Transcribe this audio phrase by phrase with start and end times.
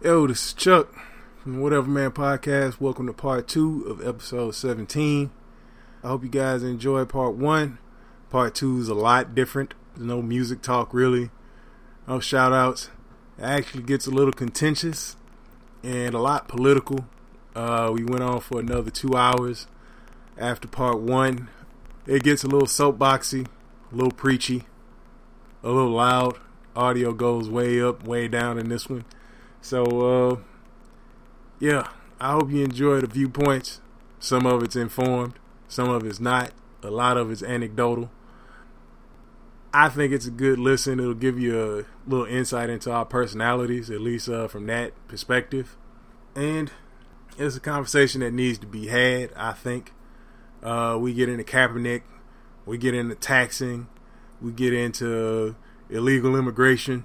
[0.00, 0.94] Yo, this is Chuck
[1.42, 2.80] from Whatever Man Podcast.
[2.80, 5.32] Welcome to part two of episode 17.
[6.04, 7.78] I hope you guys enjoyed part one.
[8.30, 9.74] Part two is a lot different.
[9.96, 11.30] There's no music talk really.
[12.06, 12.90] No shout outs.
[13.38, 15.16] It actually gets a little contentious
[15.82, 17.06] and a lot political.
[17.56, 19.66] Uh, we went on for another two hours
[20.36, 21.48] after part one.
[22.06, 23.48] It gets a little soapboxy,
[23.90, 24.62] a little preachy,
[25.64, 26.38] a little loud.
[26.76, 29.04] Audio goes way up, way down in this one.
[29.60, 29.84] So,
[30.30, 30.36] uh,
[31.58, 31.88] yeah,
[32.20, 33.80] I hope you enjoy the viewpoints.
[34.20, 35.34] Some of it's informed,
[35.68, 36.52] some of it's not.
[36.82, 38.08] A lot of it's anecdotal.
[39.74, 41.00] I think it's a good listen.
[41.00, 45.76] It'll give you a little insight into our personalities, at least uh, from that perspective.
[46.36, 46.70] And
[47.36, 49.92] it's a conversation that needs to be had, I think.
[50.62, 52.02] Uh, we get into Kaepernick,
[52.64, 53.88] we get into taxing,
[54.40, 55.56] we get into
[55.90, 57.04] illegal immigration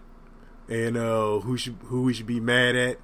[0.69, 2.97] and uh, who should who we should be mad at.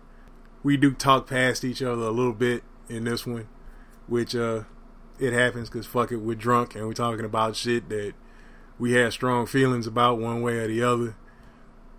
[0.64, 3.48] We do talk past each other a little bit in this one,
[4.08, 4.64] which uh,
[5.20, 8.14] it happens because fuck it, we're drunk and we're talking about shit that
[8.78, 11.16] we have strong feelings about one way or the other.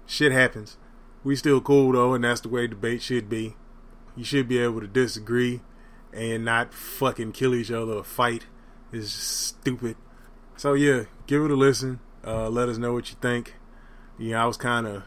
[0.07, 0.77] Shit happens.
[1.23, 3.57] We still cool though, and that's the way debate should be.
[4.17, 5.61] You should be able to disagree
[6.13, 8.47] and not fucking kill each other or fight.
[8.93, 9.97] It's stupid.
[10.57, 12.01] So yeah, give it a listen.
[12.27, 13.55] Uh, let us know what you think.
[14.19, 15.05] Yeah, I was kind of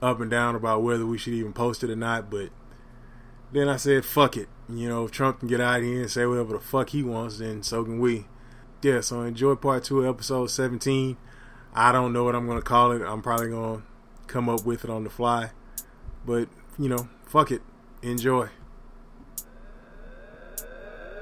[0.00, 2.50] up and down about whether we should even post it or not, but
[3.52, 4.48] then I said, fuck it.
[4.68, 7.02] You know, if Trump can get out of here and say whatever the fuck he
[7.02, 8.26] wants, then so can we.
[8.82, 11.16] Yeah, so enjoy part two of episode 17.
[11.74, 13.02] I don't know what I'm going to call it.
[13.02, 13.84] I'm probably going to
[14.26, 15.50] come up with it on the fly.
[16.24, 17.62] But, you know, fuck it.
[18.02, 18.48] Enjoy.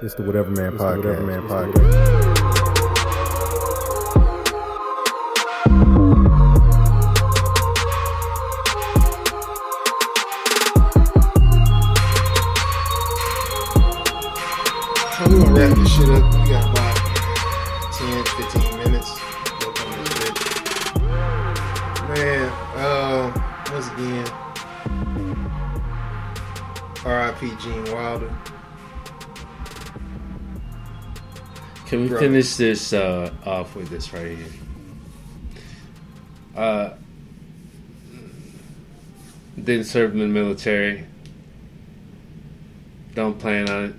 [0.02, 0.96] It's the Whatever Man It's the Podcast.
[0.96, 2.75] Whatever Man Podcast.
[28.16, 28.34] Wilder.
[31.86, 32.18] Can we Bro.
[32.18, 34.46] finish this uh, off with this right here?
[36.56, 36.94] Uh,
[39.62, 41.04] didn't serve in the military.
[43.14, 43.94] Don't plan on it.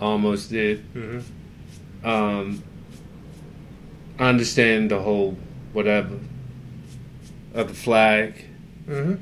[0.00, 0.84] Almost did.
[0.94, 2.06] Mm-hmm.
[2.08, 2.62] Um,
[4.18, 5.36] I understand the whole
[5.72, 6.18] whatever
[7.54, 8.46] of the flag,
[8.88, 9.14] Mm-hmm.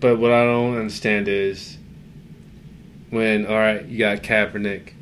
[0.00, 1.76] but what I don't understand is
[3.14, 4.92] when all right, you got Kaepernick,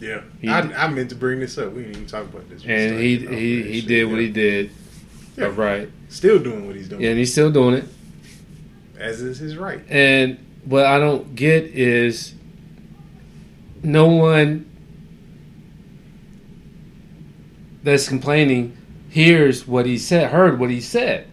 [0.00, 0.20] Yeah.
[0.40, 1.72] He- I, I meant to bring this up.
[1.72, 2.64] We didn't even talk about this.
[2.64, 3.88] We and he he he shit.
[3.88, 4.70] did what he did.
[5.36, 5.46] Yeah.
[5.46, 7.02] All right, Still doing what he's doing.
[7.02, 7.84] Yeah, and he's still doing it.
[8.98, 9.80] As is his right.
[9.88, 12.34] And what I don't get is
[13.82, 14.64] no one
[17.82, 18.76] that's complaining
[19.10, 21.26] hears what he said, heard what he said.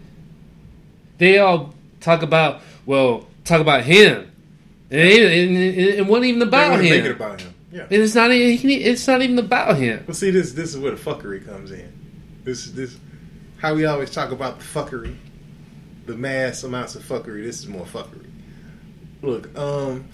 [1.18, 4.30] They all talk about, well, talk about him.
[4.94, 6.82] And it, it, wasn't even about him.
[6.82, 7.54] Make it about him.
[7.72, 7.88] Yeah.
[7.90, 10.04] It's not even it's not even about him.
[10.08, 11.92] Well, see, this this is where the fuckery comes in.
[12.44, 12.98] This is this
[13.58, 15.16] how we always talk about the fuckery,
[16.06, 17.44] the mass amounts of fuckery.
[17.44, 18.30] This is more fuckery.
[19.24, 20.08] Look, um,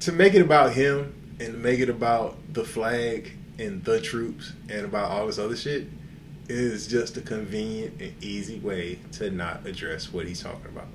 [0.00, 3.30] to make it about him and to make it about the flag
[3.60, 5.86] and the troops and about all this other shit
[6.48, 10.88] is just a convenient and easy way to not address what he's talking about.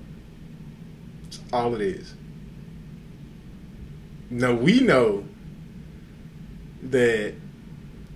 [1.23, 2.13] That's all it is.
[4.35, 5.23] No, we know
[6.83, 7.35] that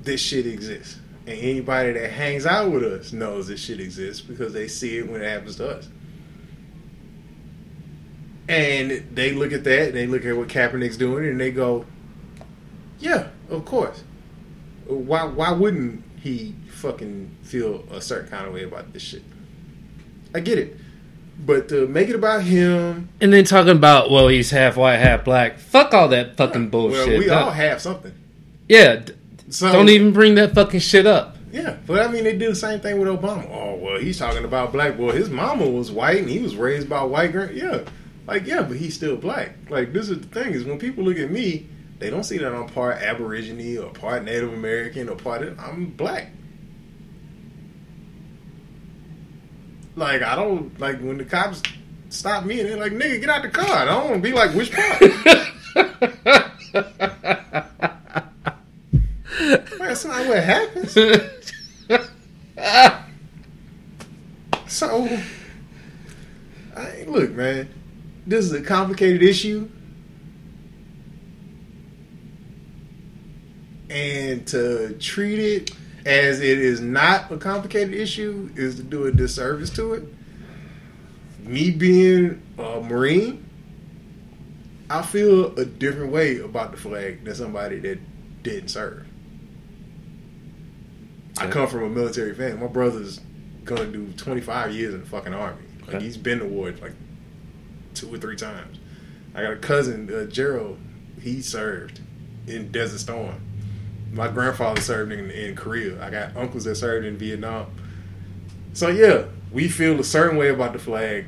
[0.04, 1.00] this shit exists.
[1.26, 5.10] And anybody that hangs out with us knows this shit exists because they see it
[5.10, 5.88] when it happens to us.
[8.50, 11.86] And they look at that, and they look at what Kaepernick's doing, and they go,
[13.00, 14.04] "Yeah, of course.
[14.88, 15.24] Why?
[15.24, 19.24] Why wouldn't he fucking feel a certain kind of way about this shit?"
[20.36, 20.76] I get it,
[21.46, 25.24] but to make it about him, And then talking about, well, he's half white, half
[25.24, 25.58] black.
[25.60, 27.08] Fuck all that fucking bullshit.
[27.08, 27.34] well, we No.
[27.40, 28.12] all have something.
[28.68, 29.02] yeah,
[29.50, 31.38] So don't even bring that fucking shit up.
[31.52, 33.50] Yeah, but I mean, they do the same thing with Obama.
[33.52, 35.00] Oh well, he's talking about black.
[35.00, 37.32] Well, his mama was white and he was raised by white.
[37.32, 37.80] Grand- yeah,
[38.28, 39.56] like yeah, but he's still black.
[39.68, 41.66] Like this is the thing is when people look at me,
[41.98, 45.42] they don't see that I'm part Aborigine or part Native American or part.
[45.58, 46.28] I'm black.
[49.96, 51.64] Like I don't like when the cops
[52.10, 54.34] stop me and they're like, "Nigga, get out the car." I don't want to be
[54.34, 55.00] like which part.
[59.80, 60.96] That's not what happens.
[64.70, 65.10] So,
[66.78, 67.68] I, look, man,
[68.28, 69.68] this is a complicated issue.
[73.90, 75.72] And to treat it
[76.10, 80.04] as it is not a complicated issue is to do a disservice to it.
[81.44, 83.46] Me being a Marine,
[84.90, 88.00] I feel a different way about the flag than somebody that
[88.42, 89.06] didn't serve.
[91.38, 92.60] I come from a military family.
[92.60, 93.22] My brother's
[93.64, 95.62] gonna do 25 years in the fucking army.
[95.82, 96.06] Like Okay.
[96.06, 96.94] he's been to war like
[97.94, 98.80] two or three times.
[99.36, 100.80] I got a cousin, uh, Gerald.
[101.22, 102.00] He served
[102.48, 103.42] in Desert Storm.
[104.12, 106.04] My grandfather served in, in Korea.
[106.04, 107.68] I got uncles that served in Vietnam.
[108.74, 111.28] So yeah, we feel a certain way about the flag,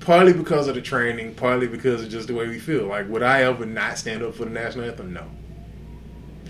[0.00, 2.86] partly because of the training, partly because of just the way we feel.
[2.86, 5.12] Like, would I ever not stand up for the national anthem?
[5.12, 5.24] No.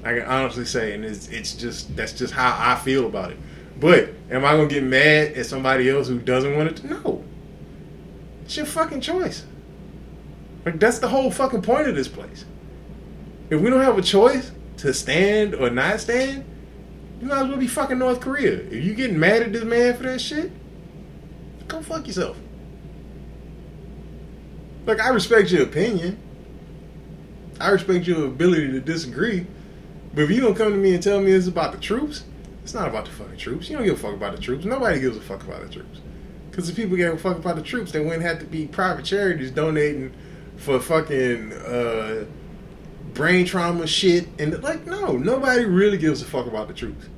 [0.03, 3.39] I can honestly say, and it's it's just that's just how I feel about it.
[3.79, 6.77] But am I gonna get mad at somebody else who doesn't want it?
[6.79, 6.87] To?
[6.87, 7.25] No.
[8.45, 9.45] It's your fucking choice.
[10.65, 12.45] Like that's the whole fucking point of this place.
[13.51, 16.45] If we don't have a choice to stand or not stand,
[17.21, 18.53] you might as well be fucking North Korea.
[18.53, 20.51] If you getting mad at this man for that shit,
[21.69, 22.37] go fuck yourself.
[24.87, 26.19] Like I respect your opinion.
[27.61, 29.47] I respect your ability to disagree.
[30.15, 32.25] But if you don't come to me and tell me it's about the troops,
[32.63, 33.69] it's not about the fucking troops.
[33.69, 34.65] You don't give a fuck about the troops.
[34.65, 36.01] Nobody gives a fuck about the troops.
[36.51, 39.05] Because if people gave a fuck about the troops, they wouldn't have to be private
[39.05, 40.13] charities donating
[40.57, 42.25] for fucking uh,
[43.15, 44.29] brain trauma shit.
[44.39, 47.09] And like, no, nobody really gives a fuck about the truth.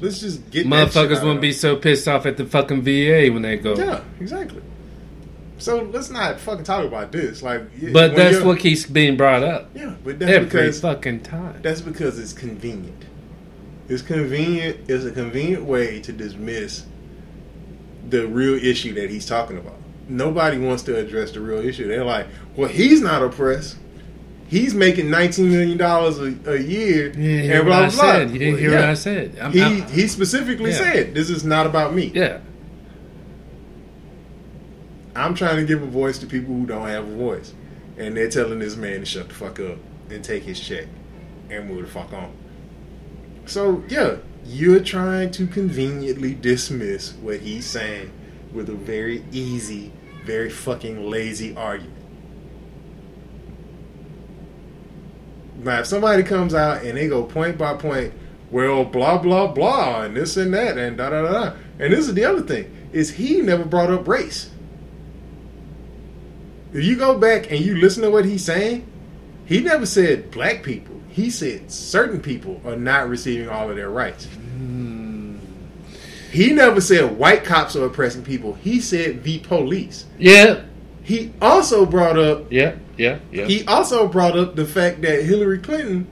[0.00, 3.56] Let's just get Motherfuckers wouldn't be so pissed off at the fucking VA when they
[3.56, 3.76] go.
[3.76, 4.62] Yeah, exactly.
[5.58, 7.42] So let's not fucking talk about this.
[7.42, 11.60] Like, But that's what keeps being brought up Yeah, but that's every because fucking time.
[11.60, 13.04] That's because it's convenient.
[13.88, 14.88] It's convenient.
[14.88, 16.86] It's a convenient way to dismiss
[18.08, 19.76] the real issue that he's talking about.
[20.08, 21.86] Nobody wants to address the real issue.
[21.86, 22.26] They're like,
[22.56, 23.76] "Well, he's not oppressed.
[24.50, 28.24] He's making nineteen million dollars a, year." Hear and what blah, I blah, said.
[28.26, 28.32] blah.
[28.32, 28.80] You didn't hear yeah.
[28.80, 29.38] what I said.
[29.40, 30.76] I'm- he I'm- he specifically Yeah.
[30.78, 32.38] said, "This is not about me." yeah.
[35.14, 37.52] I'm trying to give a voice to people who don't have a voice,
[37.98, 39.78] and they're telling this man to shut the fuck up
[40.10, 40.86] and take his check
[41.50, 42.32] and move the fuck on.
[43.46, 44.16] So yeah,
[44.46, 48.10] you're trying to conveniently dismiss what he's saying
[48.52, 49.92] with a very easy,
[50.24, 51.94] very fucking lazy argument.
[55.62, 58.14] Now, if somebody comes out and they go point by point,
[58.50, 61.56] well, blah blah blah, and this and that, and da da da, da.
[61.78, 64.50] and this is the other thing is he never brought up race.
[66.72, 68.86] If you go back and you listen to what he's saying,
[69.46, 71.00] he never said black people.
[71.08, 74.26] He said certain people are not receiving all of their rights.
[74.26, 75.38] Hmm.
[76.30, 78.54] He never said white cops are oppressing people.
[78.54, 80.06] He said the police.
[80.18, 80.62] Yeah.
[81.02, 82.76] He also brought up Yeah.
[82.96, 83.18] Yeah.
[83.32, 83.46] Yeah.
[83.46, 86.06] he also brought up the fact that Hillary Clinton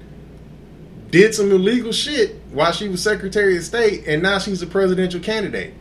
[1.11, 5.21] did some illegal shit while she was Secretary of State, and now she's a presidential
[5.21, 5.75] candidate.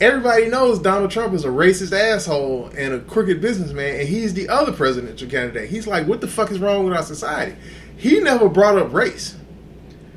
[0.00, 4.48] Everybody knows Donald Trump is a racist asshole and a crooked businessman, and he's the
[4.48, 5.68] other presidential candidate.
[5.68, 7.56] He's like, what the fuck is wrong with our society?
[7.96, 9.36] He never brought up race.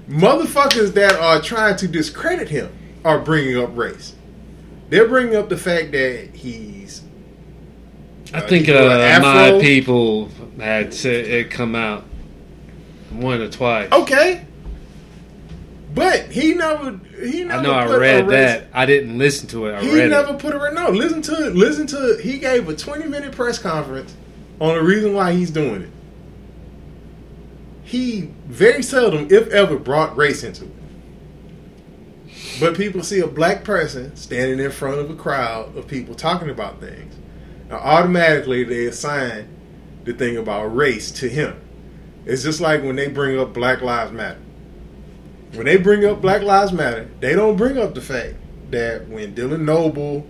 [0.10, 2.72] Motherfuckers that are trying to discredit him
[3.04, 4.16] are bringing up race.
[4.90, 7.02] They're bringing up the fact that he's
[8.36, 12.04] I think uh, my people had said it come out
[13.10, 13.92] one or twice.
[13.92, 14.46] Okay.
[15.94, 18.68] But he never he never I know I read that.
[18.74, 19.76] I didn't listen to it.
[19.76, 20.40] I He never it.
[20.40, 20.90] put a no.
[20.90, 21.56] Listen to it.
[21.56, 22.20] Listen to it.
[22.22, 24.14] He gave a twenty minute press conference
[24.60, 25.90] on the reason why he's doing it.
[27.84, 30.72] He very seldom, if ever, brought race into it.
[32.60, 36.50] But people see a black person standing in front of a crowd of people talking
[36.50, 37.14] about things.
[37.70, 39.48] Now, automatically, they assign
[40.04, 41.60] the thing about race to him.
[42.26, 44.40] It's just like when they bring up Black Lives Matter.
[45.54, 48.36] When they bring up Black Lives Matter, they don't bring up the fact
[48.72, 50.28] that when Dylan Noble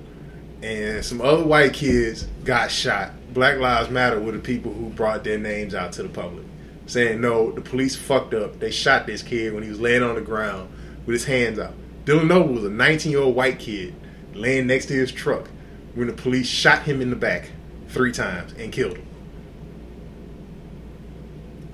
[0.61, 5.23] and some other white kids got shot, Black Lives Matter were the people who brought
[5.23, 6.45] their names out to the public,
[6.85, 8.59] saying, no, the police fucked up.
[8.59, 10.69] They shot this kid when he was laying on the ground
[11.05, 11.73] with his hands out.
[12.05, 13.93] Dylan Noble was a 19 year old white kid
[14.33, 15.49] laying next to his truck
[15.95, 17.49] when the police shot him in the back
[17.87, 19.07] three times and killed him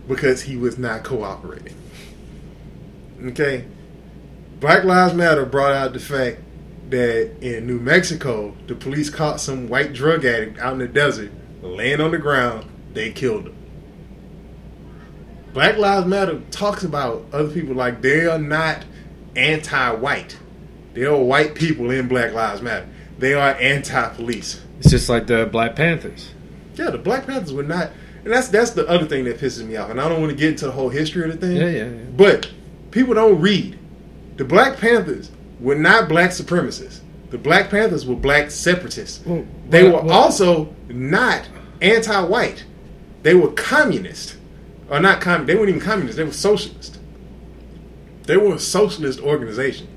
[0.07, 1.75] because he was not cooperating.
[3.23, 3.65] Okay?
[4.59, 6.39] Black Lives Matter brought out the fact
[6.89, 11.31] that in New Mexico, the police caught some white drug addict out in the desert
[11.61, 12.65] laying on the ground.
[12.93, 13.55] They killed him.
[15.53, 18.85] Black Lives Matter talks about other people like they are not
[19.35, 20.37] anti white.
[20.93, 22.87] They are white people in Black Lives Matter.
[23.21, 24.59] They are anti police.
[24.79, 26.31] It's just like the Black Panthers.
[26.73, 27.91] Yeah, the Black Panthers were not,
[28.23, 29.91] and that's that's the other thing that pisses me off.
[29.91, 31.55] And I don't want to get into the whole history of the thing.
[31.55, 32.03] Yeah, yeah, yeah.
[32.17, 32.49] But
[32.89, 33.77] people don't read.
[34.37, 37.01] The Black Panthers were not black supremacists.
[37.29, 39.23] The Black Panthers were black separatists.
[39.23, 41.47] Well, they well, were well- also not
[41.79, 42.65] anti-white.
[43.21, 44.35] They were communist,
[44.89, 45.45] or not communist.
[45.45, 46.17] They weren't even communist.
[46.17, 46.97] They were socialist.
[48.23, 49.87] They were a socialist organization.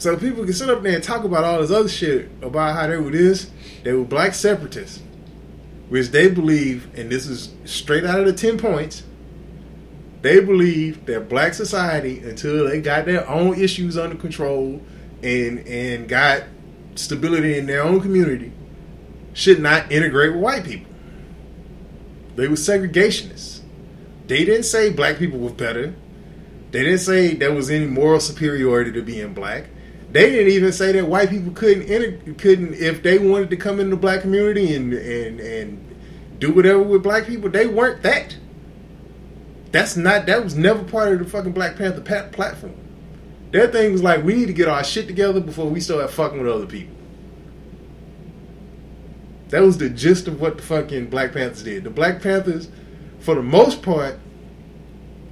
[0.00, 2.86] So people can sit up there and talk about all this other shit about how
[2.86, 3.50] they were this.
[3.84, 5.02] They were black separatists,
[5.90, 9.02] which they believe, and this is straight out of the ten points.
[10.22, 14.80] They believe that black society, until they got their own issues under control
[15.22, 16.44] and and got
[16.94, 18.52] stability in their own community,
[19.34, 20.90] should not integrate with white people.
[22.36, 23.60] They were segregationists.
[24.28, 25.94] They didn't say black people were better.
[26.70, 29.66] They didn't say there was any moral superiority to being black.
[30.12, 33.78] They didn't even say that white people couldn't enter, couldn't if they wanted to come
[33.78, 35.96] into the black community and and and
[36.40, 37.48] do whatever with black people.
[37.50, 38.36] They weren't that.
[39.72, 40.26] That's not.
[40.26, 42.74] That was never part of the fucking Black Panther pat- platform.
[43.52, 46.40] Their thing was like, we need to get our shit together before we start fucking
[46.40, 46.94] with other people.
[49.48, 51.84] That was the gist of what the fucking Black Panthers did.
[51.84, 52.68] The Black Panthers,
[53.18, 54.18] for the most part,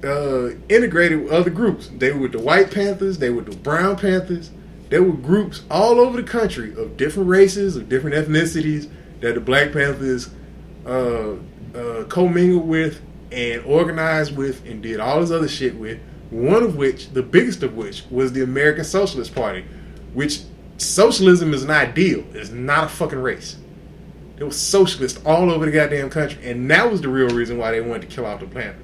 [0.03, 1.89] uh, integrated with other groups.
[1.97, 4.51] They were with the White Panthers, they were the Brown Panthers.
[4.89, 8.89] There were groups all over the country of different races, of different ethnicities
[9.21, 10.29] that the Black Panthers
[10.85, 11.35] uh,
[11.75, 15.99] uh, commingled with and organized with and did all this other shit with.
[16.31, 19.65] One of which, the biggest of which, was the American Socialist Party,
[20.13, 20.41] which
[20.77, 22.23] socialism is an ideal.
[22.33, 23.57] It's not a fucking race.
[24.37, 27.71] There was socialists all over the goddamn country, and that was the real reason why
[27.71, 28.77] they wanted to kill off the planet,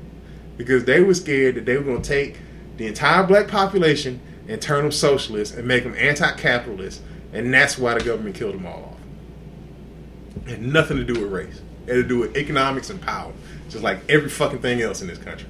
[0.58, 2.38] because they were scared that they were going to take
[2.78, 7.02] the entire black population and turn them socialist and make them anti-capitalist,
[7.34, 10.46] and that's why the government killed them all off.
[10.46, 11.62] It had nothing to do with race.
[11.88, 13.34] It had to do with economics and power,
[13.70, 15.50] just like every fucking thing else in this country.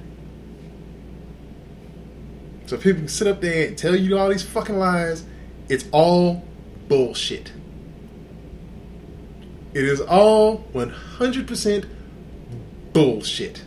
[2.66, 5.24] So people can sit up there and tell you all these fucking lies.
[5.68, 6.44] It's all
[6.88, 7.52] bullshit.
[9.72, 11.84] It is all 100%
[12.92, 13.62] bullshit.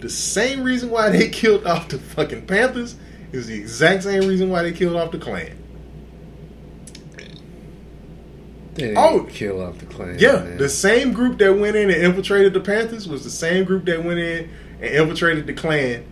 [0.00, 2.96] The same reason why they killed off the fucking Panthers
[3.36, 5.56] is the exact same reason why they killed off the Klan.
[8.74, 9.26] They Oh.
[9.30, 10.16] kill off the Klan.
[10.18, 10.58] Yeah, man.
[10.58, 14.04] the same group that went in and infiltrated the Panthers was the same group that
[14.04, 14.50] went in
[14.82, 16.02] and infiltrated the Klan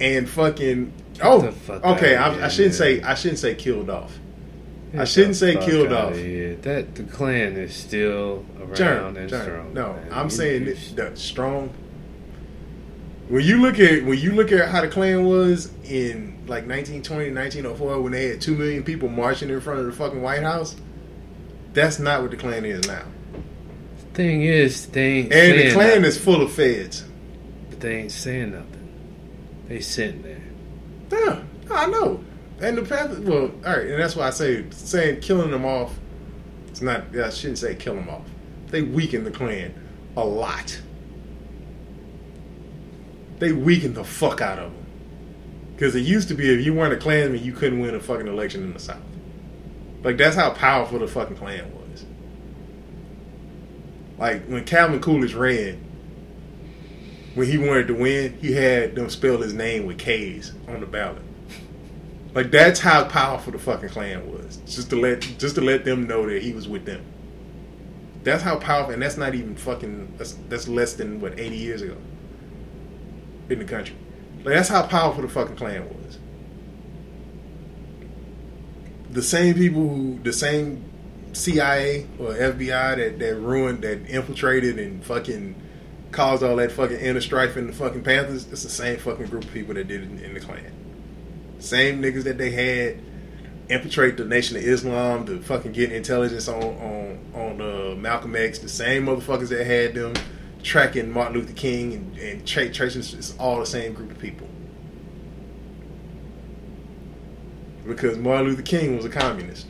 [0.00, 0.92] and fucking.
[1.20, 2.14] Oh, the fuck okay.
[2.14, 2.78] I, I shouldn't man.
[2.78, 4.16] say I shouldn't say killed off.
[4.92, 6.14] Get I shouldn't say killed off.
[6.14, 6.54] here.
[6.62, 9.74] That the Klan is still around and strong.
[9.74, 10.06] No, man.
[10.12, 11.70] I'm You- saying that, that strong.
[13.28, 17.30] When you look at when you look at how the Klan was in like 1920,
[17.32, 20.76] 1904, when they had two million people marching in front of the fucking White House,
[21.72, 23.04] that's not what the Klan is now.
[23.98, 26.04] The thing is, they ain't And the Klan nothing.
[26.04, 27.04] is full of feds.
[27.70, 28.88] But they ain't saying nothing.
[29.68, 30.40] They sitting there.
[31.12, 32.24] Yeah, I know.
[32.60, 35.96] And the Panthers, well, all right, and that's why I say saying killing them off.
[36.68, 37.16] It's not.
[37.16, 38.26] I shouldn't say kill them off.
[38.68, 39.72] They weakened the Klan
[40.16, 40.80] a lot.
[43.38, 44.86] They weakened the fuck out of them.
[45.78, 48.26] Because it used to be if you weren't a Klansman, you couldn't win a fucking
[48.26, 48.98] election in the South.
[50.02, 52.04] Like that's how powerful the fucking Klan was.
[54.18, 55.80] Like when Calvin Coolidge ran,
[57.36, 60.86] when he wanted to win, he had them spell his name with K's on the
[60.86, 61.22] ballot.
[62.34, 64.56] Like that's how powerful the fucking Klan was.
[64.66, 67.04] Just to let just to let them know that he was with them.
[68.24, 70.14] That's how powerful, and that's not even fucking.
[70.16, 71.96] That's that's less than what eighty years ago
[73.48, 73.94] in the country.
[74.48, 76.18] Like that's how powerful the fucking Klan was.
[79.10, 80.82] The same people who, the same
[81.34, 85.54] CIA or FBI that that ruined, that infiltrated and fucking
[86.12, 88.50] caused all that fucking inner strife in the fucking Panthers.
[88.50, 90.72] It's the same fucking group of people that did it in, the Klan.
[91.58, 93.00] Same niggas that they had
[93.68, 98.60] infiltrate the Nation of Islam to fucking get intelligence on on on uh, Malcolm X.
[98.60, 100.14] The same motherfuckers that had them
[100.62, 103.00] tracking Martin Luther King and, and tra- tracing.
[103.18, 104.48] It's all the same group of people.
[107.86, 109.66] Because Martin Luther King was a communist.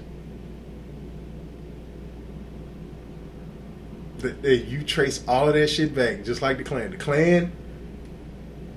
[4.42, 6.90] You trace all of that shit back, just like the Klan.
[6.90, 7.52] The Klan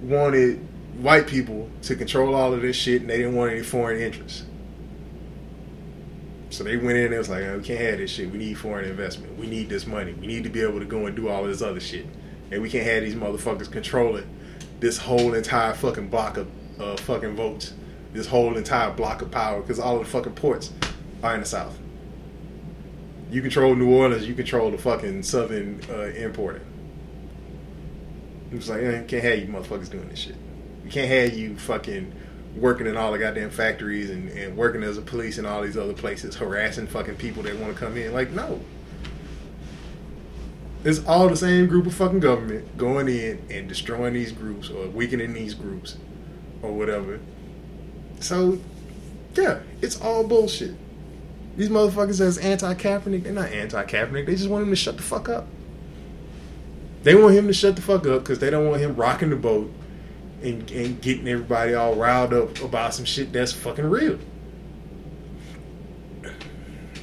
[0.04, 0.60] wanted
[1.00, 4.44] white people to control all of this shit, and they didn't want any foreign interests.
[6.52, 8.30] So they went in and it was like, "Oh, we can't have this shit.
[8.30, 9.38] We need foreign investment.
[9.40, 10.14] We need this money.
[10.14, 12.06] We need to be able to go and do all this other shit.
[12.52, 14.28] And we can't have these motherfuckers controlling
[14.80, 16.48] this whole entire fucking block of
[16.80, 17.74] uh, fucking votes
[18.14, 20.72] this whole entire block of power because all of the fucking ports
[21.24, 21.78] are in the South.
[23.30, 26.66] You control New Orleans, you control the fucking Southern uh, importing.
[28.52, 30.36] It's like, eh, can't have you motherfuckers doing this shit.
[30.84, 32.14] We can't have you fucking
[32.56, 35.78] working in all the goddamn factories and, and working as a police in all these
[35.78, 38.14] other places, harassing fucking people that want to come in.
[38.14, 38.60] Like, no.
[40.84, 44.88] It's all the same group of fucking government going in and destroying these groups or
[44.88, 45.98] weakening these groups
[46.62, 47.20] or whatever.
[48.20, 48.60] So,
[49.36, 50.76] yeah, it's all bullshit.
[51.56, 54.26] These motherfuckers that's anti-Kaepernick, they're not anti-Kaepernick.
[54.26, 55.48] They just want him to shut the fuck up.
[57.04, 59.36] They want him to shut the fuck up because they don't want him rocking the
[59.36, 59.72] boat
[60.42, 64.18] and, and getting everybody all riled up about some shit that's fucking real.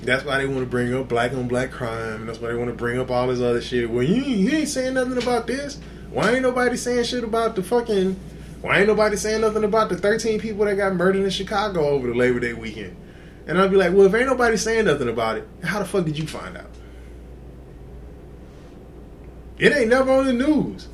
[0.03, 2.27] That's why they want to bring up black on black crime.
[2.27, 3.91] That's why they want to bring up all this other shit.
[3.91, 5.81] Well, you, you ain't saying nothing about this.
[6.11, 8.19] Why ain't nobody saying shit about the fucking?
[8.63, 12.07] Why ain't nobody saying nothing about the 13 people that got murdered in Chicago over
[12.07, 12.97] the Labor Day weekend?
[13.47, 16.05] And I'd be like, well, if ain't nobody saying nothing about it, how the fuck
[16.05, 16.71] did you find out?
[19.59, 20.89] It ain't never on the news.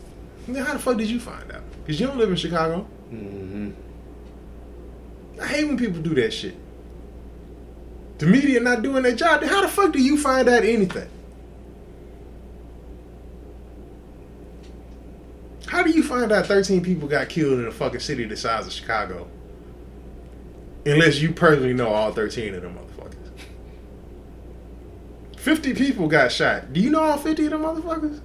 [0.48, 1.62] Then how the fuck did you find out?
[1.84, 2.80] Because you don't live in Chicago.
[3.10, 3.70] hmm
[5.40, 6.54] I hate when people do that shit.
[8.18, 9.42] The media not doing their job.
[9.42, 11.08] How the fuck do you find out anything?
[15.66, 18.66] How do you find out 13 people got killed in a fucking city the size
[18.66, 19.28] of Chicago?
[20.86, 23.16] Unless you personally know all 13 of them motherfuckers.
[25.40, 26.72] 50 people got shot.
[26.72, 28.20] Do you know all 50 of them motherfuckers?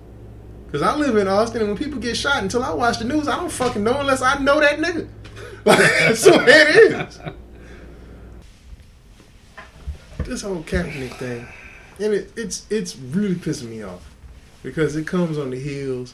[0.71, 3.27] Because I live in Austin, and when people get shot, until I watch the news,
[3.27, 5.07] I don't fucking know unless I know that nigga.
[5.63, 7.19] That's way it is.
[10.19, 11.47] This whole Kaepernick thing,
[11.99, 14.13] and it, it's it's really pissing me off
[14.61, 16.13] because it comes on the heels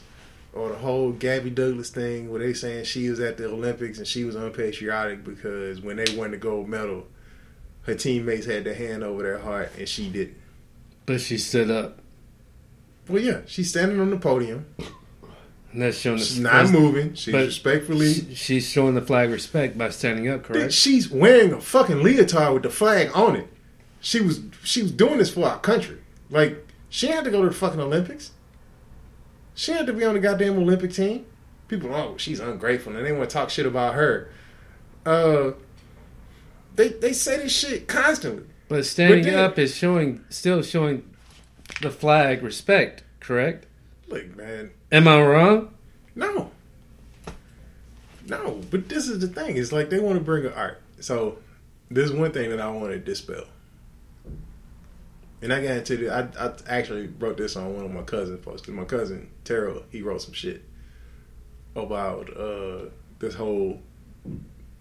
[0.54, 4.06] or the whole Gabby Douglas thing where they saying she was at the Olympics and
[4.06, 7.06] she was unpatriotic because when they won the gold medal,
[7.82, 10.38] her teammates had their hand over their heart and she didn't.
[11.04, 12.00] But she stood up.
[13.08, 14.66] Well, yeah, she's standing on the podium.
[15.72, 17.14] And that's showing the She's not moving.
[17.14, 18.34] She's but respectfully.
[18.34, 20.72] she's showing the flag respect by standing up, correct?
[20.72, 23.48] she's wearing a fucking leotard with the flag on it.
[24.00, 25.98] She was she was doing this for our country.
[26.30, 28.30] Like she had to go to the fucking Olympics.
[29.54, 31.26] She had to be on the goddamn Olympic team.
[31.68, 34.30] People, oh, she's ungrateful, and they want to talk shit about her.
[35.04, 35.52] Uh,
[36.74, 38.44] they they say this shit constantly.
[38.68, 41.02] But standing But then- up is showing, still showing
[41.80, 43.66] the flag respect, correct?
[44.08, 45.74] Look, man, Am I wrong?
[46.14, 46.50] No.
[48.26, 49.56] No, but this is the thing.
[49.56, 50.80] It's like they want to bring art.
[51.00, 51.38] So
[51.90, 53.44] this is one thing that I want to dispel.
[55.42, 56.10] And I got into the.
[56.10, 58.66] I, I actually wrote this on one of my cousins posts.
[58.68, 60.62] My cousin Terrell, he wrote some shit
[61.74, 62.86] about uh,
[63.18, 63.80] this whole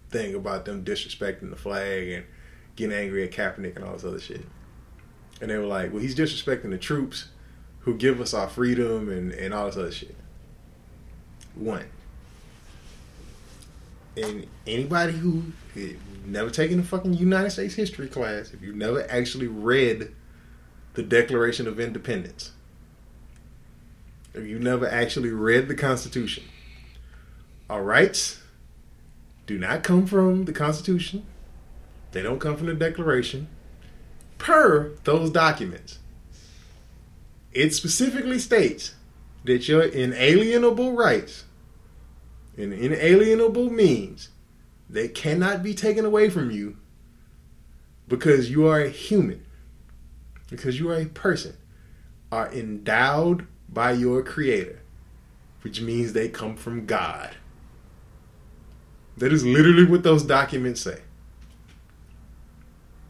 [0.10, 2.26] thing about them disrespecting the flag and
[2.76, 4.46] getting angry at Kaepernick and all this other shit.
[5.46, 7.28] And they were like, "Well, he's disrespecting the troops
[7.82, 10.16] who give us our freedom and and all this other shit."
[11.54, 11.86] One.
[14.18, 15.44] And anybody who
[16.26, 20.12] never taken a fucking United States history class, if you've never actually read
[20.96, 22.52] the Declaration of Independence,
[24.34, 26.46] if you never actually read the Constitution,
[27.70, 28.42] our rights
[29.46, 31.24] do not come from the Constitution.
[32.14, 33.48] They don't come from the Declaration.
[34.38, 36.00] Per those documents,
[37.52, 38.94] it specifically states
[39.46, 41.46] that your inalienable rights
[42.58, 44.30] and inalienable means
[44.90, 46.78] they cannot be taken away from you
[48.08, 49.46] because you are a human
[50.50, 51.58] because you are a person
[52.32, 54.82] are endowed by your creator
[55.66, 57.32] which means they come from god.
[59.18, 61.02] That is literally what those documents say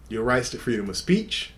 [0.10, 1.52] your rights to freedom of speech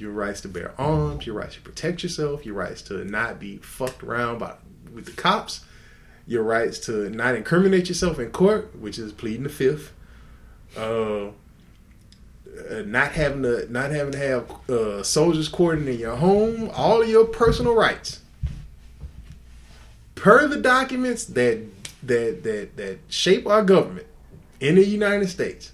[0.00, 3.58] your rights to bear arms, your rights to protect yourself, your rights to not be
[3.58, 4.54] fucked around by
[4.92, 5.64] with the cops,
[6.26, 9.92] your rights to not incriminate yourself in court, which is pleading the fifth,
[10.76, 11.30] uh, uh,
[12.86, 17.26] not having to not having to have uh, soldiers quartered in your home, all your
[17.26, 18.20] personal rights,
[20.14, 21.60] per the documents that
[22.02, 24.06] that that that shape our government
[24.58, 25.72] in the United States,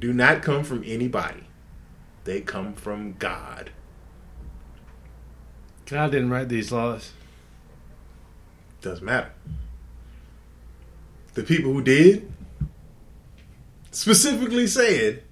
[0.00, 1.44] do not come from anybody.
[2.24, 3.70] They come from God.
[5.86, 7.12] God didn't write these laws.
[8.80, 9.32] Doesn't matter.
[11.34, 12.30] The people who did
[13.90, 15.22] specifically said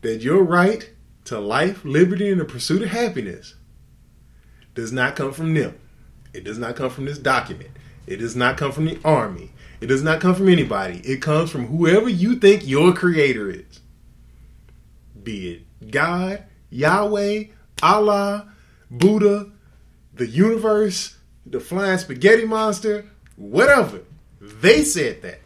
[0.00, 0.90] that your right
[1.26, 3.54] to life, liberty, and the pursuit of happiness
[4.74, 5.78] does not come from them.
[6.32, 7.70] It does not come from this document.
[8.06, 9.50] It does not come from the army.
[9.80, 11.00] It does not come from anybody.
[11.04, 13.80] It comes from whoever you think your creator is.
[15.22, 17.44] Be it God, Yahweh,
[17.82, 18.52] Allah,
[18.90, 19.50] Buddha,
[20.14, 21.16] the universe,
[21.46, 24.02] the flying spaghetti monster, whatever.
[24.40, 25.40] They said that.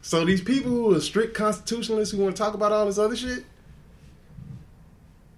[0.00, 3.14] So these people who are strict constitutionalists who want to talk about all this other
[3.14, 3.44] shit,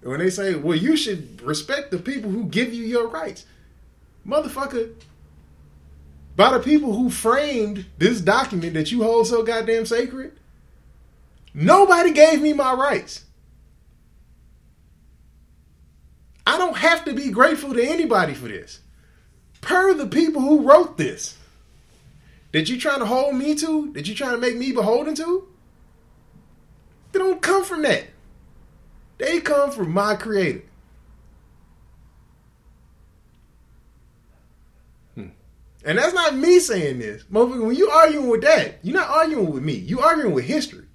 [0.01, 3.45] when they say, well, you should respect the people who give you your rights.
[4.25, 4.93] Motherfucker,
[6.35, 10.37] by the people who framed this document that you hold so goddamn sacred,
[11.53, 13.23] nobody gave me my rights.
[16.47, 18.81] I don't have to be grateful to anybody for this.
[19.61, 21.37] Per the people who wrote this.
[22.51, 23.91] That you trying to hold me to?
[23.93, 25.47] That you trying to make me beholden to?
[27.11, 28.05] They don't come from that.
[29.17, 30.63] They come from my creator.
[35.85, 37.23] And that's not me saying this.
[37.25, 39.73] Motherfucker, when you arguing with that, you're not arguing with me.
[39.73, 40.87] You arguing with history.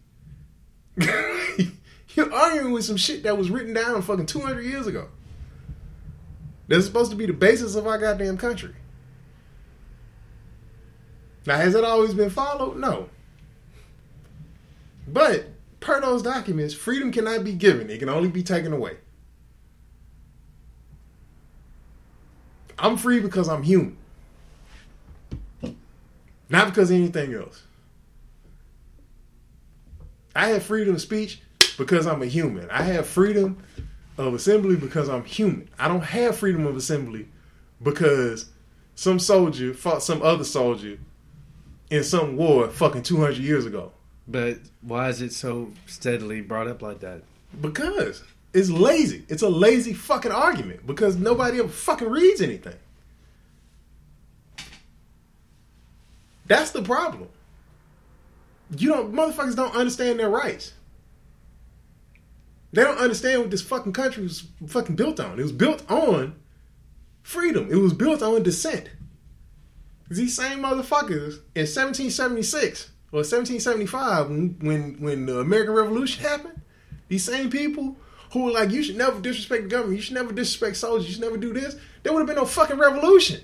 [0.96, 5.08] you're arguing with some shit that was written down fucking 200 years ago.
[6.66, 8.74] That's supposed to be the basis of our goddamn country.
[11.46, 12.76] Now, has it always been followed?
[12.76, 13.08] No.
[15.06, 15.48] But
[15.78, 18.98] per those documents, freedom cannot be given, it can only be taken away.
[22.78, 23.96] I'm free because I'm human,
[26.50, 27.62] not because of anything else.
[30.34, 31.40] I have freedom of speech
[31.78, 32.68] because I'm a human.
[32.70, 33.62] I have freedom
[34.18, 35.68] of assembly because I'm human.
[35.78, 37.28] I don't have freedom of assembly
[37.82, 38.50] because
[38.94, 40.98] some soldier fought some other soldier
[41.90, 43.92] in some war fucking 200 years ago.
[44.28, 47.22] But why is it so steadily brought up like that?
[47.60, 49.24] Because it's lazy.
[49.28, 52.76] It's a lazy fucking argument because nobody ever fucking reads anything.
[56.50, 57.28] That's the problem.
[58.76, 60.72] You don't motherfuckers don't understand their rights.
[62.72, 65.38] They don't understand what this fucking country was fucking built on.
[65.38, 66.34] It was built on
[67.22, 67.68] freedom.
[67.70, 68.90] It was built on dissent.
[70.10, 76.60] These same motherfuckers in 1776 or 1775 when when when the American Revolution happened,
[77.06, 77.96] these same people
[78.32, 81.12] who were like, you should never disrespect the government, you should never disrespect soldiers, you
[81.12, 81.76] should never do this.
[82.02, 83.40] There would have been no fucking revolution.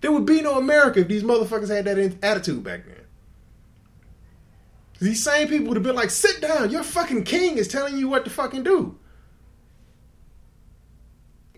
[0.00, 2.96] There would be no America if these motherfuckers had that attitude back then.
[5.00, 8.08] These same people would have been like, sit down, your fucking king is telling you
[8.08, 8.98] what to fucking do.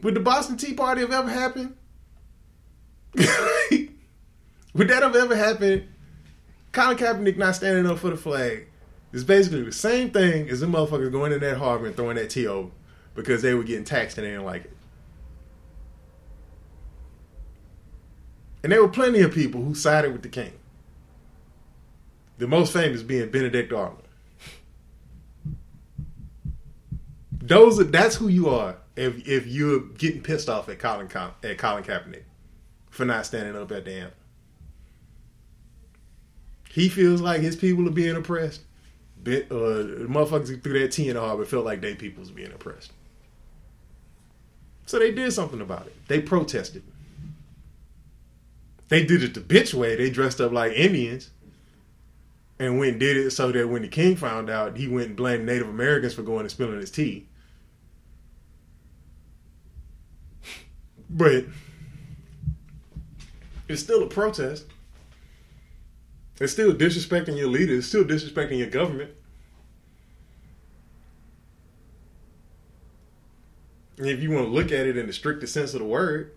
[0.03, 1.77] Would the Boston Tea Party have ever happened?
[4.75, 5.89] Would that have ever happened?
[6.73, 8.69] Colin Kaepernick not standing up for the flag
[9.13, 12.31] is basically the same thing as the motherfuckers going in that harbor and throwing that
[12.31, 12.73] TO
[13.15, 14.77] because they were getting taxed and they didn't like it.
[18.63, 20.53] And there were plenty of people who sided with the king.
[22.39, 24.03] The most famous being Benedict Arnold.
[27.33, 31.09] Those are, that's who you are if if you're getting pissed off at Colin
[31.43, 32.23] at Colin Kaepernick
[32.91, 34.15] for not standing up at the anthem.
[36.71, 38.63] He feels like his people are being oppressed.
[39.23, 42.53] Bit, uh, motherfuckers threw that tea in the harbor felt like they people was being
[42.53, 42.93] oppressed.
[44.87, 45.95] So they did something about it.
[46.09, 46.83] They protested.
[48.93, 49.97] They did it the bitch way.
[49.97, 51.31] They dressed up like Indians
[52.59, 55.17] and went and did it so that when the king found out, he went and
[55.17, 57.27] blamed Native Americans for going and spilling his tea.
[61.09, 61.47] But
[63.67, 64.67] it's still a protest.
[66.39, 67.77] It's still disrespecting your leader.
[67.77, 69.13] It's still disrespecting your government.
[73.97, 76.37] And if you want to look at it in the strictest sense of the word,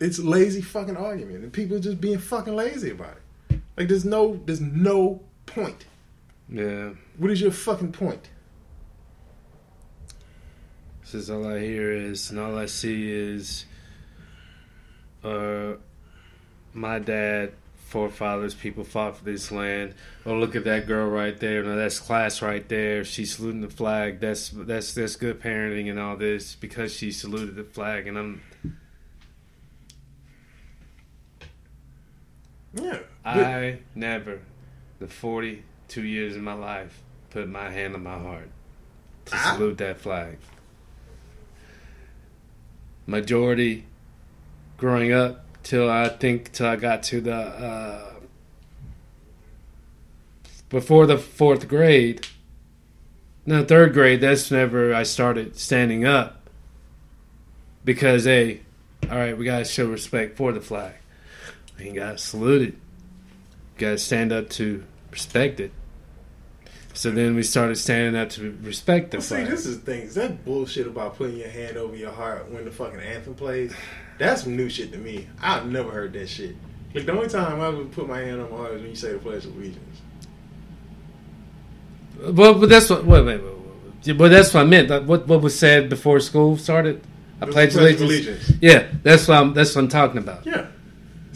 [0.00, 3.16] it's lazy fucking argument, and people are just being fucking lazy about
[3.50, 3.60] it.
[3.76, 5.86] Like there's no there's no point.
[6.48, 6.90] Yeah.
[7.16, 8.28] What is your fucking point?
[11.04, 13.66] Says all I hear is and all I see is
[15.24, 15.74] uh
[16.74, 17.52] my dad,
[17.86, 19.94] forefathers, people fought for this land.
[20.26, 21.62] Oh look at that girl right there.
[21.62, 23.04] No, that's class right there.
[23.04, 24.20] She's saluting the flag.
[24.20, 28.42] That's that's that's good parenting and all this because she saluted the flag and I'm
[32.74, 32.98] Yeah.
[33.24, 34.40] I never,
[34.98, 38.48] the 42 years of my life, put my hand on my heart
[39.26, 39.54] to Ah.
[39.54, 40.38] salute that flag.
[43.06, 43.84] Majority
[44.76, 48.12] growing up till I think till I got to the uh,
[50.68, 52.26] before the fourth grade.
[53.46, 54.20] No, third grade.
[54.20, 56.50] That's whenever I started standing up
[57.84, 58.60] because hey,
[59.10, 60.94] all right, we gotta show respect for the flag.
[61.78, 62.78] We got saluted.
[63.76, 65.72] Gotta stand up to respect it.
[66.94, 70.02] So then we started standing up to respect the Well, see, this is the thing.
[70.02, 73.72] Is that bullshit about putting your hand over your heart when the fucking anthem plays?
[74.18, 75.28] That's some new shit to me.
[75.40, 76.56] I've never heard that shit.
[76.94, 78.96] Like the only time I would put my hand on my heart is when you
[78.96, 80.00] say the Pledge of Allegiance.
[82.20, 83.04] Well, but that's what.
[83.04, 83.54] Wait, wait, wait,
[84.04, 84.18] wait.
[84.18, 85.06] But that's what I meant.
[85.06, 87.00] What what was said before school started?
[87.40, 88.52] I pledge of allegiance.
[88.60, 89.54] Yeah, that's what I'm.
[89.54, 90.44] That's what I'm talking about.
[90.44, 90.66] Yeah.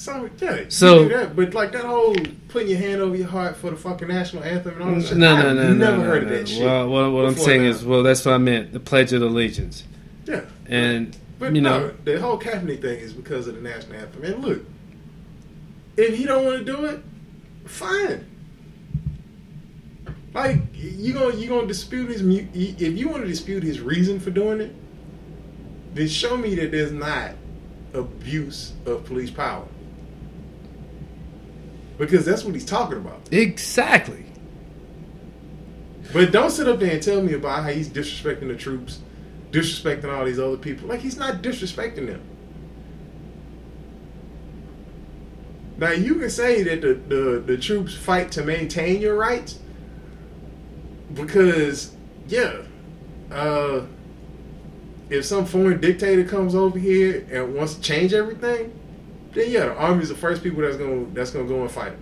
[0.03, 2.17] So yeah, So- you do that, but like that whole
[2.49, 5.17] putting your hand over your heart for the fucking national anthem and all that shit.
[5.17, 6.33] No, no, I've no, no, never no, heard no.
[6.33, 6.65] of that shit.
[6.65, 7.69] Well, what, what I'm saying now.
[7.69, 8.73] is, well, that's what I meant.
[8.73, 9.85] The Pledge of Allegiance,
[10.27, 14.01] yeah, and but you no, know, the whole Kaepernick thing is because of the national
[14.01, 14.25] anthem.
[14.25, 14.65] And look,
[15.97, 17.01] if he don't want to do it,
[17.67, 18.27] fine.
[20.35, 24.31] Like you gonna you gonna dispute his if you want to dispute his reason for
[24.31, 24.75] doing it,
[25.95, 27.35] then show me that there's not
[27.95, 29.65] abuse of police power.
[32.03, 33.29] Because that's what he's talking about.
[33.31, 34.25] exactly.
[36.13, 38.99] But don't sit up there and tell me about how he's disrespecting the troops,
[39.53, 40.89] disrespecting all these other people.
[40.89, 42.21] Like he's not disrespecting them.
[45.79, 49.61] Now you can say that the, the, the troops fight to maintain your rights
[51.15, 51.95] because
[52.27, 52.63] yeah,
[53.31, 53.83] uh,
[55.09, 58.77] if some foreign dictator comes over here and wants to change everything,
[59.33, 61.95] then yeah, the army's the first people that's gonna that's gonna go and fight.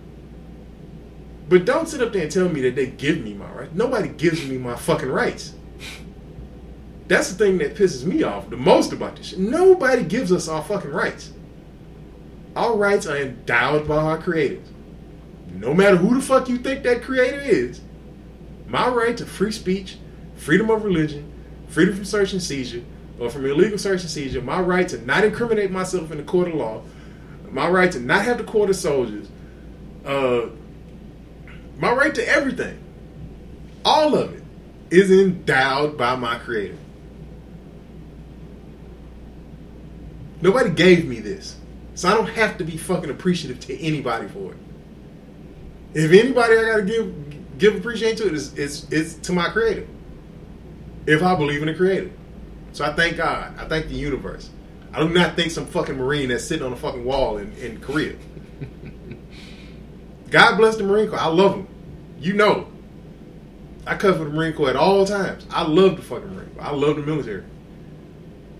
[1.49, 3.73] But don't sit up there and tell me that they give me my rights.
[3.73, 5.53] Nobody gives me my fucking rights.
[7.07, 9.39] That's the thing that pisses me off the most about this shit.
[9.39, 11.33] Nobody gives us our fucking rights.
[12.55, 14.67] Our rights are endowed by our creators.
[15.53, 17.81] No matter who the fuck you think that creator is,
[18.67, 19.97] my right to free speech,
[20.35, 21.29] freedom of religion,
[21.67, 22.83] freedom from search and seizure,
[23.19, 26.47] or from illegal search and seizure, my right to not incriminate myself in the court
[26.47, 26.81] of law,
[27.51, 29.27] my right to not have to quarter soldiers,
[30.05, 30.47] uh,
[31.77, 32.77] my right to everything,
[33.83, 34.43] all of it,
[34.89, 36.77] is endowed by my creator.
[40.41, 41.55] Nobody gave me this.
[41.95, 44.57] So I don't have to be fucking appreciative to anybody for it.
[45.93, 49.87] If anybody I gotta give give appreciation to it is it's it's to my creator.
[51.05, 52.09] If I believe in the creator.
[52.73, 53.53] So I thank God.
[53.57, 54.49] I thank the universe.
[54.93, 57.79] I do not think some fucking Marine that's sitting on a fucking wall in, in
[57.79, 58.15] Korea.
[60.29, 61.19] God bless the Marine Corps.
[61.19, 61.67] I love them.
[62.19, 62.67] You know.
[63.87, 65.45] I cover the Marine Corps at all times.
[65.49, 66.63] I love the fucking Marine Corps.
[66.63, 67.43] I love the military.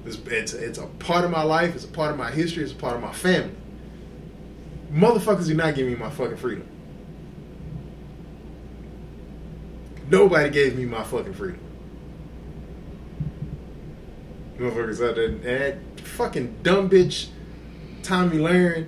[0.05, 1.75] It's, it's, it's a part of my life.
[1.75, 2.63] It's a part of my history.
[2.63, 3.55] It's a part of my family.
[4.91, 6.67] Motherfuckers do not give me my fucking freedom.
[10.09, 11.59] Nobody gave me my fucking freedom.
[14.57, 17.29] Motherfuckers out there, that fucking dumb bitch
[18.03, 18.87] Tomi Lahren,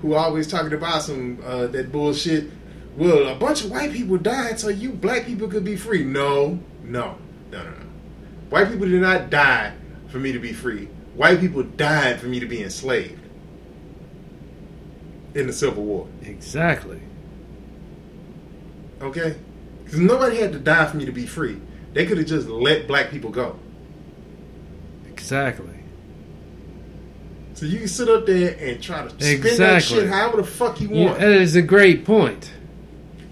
[0.00, 2.50] who always talking about some uh, that bullshit.
[2.96, 6.04] Well, a bunch of white people died so you black people could be free.
[6.04, 7.16] No, no,
[7.50, 7.86] no, no, no.
[8.50, 9.74] White people did not die
[10.08, 10.88] for me to be free.
[11.14, 13.20] White people died for me to be enslaved
[15.34, 16.08] in the Civil War.
[16.22, 17.00] Exactly.
[19.00, 19.36] Okay?
[19.84, 21.60] Because nobody had to die for me to be free.
[21.92, 23.58] They could have just let black people go.
[25.08, 25.77] Exactly.
[27.58, 30.80] So you can sit up there and try to spin that shit however the fuck
[30.80, 31.18] you Yeah, want.
[31.18, 32.52] that is a great point.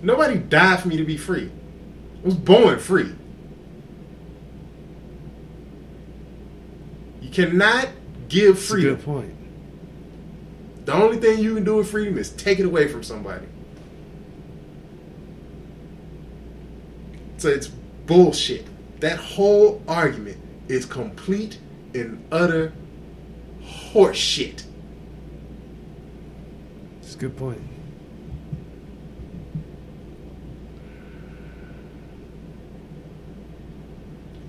[0.03, 1.49] Nobody died for me to be free.
[1.49, 3.15] I was born free.
[7.23, 7.89] You cannot
[8.29, 8.97] give That's a freedom.
[8.97, 9.35] good point.
[10.87, 13.47] The only thing you can do with freedom is take it away from somebody.
[17.39, 18.67] So it's bullshit.
[18.99, 21.59] That whole argument is complete
[21.95, 22.73] and utter
[23.97, 24.63] horseshit.
[27.01, 27.63] It's a good point.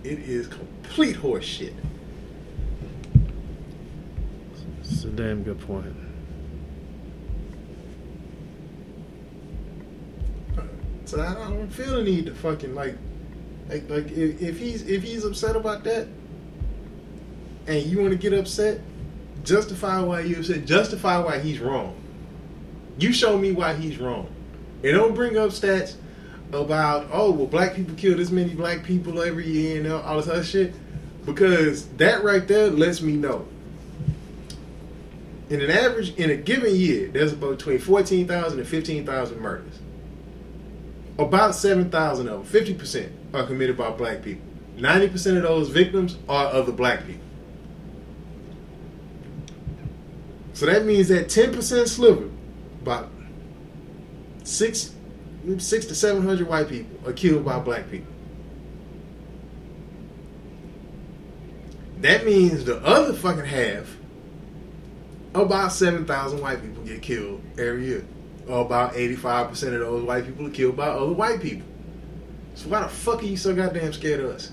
[0.03, 1.73] It is complete horseshit.
[4.81, 5.95] It's a damn good point.
[11.05, 12.97] So I don't feel the need to fucking like,
[13.69, 16.09] like, like if, if he's if he's upset about that,
[17.65, 18.81] and you want to get upset,
[19.47, 20.65] justify why you upset.
[20.65, 21.95] Justify why he's wrong.
[22.99, 24.27] You show me why he's wrong,
[24.83, 25.95] and don't bring up stats
[26.49, 30.27] about oh well black people kill this many black people every year and all this
[30.27, 30.73] other shit,
[31.25, 33.47] because that right there lets me know.
[35.49, 39.79] In an average, in a given year, there's about between 14,000 and 15,000 murders
[41.19, 44.43] about 7,000 of them, 50%, are committed by black people.
[44.77, 47.21] 90% of those victims are other black people.
[50.57, 52.31] So that means that ten percent sliver,
[52.81, 53.11] about
[54.43, 54.91] six,
[55.59, 58.11] six to seven hundred white people are killed by black people.
[61.99, 63.97] That means the other fucking half,
[65.35, 68.05] about seven thousand white people get killed every year.
[68.47, 71.67] Or about eighty-five percent of those white people are killed by other white people.
[72.55, 74.51] So why the fuck are you so goddamn scared of us?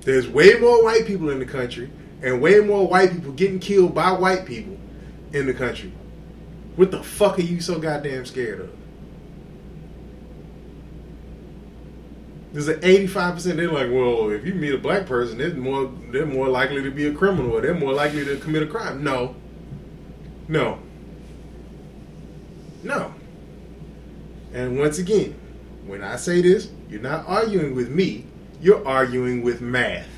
[0.00, 1.88] There's way more white people in the country,
[2.22, 4.78] and way more white people getting killed by white people
[5.32, 5.92] in the country.
[6.76, 8.70] What the fuck are you so goddamn scared of?
[12.52, 13.56] There's an 85%.
[13.56, 16.90] They're like, well, if you meet a black person, they're more they're more likely to
[16.90, 19.04] be a criminal, or they're more likely to commit a crime.
[19.04, 19.36] No,
[20.48, 20.80] no,
[22.82, 23.14] no.
[24.52, 25.38] And once again,
[25.86, 28.26] when I say this, you're not arguing with me.
[28.60, 30.08] You're arguing with math.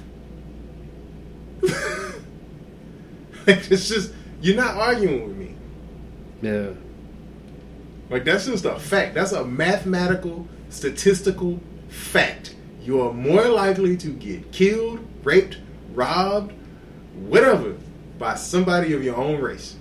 [3.47, 5.55] it's just you're not arguing with me.
[6.43, 6.71] Yeah.
[8.11, 9.15] Like that's just a fact.
[9.15, 12.55] That's a mathematical, statistical fact.
[12.83, 15.59] You are more likely to get killed, raped,
[15.95, 16.53] robbed,
[17.15, 17.77] whatever,
[18.19, 19.77] by somebody of your own race.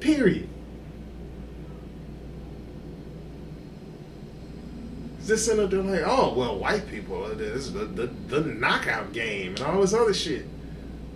[0.00, 0.48] Period.
[5.26, 9.12] Just sitting up there like, oh well, white people, this is the, the the knockout
[9.12, 10.46] game and all this other shit.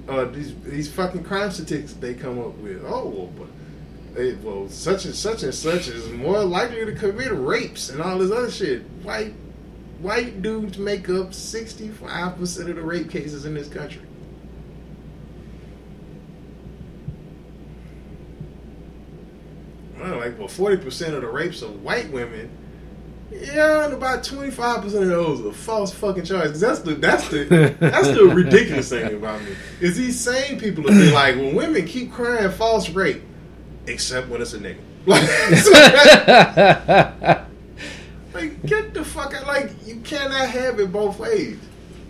[0.09, 2.83] Uh, these these fucking crime statistics they come up with.
[2.85, 3.46] Oh well, but
[4.14, 8.18] they, well, such and such and such is more likely to commit rapes and all
[8.18, 8.83] this other shit.
[9.05, 9.35] White
[10.01, 14.03] white dudes make up sixty five percent of the rape cases in this country.
[20.01, 22.51] Like well, forty percent of the rapes of white women.
[23.33, 26.61] Yeah, and about twenty five percent of those are false fucking charges.
[26.61, 30.90] That's the that's the that's the ridiculous thing about me is these same people will
[30.90, 33.23] be like, when women keep crying false rape,
[33.87, 34.79] except when it's a nigga.
[38.35, 39.47] Like, like get the fuck out!
[39.47, 41.59] Like you cannot have it both ways.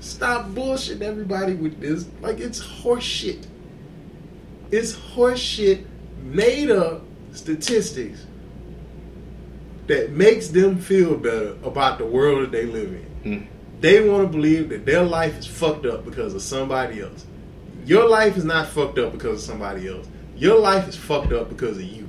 [0.00, 2.06] Stop bullshitting everybody with this.
[2.20, 3.46] Like it's horseshit.
[4.70, 5.84] It's horseshit
[6.22, 7.02] made up
[7.32, 8.26] statistics
[9.90, 13.10] that makes them feel better about the world that they live in.
[13.24, 13.46] Mm.
[13.80, 17.26] They want to believe that their life is fucked up because of somebody else.
[17.84, 20.06] Your life is not fucked up because of somebody else.
[20.36, 22.08] Your life is fucked up because of you.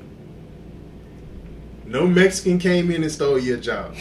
[1.86, 3.96] No Mexican came in and stole your job.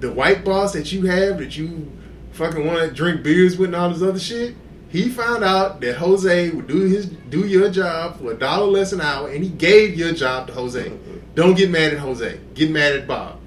[0.00, 1.90] The white boss that you have that you
[2.32, 4.56] fucking want to drink beers with and all this other shit,
[4.90, 8.92] he found out that Jose would do his do your job for a dollar less
[8.92, 10.92] an hour, and he gave your job to Jose.
[11.34, 12.40] Don't get mad at Jose.
[12.54, 13.38] Get mad at Bob.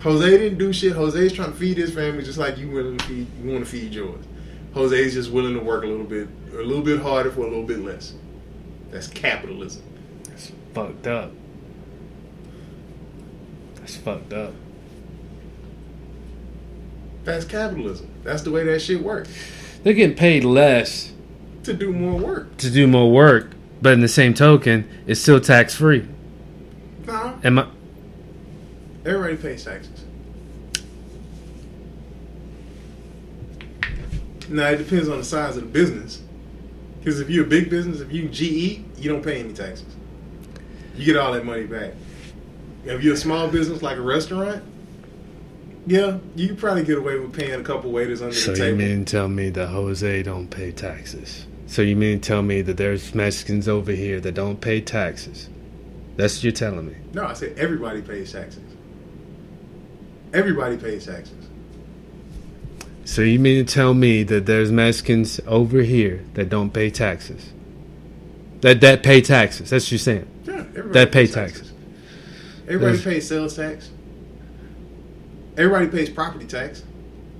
[0.00, 0.92] Jose didn't do shit.
[0.92, 3.26] Jose's trying to feed his family just like you willing to feed.
[3.42, 4.24] You want to feed yours.
[4.74, 7.64] Jose's just willing to work a little bit, a little bit harder for a little
[7.64, 8.14] bit less.
[8.90, 9.82] That's capitalism.
[10.24, 11.32] That's fucked up.
[13.76, 14.52] That's fucked up.
[17.24, 18.08] That's capitalism.
[18.22, 19.30] That's the way that shit works.
[19.82, 21.12] They're getting paid less
[21.64, 22.56] To do more work.
[22.58, 26.06] to do more work, but in the same token, it's still tax free.
[27.06, 27.66] No, Am I?
[29.06, 30.04] everybody pays taxes.
[34.48, 36.22] Now it depends on the size of the business.
[36.98, 39.86] Because if you're a big business, if you GE, you don't pay any taxes.
[40.96, 41.92] You get all that money back.
[42.84, 44.62] If you're a small business like a restaurant,
[45.86, 48.78] yeah, you probably get away with paying a couple waiters under So the you table.
[48.78, 51.46] mean tell me that Jose don't pay taxes?
[51.68, 55.50] So you mean to tell me that there's Mexicans over here that don't pay taxes?
[56.16, 56.96] That's what you're telling me.
[57.12, 58.62] No, I said everybody pays taxes.
[60.32, 61.46] Everybody pays taxes.
[63.04, 67.52] So you mean to tell me that there's Mexicans over here that don't pay taxes?
[68.62, 69.70] That that pay taxes.
[69.70, 70.28] That's what you're saying.
[70.44, 71.72] Yeah, everybody That pay pays taxes.
[72.66, 73.90] Everybody pays sales tax.
[75.56, 76.82] Everybody pays property tax.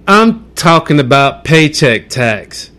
[0.07, 2.71] I'm talking about paycheck tax.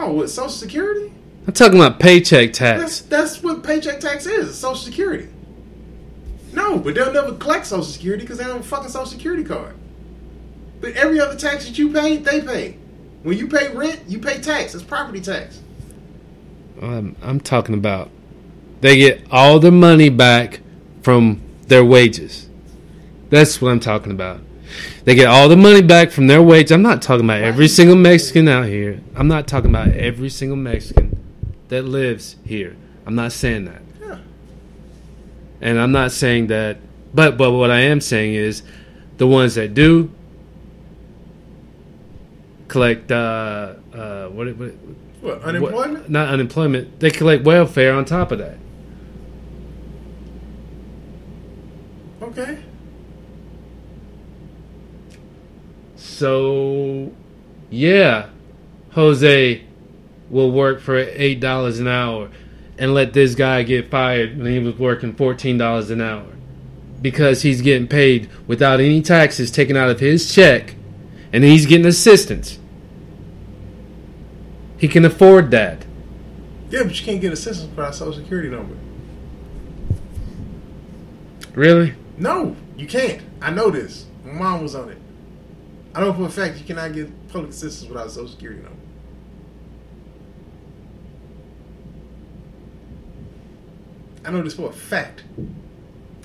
[0.00, 1.12] Oh, what Social Security?
[1.46, 3.00] I'm talking about paycheck tax.
[3.00, 4.56] that's what paycheck tax is.
[4.56, 5.28] Social Security.
[6.52, 9.44] No, but they'll never collect Social Security because they don't have a fucking Social Security
[9.44, 9.74] card.
[10.80, 12.76] But every other tax that you pay, they pay.
[13.22, 14.74] When you pay rent, you pay tax.
[14.74, 15.60] It's property tax.
[16.80, 18.10] I'm, I'm talking about
[18.80, 20.60] they get all their money back
[21.02, 22.48] from their wages.
[23.30, 24.40] That's what I'm talking about.
[25.04, 26.70] They get all the money back from their wage.
[26.70, 29.00] I'm not talking about every single Mexican out here.
[29.16, 31.16] I'm not talking about every single Mexican
[31.68, 32.76] that lives here.
[33.06, 33.82] I'm not saying that.
[34.00, 34.18] Yeah.
[35.60, 36.78] And I'm not saying that
[37.14, 38.62] but but what I am saying is
[39.16, 40.10] the ones that do
[42.68, 44.74] collect uh, uh, what, what
[45.20, 46.00] What unemployment?
[46.00, 47.00] what- not unemployment.
[47.00, 48.58] They collect welfare on top of that.
[52.22, 52.58] Okay.
[56.18, 57.12] So,
[57.70, 58.30] yeah,
[58.90, 59.62] Jose
[60.28, 62.28] will work for eight dollars an hour,
[62.76, 66.26] and let this guy get fired when he was working fourteen dollars an hour,
[67.00, 70.74] because he's getting paid without any taxes taken out of his check,
[71.32, 72.58] and he's getting assistance.
[74.76, 75.84] He can afford that.
[76.68, 78.74] Yeah, but you can't get assistance without a social security number.
[81.54, 81.94] Really?
[82.16, 83.22] No, you can't.
[83.40, 84.06] I know this.
[84.24, 84.97] My mom was on it.
[85.94, 88.78] I know for a fact you cannot get public assistance without a social security number.
[94.24, 95.24] I know this for a fact.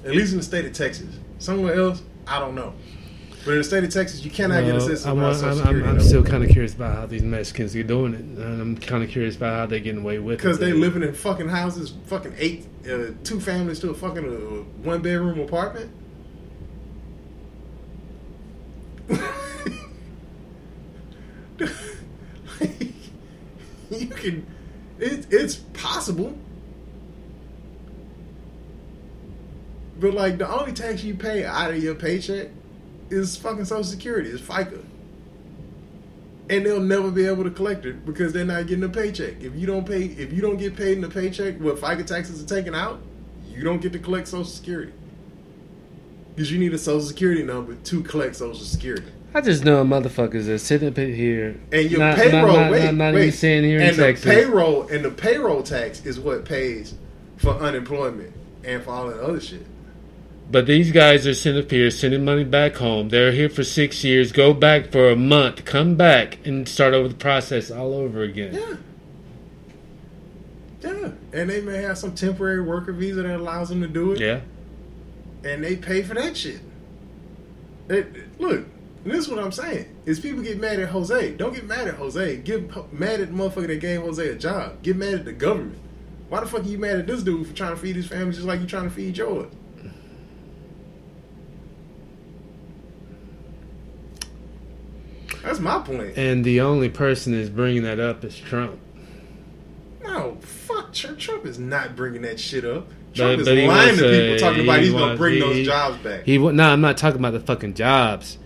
[0.04, 1.16] At least in the state of Texas.
[1.40, 2.74] Somewhere else, I don't know.
[3.46, 5.50] But in the state of Texas, you cannot get assistance I'm, without a I'm, social
[5.50, 6.04] I'm, security I'm number.
[6.04, 9.10] still kind of curious about how these Mexicans are doing it, and I'm kind of
[9.10, 10.38] curious about how they're getting away with it.
[10.38, 14.64] Because they're living in fucking houses, fucking eight, uh, two families to a fucking uh,
[14.84, 15.92] one bedroom apartment.
[23.90, 24.46] you can,
[25.00, 26.38] it, it's possible.
[30.00, 32.50] But like the only tax you pay out of your paycheck
[33.10, 34.84] is fucking Social Security, it's FICA.
[36.50, 39.42] And they'll never be able to collect it because they're not getting a paycheck.
[39.42, 42.44] If you don't pay, if you don't get paid in the paycheck, what FICA taxes
[42.44, 43.00] are taken out,
[43.48, 44.92] you don't get to collect Social Security
[46.36, 49.12] because you need a Social Security number to collect Social Security.
[49.36, 52.84] I just know motherfuckers that sitting up here And your not, payroll, not, not, wait,
[52.86, 53.22] not, not wait.
[53.24, 54.26] even saying here in and Texas.
[54.26, 56.94] the payroll and the payroll tax is what pays
[57.38, 59.66] for unemployment and for all that other shit.
[60.52, 63.10] But these guys are sitting up here sending money back home.
[63.10, 67.08] They're here for six years, go back for a month, come back and start over
[67.08, 68.54] the process all over again.
[68.54, 68.76] Yeah.
[70.82, 74.20] Yeah, and they may have some temporary worker visa that allows them to do it.
[74.20, 74.42] Yeah.
[75.44, 76.60] and they pay for that shit.
[77.90, 78.66] It, look,
[79.12, 79.86] this is what I'm saying.
[80.06, 81.32] Is people get mad at Jose.
[81.36, 82.38] Don't get mad at Jose.
[82.38, 84.82] Get mad at the motherfucker that gave Jose a job.
[84.82, 85.78] Get mad at the government.
[86.30, 88.34] Why the fuck are you mad at this dude for trying to feed his family
[88.34, 89.52] just like you trying to feed yours?
[95.44, 96.18] That's my point.
[96.18, 98.80] And the only person that's bringing that up is Trump.
[100.04, 100.94] No, fuck.
[100.94, 102.88] Tr- Trump is not bringing that shit up.
[102.88, 105.40] But- Trump is but lying to people talking about he he's going to bring he-
[105.40, 106.24] those jobs back.
[106.24, 108.38] He wa- no, I'm not talking about the fucking jobs,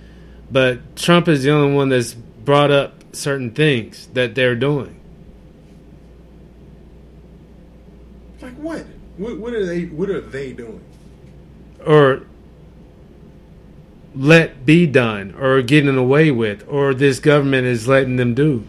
[0.52, 5.00] but Trump is the only one that's brought up certain things that they're doing.
[8.42, 8.86] Like what?
[9.18, 9.86] What, what are they?
[9.86, 10.84] What are they doing?
[11.88, 12.22] or
[14.16, 18.66] let be done or getting away with or this government is letting them do.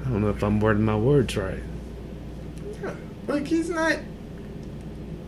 [0.00, 1.62] I don't know if I'm wording my words right.
[2.82, 2.94] Yeah,
[3.26, 3.98] like he's not.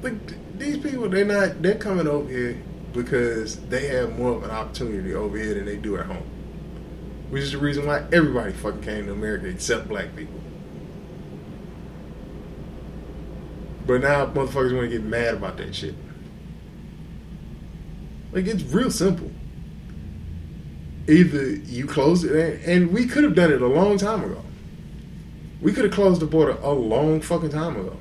[0.02, 1.62] Like these people, they're not.
[1.62, 2.60] They're coming over here
[2.92, 6.28] because they have more of an opportunity over here than they do at home.
[7.30, 10.40] Which is the reason why everybody fucking came to America except black people.
[13.86, 15.94] But now motherfuckers want to get mad about that shit.
[18.32, 19.30] Like it's real simple.
[21.08, 24.44] Either you close it, and- we could have done it a long time ago.
[25.60, 27.96] We could have closed the border a long fucking time ago.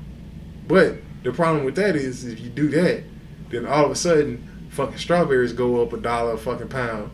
[0.67, 3.03] But the problem with that is, if you do that,
[3.49, 4.48] then all of a sudden,
[4.79, 7.11] fucking strawberries go up a dollar a fucking pound.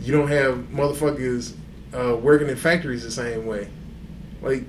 [0.00, 1.54] You don't have motherfuckers
[1.92, 3.68] uh, working in factories the same way.
[4.42, 4.64] Like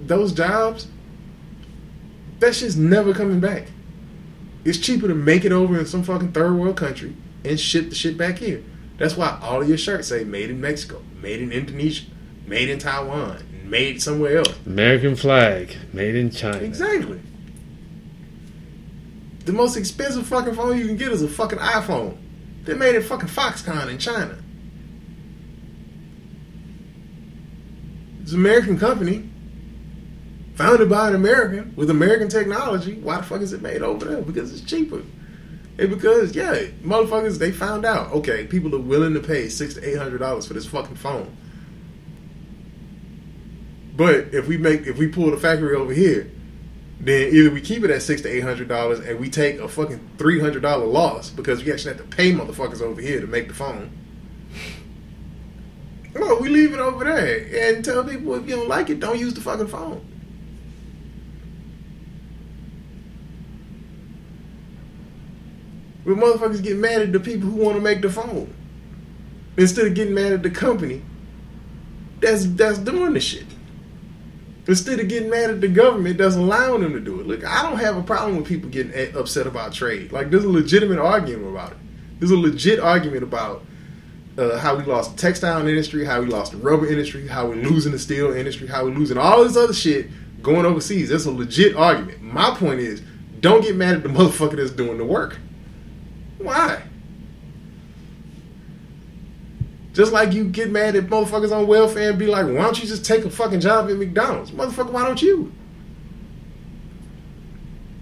[0.00, 0.88] those jobs,
[2.40, 3.68] that shit's never coming back.
[4.64, 7.94] It's cheaper to make it over in some fucking third world country and ship the
[7.94, 8.64] shit back here.
[8.98, 12.06] That's why all of your shirts say made in Mexico, made in Indonesia,
[12.44, 14.54] made in Taiwan, made somewhere else.
[14.66, 16.58] American flag, made in China.
[16.58, 17.20] Exactly.
[19.46, 22.18] The most expensive fucking phone you can get is a fucking iPhone.
[22.64, 24.36] They made it fucking Foxconn in China.
[28.22, 29.30] It's an American company,
[30.56, 32.94] founded by an American with American technology.
[32.94, 34.20] Why the fuck is it made over there?
[34.20, 35.02] Because it's cheaper.
[35.78, 38.10] And because yeah, motherfuckers they found out.
[38.14, 41.36] Okay, people are willing to pay six to eight hundred dollars for this fucking phone.
[43.94, 46.32] But if we make if we pull the factory over here,
[47.00, 49.68] then either we keep it at six to eight hundred dollars and we take a
[49.68, 53.26] fucking three hundred dollar loss because we actually have to pay motherfuckers over here to
[53.26, 53.90] make the phone.
[56.14, 59.18] Well, we leave it over there and tell people if you don't like it, don't
[59.20, 60.04] use the fucking phone.
[66.06, 68.54] But motherfuckers get mad at the people who want to make the phone.
[69.56, 71.02] instead of getting mad at the company
[72.20, 73.46] that's that's doing the shit.
[74.68, 77.26] Instead of getting mad at the government that's allowing them to do it.
[77.26, 80.10] Look, I don't have a problem with people getting upset about trade.
[80.10, 81.78] Like, there's a legitimate argument about it.
[82.18, 83.64] There's a legit argument about
[84.38, 87.56] uh, how we lost the textile industry, how we lost the rubber industry, how we're
[87.56, 90.10] losing the steel industry, how we're losing all this other shit
[90.42, 91.10] going overseas.
[91.10, 92.22] That's a legit argument.
[92.22, 93.02] My point is,
[93.40, 95.38] don't get mad at the motherfucker that's doing the work.
[96.38, 96.82] Why?
[99.96, 102.86] Just like you get mad at motherfuckers on welfare and be like, why don't you
[102.86, 104.50] just take a fucking job at McDonald's?
[104.50, 105.50] Motherfucker, why don't you?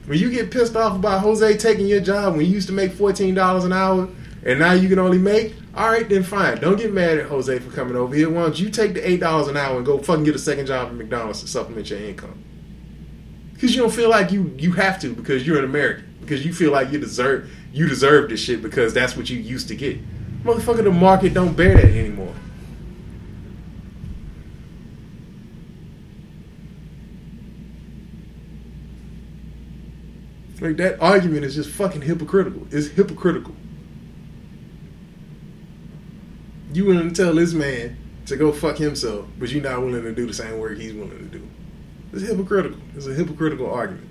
[0.07, 2.91] When you get pissed off about Jose taking your job when you used to make
[2.91, 4.09] $14 an hour
[4.45, 6.59] and now you can only make, all right, then fine.
[6.59, 8.29] Don't get mad at Jose for coming over here.
[8.29, 10.89] Why don't you take the $8 an hour and go fucking get a second job
[10.89, 12.43] at McDonald's to supplement your income?
[13.53, 16.13] Because you don't feel like you, you have to because you're an American.
[16.21, 19.69] Because you feel like you deserve you deserve this shit because that's what you used
[19.69, 20.01] to get.
[20.45, 22.35] Motherfucker, the market don't bear that anymore.
[30.61, 32.67] Like that argument is just fucking hypocritical.
[32.71, 33.55] It's hypocritical.
[36.73, 40.15] You willing to tell this man to go fuck himself, but you're not willing to
[40.15, 41.49] do the same work he's willing to do.
[42.13, 42.79] It's hypocritical.
[42.97, 44.09] It's a hypocritical argument.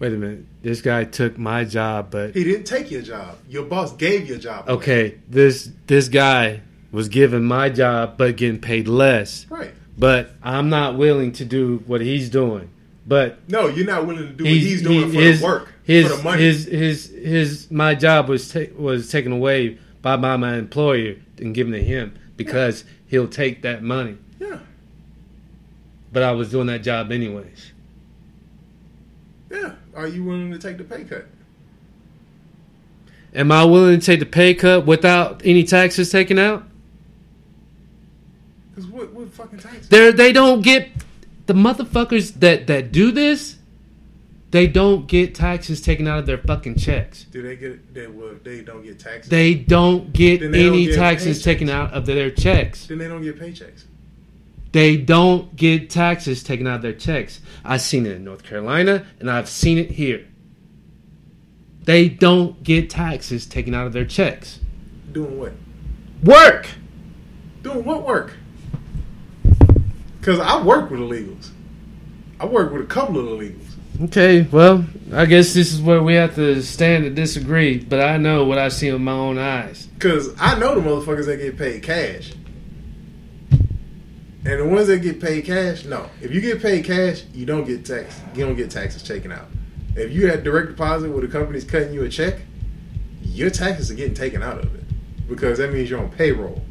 [0.00, 0.44] Wait a minute.
[0.62, 3.36] This guy took my job, but He didn't take your job.
[3.48, 4.68] Your boss gave your job.
[4.68, 4.76] away.
[4.78, 9.46] okay, this this guy was given my job but getting paid less.
[9.48, 9.72] Right.
[9.98, 12.70] But I'm not willing to do what he's doing.
[13.06, 15.72] But No, you're not willing to do what he's, doing he- for his, the work,
[15.84, 16.42] His for the money.
[16.42, 21.54] his his his my job was ta- was taken away by my, my employer and
[21.54, 24.16] given to him because he'll take that money.
[24.38, 24.60] yeah,
[26.12, 27.72] But I was doing that job anyways.
[29.50, 29.74] yeah.
[30.00, 31.26] Are you willing to take the pay cut?
[33.34, 36.64] Am I willing to take the pay cut without any taxes taken out?
[38.70, 39.90] Because what, what fucking taxes?
[39.90, 40.88] They they don't get
[41.44, 43.58] the motherfuckers that that do this.
[44.52, 47.24] They don't get taxes taken out of their fucking checks.
[47.24, 47.92] Do they get?
[47.92, 49.28] They well, they don't get taxes.
[49.28, 51.44] They don't get they don't any get taxes paychecks.
[51.44, 52.86] taken out of their checks.
[52.86, 53.84] then they don't get paychecks.
[54.72, 57.40] They don't get taxes taken out of their checks.
[57.64, 60.26] I've seen it in North Carolina and I've seen it here.
[61.84, 64.60] They don't get taxes taken out of their checks.
[65.12, 65.52] Doing what?
[66.22, 66.68] Work.
[67.62, 68.34] Doing what work?
[70.20, 71.50] Because I work with illegals.
[72.38, 73.64] I work with a couple of illegals.
[74.04, 78.16] Okay, well, I guess this is where we have to stand to disagree, but I
[78.16, 79.88] know what I see with my own eyes.
[79.88, 82.32] Because I know the motherfuckers that get paid cash.
[84.44, 86.08] And the ones that get paid cash, no.
[86.22, 88.20] If you get paid cash, you don't get tax.
[88.34, 89.48] You don't get taxes taken out.
[89.96, 92.40] If you had direct deposit where the company's cutting you a check,
[93.20, 94.84] your taxes are getting taken out of it
[95.28, 96.62] because that means you're on payroll.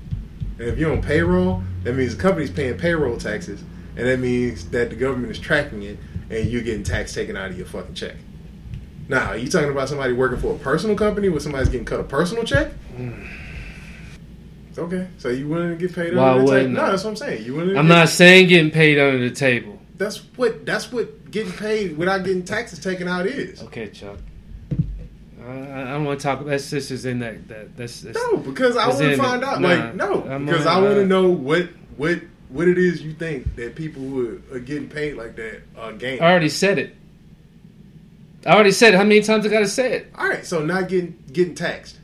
[0.58, 3.64] And if you're on payroll, that means the company's paying payroll taxes,
[3.96, 5.98] and that means that the government is tracking it,
[6.30, 8.16] and you're getting tax taken out of your fucking check.
[9.08, 12.00] Now, are you talking about somebody working for a personal company where somebody's getting cut
[12.00, 12.72] a personal check?
[12.96, 13.28] Mm.
[14.80, 16.72] Okay, so you to get paid Why under the table?
[16.72, 17.44] No, that's what I'm saying.
[17.46, 17.56] You?
[17.56, 19.80] To I'm get- not saying getting paid under the table.
[19.98, 20.66] That's what.
[20.66, 23.62] That's what getting paid without getting taxes taken out is.
[23.64, 24.18] Okay, Chuck.
[25.46, 26.46] I, I don't want to talk.
[26.46, 27.48] That's this is in that.
[27.48, 29.48] that that's, that's No, because I want to find it.
[29.48, 29.62] out.
[29.62, 33.02] Nah, like, no, I'm because I want uh, to know what what what it is
[33.02, 36.22] you think that people who are getting paid like that are gaining.
[36.22, 36.96] I already said it.
[38.46, 38.98] I already said it.
[38.98, 40.12] How many times I got to say it?
[40.16, 41.99] All right, so not getting getting taxed,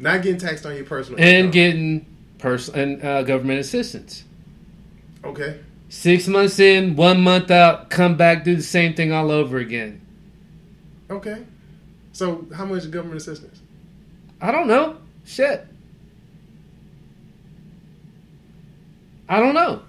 [0.00, 1.50] not getting taxed on your personal And income.
[1.52, 2.06] getting
[2.38, 4.24] personal and uh, government assistance.
[5.24, 5.60] okay.
[5.92, 10.00] Six months in, one month out, come back, do the same thing all over again.
[11.10, 11.42] Okay.
[12.12, 13.60] So how much government assistance?
[14.40, 14.98] I don't know.
[15.24, 15.66] Shit.
[19.28, 19.82] I don't know.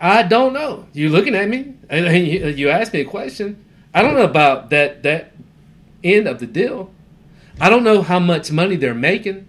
[0.00, 0.86] I don't know.
[0.92, 3.62] You looking at me and and you you asked me a question.
[3.92, 5.32] I don't know about that that
[6.02, 6.90] end of the deal.
[7.60, 9.48] I don't know how much money they're making,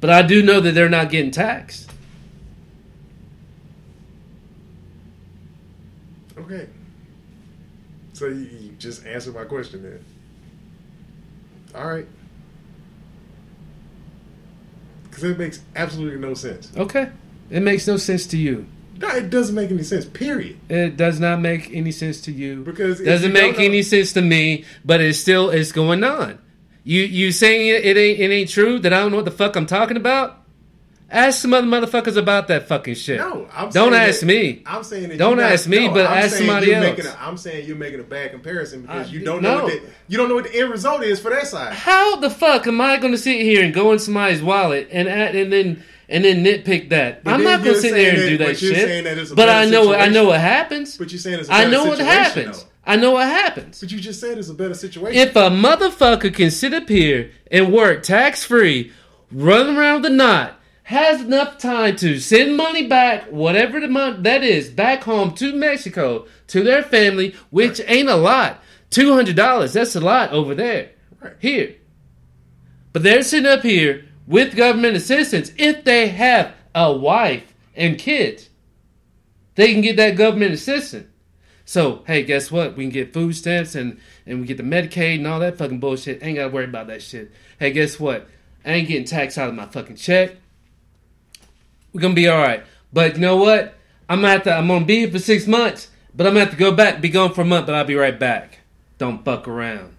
[0.00, 1.90] but I do know that they're not getting taxed.
[6.36, 6.68] Okay.
[8.12, 10.04] So you, you just answered my question then.
[11.74, 12.06] All right.
[15.04, 16.70] Because it makes absolutely no sense.
[16.76, 17.10] Okay.
[17.50, 18.66] It makes no sense to you.
[19.00, 20.04] No, it doesn't make any sense.
[20.04, 20.58] Period.
[20.68, 22.62] It does not make any sense to you.
[22.62, 26.38] Because if doesn't make know- any sense to me, but it's still it's going on.
[26.84, 29.30] You you saying it, it ain't it ain't true that I don't know what the
[29.30, 30.36] fuck I'm talking about?
[31.12, 33.18] Ask some other motherfuckers about that fucking shit.
[33.18, 34.62] No, I'm Don't ask that- me.
[34.64, 37.04] I'm saying Don't you not- ask me, no, but I'm ask somebody else.
[37.04, 39.64] A, I'm saying you're making a bad comparison because I- you don't know no.
[39.64, 41.72] what the, you don't know what the end result is for that side.
[41.72, 45.08] How the fuck am I going to sit here and go in somebody's wallet and
[45.08, 47.24] and then and then nitpick that?
[47.24, 49.30] But I'm not gonna sit there and that- do that that shit.
[49.30, 50.96] a But I know I know what happens.
[50.96, 52.62] But you're saying it's a I know what happens.
[52.62, 52.68] though.
[52.84, 53.80] I know what happens.
[53.80, 55.20] But you just said it's a better situation.
[55.20, 58.92] If a motherfucker can sit up here and work tax free,
[59.30, 64.42] run around the knot, has enough time to send money back, whatever the amount that
[64.42, 68.60] is, back home to Mexico to their family, which ain't a lot.
[68.90, 70.90] Two hundred dollars, that's a lot over there.
[71.20, 71.34] Right.
[71.38, 71.74] Here.
[72.92, 75.50] But they're sitting up here with government assistance.
[75.58, 78.48] If they have a wife and kids,
[79.56, 81.08] they can get that government assistance.
[81.64, 82.76] So, hey, guess what?
[82.76, 85.80] We can get food stamps and, and we get the Medicaid and all that fucking
[85.80, 86.22] bullshit.
[86.22, 87.32] Ain't gotta worry about that shit.
[87.58, 88.28] Hey, guess what?
[88.64, 90.36] I ain't getting taxed out of my fucking check.
[91.92, 92.62] We're gonna be alright.
[92.92, 93.74] But you know what?
[94.08, 96.54] I'm gonna have to, I'm gonna be here for six months, but I'm gonna have
[96.54, 98.60] to go back, be gone for a month, but I'll be right back.
[98.98, 99.94] Don't fuck around.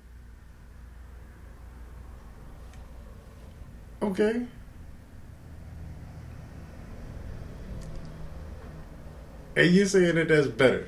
[4.02, 4.46] Okay.
[9.56, 10.88] And you saying that that's better.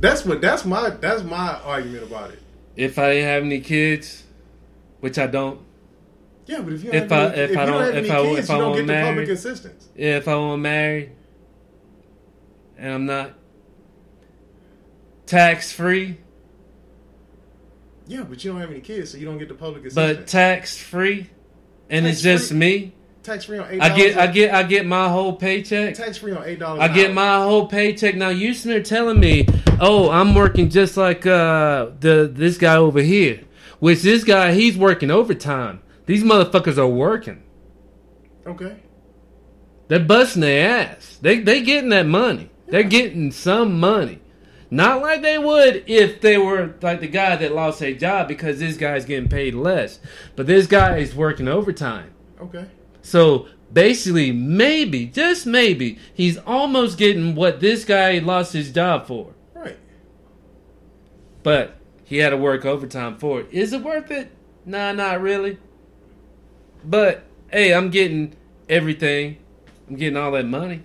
[0.00, 2.40] That's what that's my that's my argument about it.
[2.76, 4.24] If I didn't have any kids,
[5.00, 5.60] which I don't,
[6.46, 8.38] Yeah, but if you If have I- any, if if, I don't- if I- kids,
[8.40, 9.88] if I don't get the public married- assistance.
[9.94, 11.10] if I want married,
[12.76, 13.34] and I'm not
[15.26, 16.18] tax free,
[18.12, 20.18] Yeah, but you don't have any kids, so you don't get the public assistance.
[20.18, 21.30] but tax free,
[21.88, 22.58] and it's just Tax-free?
[22.58, 22.92] me.
[23.22, 23.80] tax free on eight.
[23.80, 25.94] I get, I get, I get my whole paycheck.
[25.94, 26.82] tax free on eight dollars.
[26.82, 28.14] I get my whole paycheck.
[28.14, 29.46] Now you sitting there telling me,
[29.80, 33.40] "Oh, I'm working just like uh, the this guy over here."
[33.78, 35.80] Which this guy, he's working overtime.
[36.06, 37.42] These motherfuckers are working.
[38.46, 38.76] okay.
[39.88, 41.18] They're busting their ass.
[41.22, 42.50] They they getting that money.
[42.68, 44.20] They're getting some money.
[44.72, 48.58] Not like they would if they were like the guy that lost their job because
[48.58, 50.00] this guy's getting paid less.
[50.34, 52.14] But this guy is working overtime.
[52.40, 52.64] Okay.
[53.02, 59.34] So basically, maybe, just maybe, he's almost getting what this guy lost his job for.
[59.52, 59.76] Right.
[61.42, 63.48] But he had to work overtime for it.
[63.50, 64.30] Is it worth it?
[64.64, 65.58] Nah, not really.
[66.82, 68.36] But hey, I'm getting
[68.70, 69.36] everything.
[69.86, 70.82] I'm getting all that money.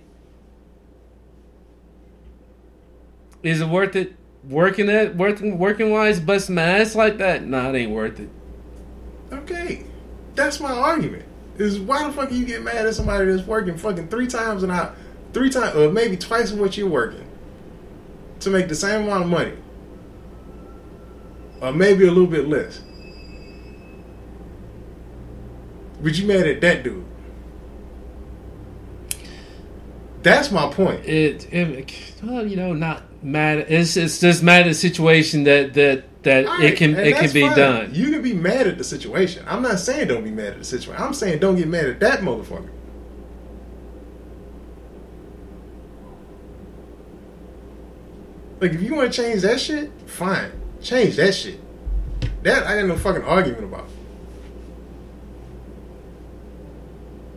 [3.48, 4.14] Is it worth it?
[4.44, 7.46] Working at working working wise, busting my ass like that?
[7.46, 8.28] Nah, it ain't worth it.
[9.32, 9.86] Okay.
[10.34, 11.24] That's my argument.
[11.56, 14.62] Is why the fuck are you get mad at somebody that's working fucking three times
[14.64, 14.94] an hour,
[15.32, 17.26] three times or maybe twice what you're working
[18.40, 19.54] to make the same amount of money,
[21.62, 22.82] or maybe a little bit less.
[26.02, 27.06] But you mad at that dude?
[30.22, 31.06] That's my point.
[31.06, 33.66] It, it well, you know, not mad.
[33.68, 37.32] It's it's just mad at the situation that that that All it can it can
[37.32, 37.56] be fine.
[37.56, 37.94] done.
[37.94, 39.44] You can be mad at the situation.
[39.46, 41.02] I'm not saying don't be mad at the situation.
[41.02, 42.70] I'm saying don't get mad at that motherfucker.
[48.60, 50.50] Like if you want to change that shit, fine.
[50.82, 51.60] Change that shit.
[52.42, 53.88] That I got no fucking argument about.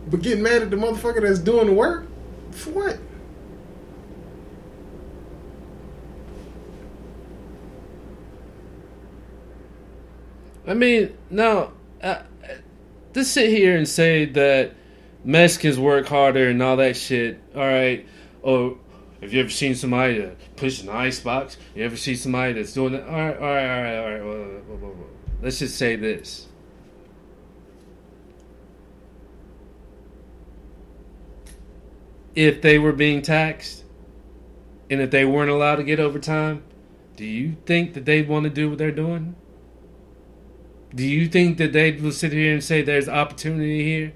[0.08, 2.08] But getting mad at the motherfucker that's doing the work,
[2.52, 2.98] for what?
[10.68, 12.22] I mean, no, uh,
[13.14, 14.74] to sit here and say that
[15.24, 17.39] Mexicans work harder and all that shit.
[17.55, 18.07] All right,
[18.41, 18.78] or
[19.22, 21.57] have you ever seen somebody that push an ice box?
[21.76, 23.07] You ever see somebody that's doing that?
[23.07, 24.24] All right, all right, all right, all right.
[24.24, 25.07] Whoa, whoa, whoa, whoa.
[25.41, 26.47] Let's just say this.
[32.34, 33.84] If they were being taxed,
[34.89, 36.64] and if they weren't allowed to get overtime,
[37.16, 39.36] do you think that they'd want to do what they're doing?
[40.94, 44.14] Do you think that they will sit here and say there's opportunity here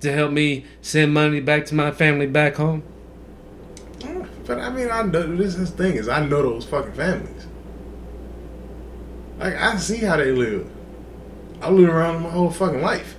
[0.00, 2.82] to help me send money back to my family back home?
[4.46, 7.46] But I mean, I know this is the thing is I know those fucking families.
[9.38, 10.70] Like I see how they live.
[11.60, 13.16] I live around them my whole fucking life.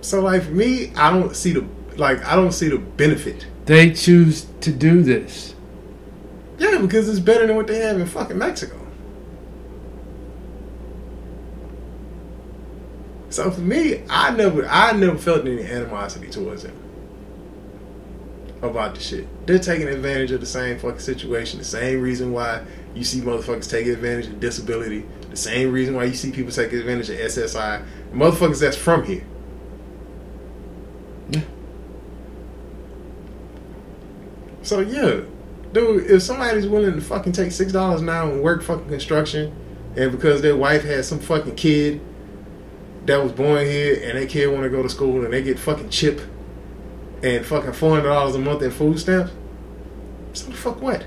[0.00, 1.66] So like for me, I don't see the
[1.96, 3.46] like I don't see the benefit.
[3.66, 5.54] They choose to do this.
[6.58, 8.79] Yeah, because it's better than what they have in fucking Mexico.
[13.30, 16.76] So for me, I never I never felt any animosity towards them
[18.60, 19.46] about the shit.
[19.46, 21.60] They're taking advantage of the same fucking situation.
[21.60, 22.64] The same reason why
[22.94, 25.06] you see motherfuckers taking advantage of disability.
[25.30, 27.84] The same reason why you see people taking advantage of SSI.
[28.12, 29.24] Motherfuckers that's from here.
[31.30, 31.42] Yeah.
[34.62, 35.20] So yeah,
[35.72, 39.54] dude, if somebody's willing to fucking take six dollars an hour and work fucking construction,
[39.96, 42.00] and because their wife has some fucking kid
[43.10, 45.58] that was born here, and that kid want to go to school, and they get
[45.58, 46.20] fucking chip
[47.24, 49.32] and fucking four hundred dollars a month in food stamps,
[50.32, 51.04] so the fuck what?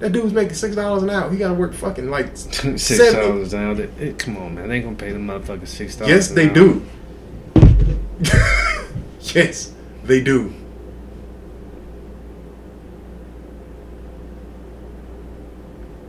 [0.00, 1.30] That dude's making six dollars an hour.
[1.30, 3.52] He gotta work fucking like Six dollars.
[3.52, 4.68] They- eh, Come on, man.
[4.68, 6.10] They ain't gonna pay them motherfuckers six dollars.
[6.12, 6.54] Yes, they hour.
[6.54, 6.86] do.
[9.20, 9.72] yes,
[10.04, 10.52] they do.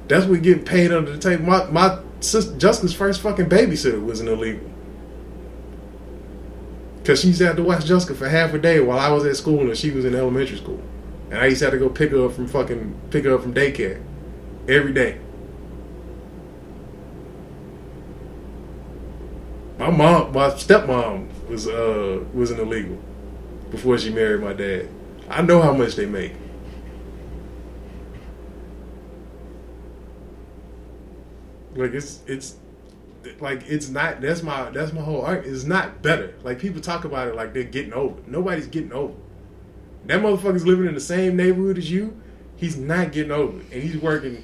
[0.08, 1.46] That's what getting paid under the table.
[1.46, 4.72] My my sister Jessica's first fucking babysitter was an illegal.
[7.04, 9.26] Cause she used to have to watch Jessica for half a day while I was
[9.26, 10.80] at school and she was in elementary school,
[11.32, 13.42] and I used to have to go pick her up from fucking pick her up
[13.42, 14.02] from daycare
[14.68, 15.18] every day.
[19.80, 23.00] My mom, my stepmom was uh was an illegal
[23.72, 24.88] before she married my dad.
[25.28, 26.34] I know how much they make.
[31.76, 32.58] Like it's it's
[33.40, 35.56] like it's not that's my that's my whole argument.
[35.56, 36.36] It's not better.
[36.44, 38.20] Like people talk about it like they're getting over.
[38.28, 39.14] Nobody's getting over.
[40.06, 42.20] That motherfucker's living in the same neighborhood as you.
[42.56, 43.66] He's not getting over, it.
[43.72, 44.44] and he's working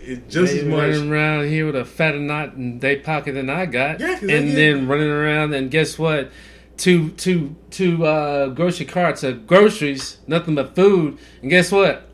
[0.00, 0.78] it just They as much.
[0.78, 4.56] running around here with a fatter knot in their pocket than I got, Yeah, and
[4.56, 6.30] then running around and guess what?
[6.76, 12.08] Two two two uh, grocery carts of groceries, nothing but food, and guess what?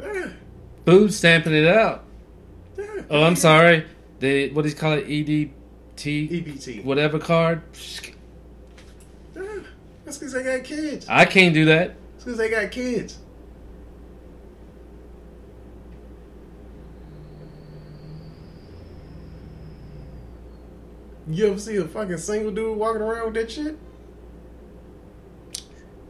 [0.00, 0.30] Yeah,
[0.84, 2.04] Food stamping it out.
[3.10, 3.86] Oh, I'm sorry.
[4.20, 5.06] The what do you call it?
[5.06, 5.50] EDT,
[5.96, 6.84] EBT.
[6.84, 7.62] whatever card.
[9.34, 9.60] Yeah,
[10.04, 11.06] that's because they got kids.
[11.08, 11.96] I can't do that.
[12.16, 13.18] It's because they got kids.
[21.30, 23.78] You ever see a fucking single dude walking around with that shit?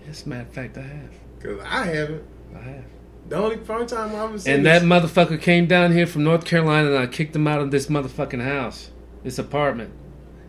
[0.09, 1.11] As a matter of fact, I have.
[1.38, 2.24] Because I haven't.
[2.55, 2.84] I have.
[3.29, 6.45] The only first time I ever seen And that motherfucker came down here from North
[6.45, 8.91] Carolina, and I kicked him out of this motherfucking house,
[9.22, 9.93] this apartment.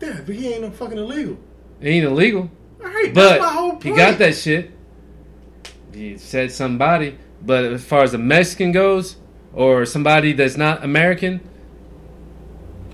[0.02, 1.38] Yeah, but he ain't no fucking illegal.
[1.82, 2.50] It ain't illegal.
[2.82, 3.84] Alright, But that's my whole point.
[3.84, 4.72] he got that shit.
[5.94, 7.18] He said somebody.
[7.42, 9.18] But as far as a Mexican goes,
[9.54, 11.42] or somebody that's not American,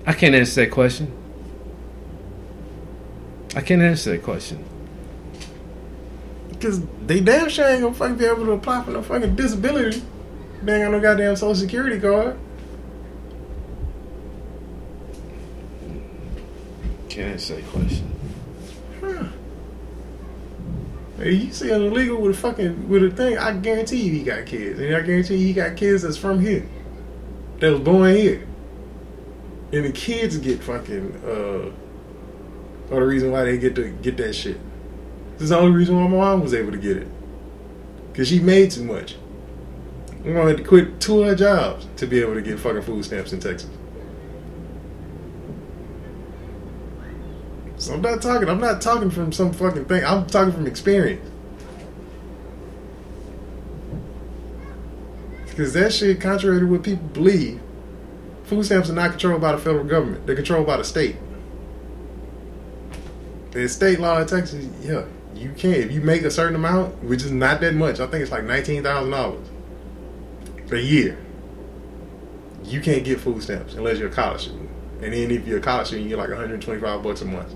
[0.06, 1.12] I can't answer that question.
[3.54, 4.64] I can't answer that question.
[6.58, 10.02] Because they damn sure ain't gonna fucking be able to apply for no fucking disability.
[10.62, 12.38] They ain't got no goddamn social security card.
[17.08, 18.12] Can't answer that question.
[19.00, 19.24] Huh.
[21.18, 24.22] Hey, you see an illegal with a fucking with a thing, I guarantee you he
[24.22, 24.78] got kids.
[24.80, 26.66] And I guarantee you he got kids that's from here.
[27.60, 28.46] That was born here.
[29.72, 31.70] And the kids get fucking uh
[32.94, 34.60] are the reason why they get to get that shit.
[35.36, 37.08] This is the only reason why my mom was able to get it.
[38.14, 39.16] Cause she made too much.
[40.24, 42.82] I'm gonna have to quit two of her jobs to be able to get fucking
[42.82, 43.68] food stamps in Texas.
[47.76, 48.48] So I'm not talking.
[48.48, 50.02] I'm not talking from some fucking thing.
[50.04, 51.30] I'm talking from experience.
[55.46, 57.60] Because that shit, contrary to what people believe,
[58.44, 60.26] food stamps are not controlled by the federal government.
[60.26, 61.16] They're controlled by the state.
[63.52, 65.04] The state law in Texas, yeah,
[65.36, 68.00] you can't if you make a certain amount, which is not that much.
[68.00, 69.46] I think it's like nineteen thousand dollars
[70.72, 71.18] a year.
[72.64, 74.68] You can't get food stamps unless you're a college student,
[75.02, 77.54] and then if you're a college student, you get like 125 bucks a month.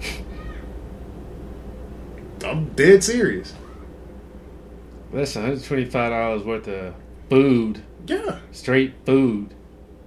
[2.44, 3.54] I'm dead serious.
[5.12, 6.94] That's $125 worth of
[7.28, 9.54] food, Yeah, straight food.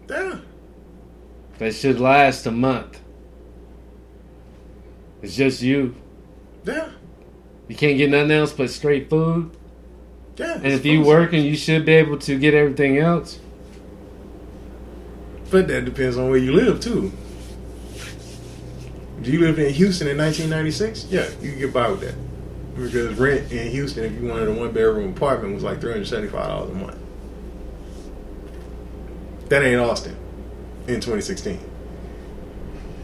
[0.09, 0.39] yeah.
[1.59, 2.99] That should last a month.
[5.23, 5.95] It's just you.
[6.65, 6.89] Yeah,
[7.67, 9.49] You can't get nothing else but straight food.
[10.37, 10.55] yeah.
[10.55, 13.39] And if you working, you should be able to get everything else.
[15.49, 17.11] but that depends on where you live too.
[19.21, 22.15] If you lived in Houston in 1996, yeah, you can get by with that.
[22.75, 26.73] Because rent in Houston, if you wanted a one bedroom apartment, was like $375 a
[26.73, 26.97] month.
[29.49, 30.15] That ain't Austin
[30.87, 31.59] in 2016.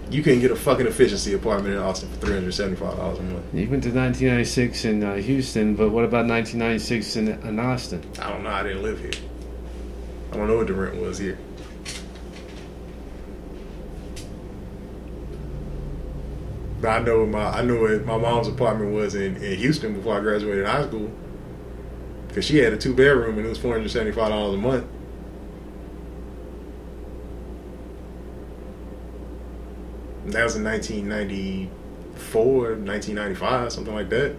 [0.10, 3.46] You can get a fucking efficiency apartment in Austin for $375 a month.
[3.54, 8.04] You went to 1996 in uh, Houston, but what about 1996 in, in Austin?
[8.20, 8.50] I don't know.
[8.50, 9.12] I didn't live here.
[10.32, 11.38] I don't know what the rent was here.
[16.82, 20.18] But I know my I know what my mom's apartment was in, in Houston before
[20.18, 21.12] I graduated high school.
[22.34, 24.58] Cause she had a two bedroom and it was four hundred seventy five dollars a
[24.58, 24.86] month.
[30.32, 34.36] That was in 1994, 1995, something like that.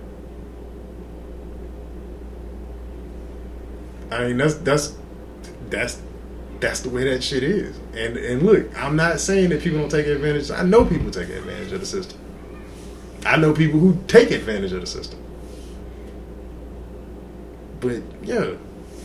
[4.10, 4.96] I mean, that's that's
[5.70, 6.00] that's
[6.58, 7.76] that's the way that shit is.
[7.94, 10.50] And and look, I'm not saying that people don't take advantage.
[10.50, 12.18] I know people take advantage of the system.
[13.24, 15.18] I know people who take advantage of the system.
[17.80, 18.54] But yeah,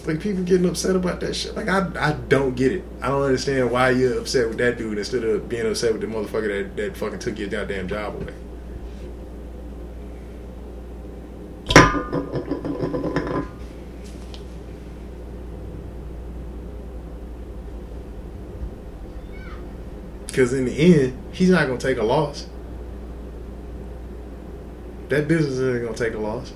[0.07, 1.55] like people getting upset about that shit.
[1.55, 2.83] Like I I don't get it.
[3.01, 6.07] I don't understand why you're upset with that dude instead of being upset with the
[6.07, 8.33] motherfucker that, that fucking took your goddamn job away.
[20.27, 22.47] Because in the end, he's not gonna take a loss.
[25.07, 26.51] That business isn't gonna take a loss.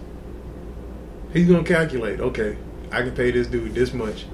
[1.32, 2.20] He's gonna calculate.
[2.20, 2.58] Okay,
[2.92, 4.26] I can pay this dude this much.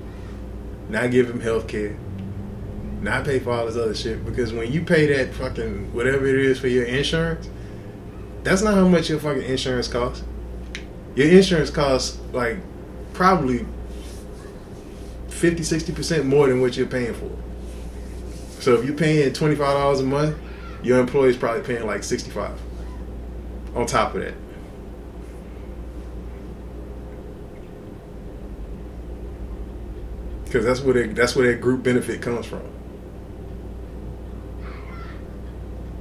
[0.89, 1.97] Not give him health care.
[3.01, 4.25] Not pay for all this other shit.
[4.25, 7.49] Because when you pay that fucking whatever it is for your insurance,
[8.43, 10.23] that's not how much your fucking insurance costs.
[11.15, 12.57] Your insurance costs like
[13.13, 13.65] probably
[15.29, 17.31] 50, 60% more than what you're paying for.
[18.59, 20.35] So if you're paying twenty five dollars a month,
[20.81, 22.59] your employee's probably paying like sixty five.
[23.75, 24.33] On top of that.
[30.45, 32.63] Because that's where that, that's where that group benefit comes from.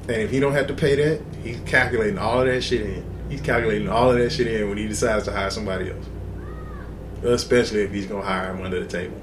[0.06, 3.04] And if he don't have to pay that, he's calculating all of that shit in.
[3.30, 6.06] He's calculating all of that shit in when he decides to hire somebody else.
[7.22, 9.18] Especially if he's gonna hire him under the table.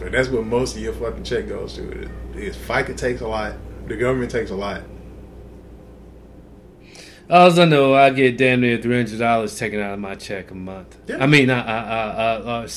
[0.00, 2.10] But that's what most of your fucking check goes to.
[2.34, 3.54] Is FICA takes a lot,
[3.86, 4.82] the government takes a lot.
[7.32, 10.50] All I know, I get damn near three hundred dollars taken out of my check
[10.50, 10.98] a month.
[11.06, 11.16] Yeah.
[11.16, 12.68] I mean, uh, uh, uh, uh,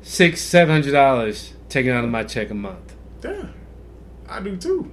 [0.00, 2.94] six, seven hundred dollars taken out of my check a month.
[3.24, 3.48] Yeah,
[4.28, 4.92] I do too.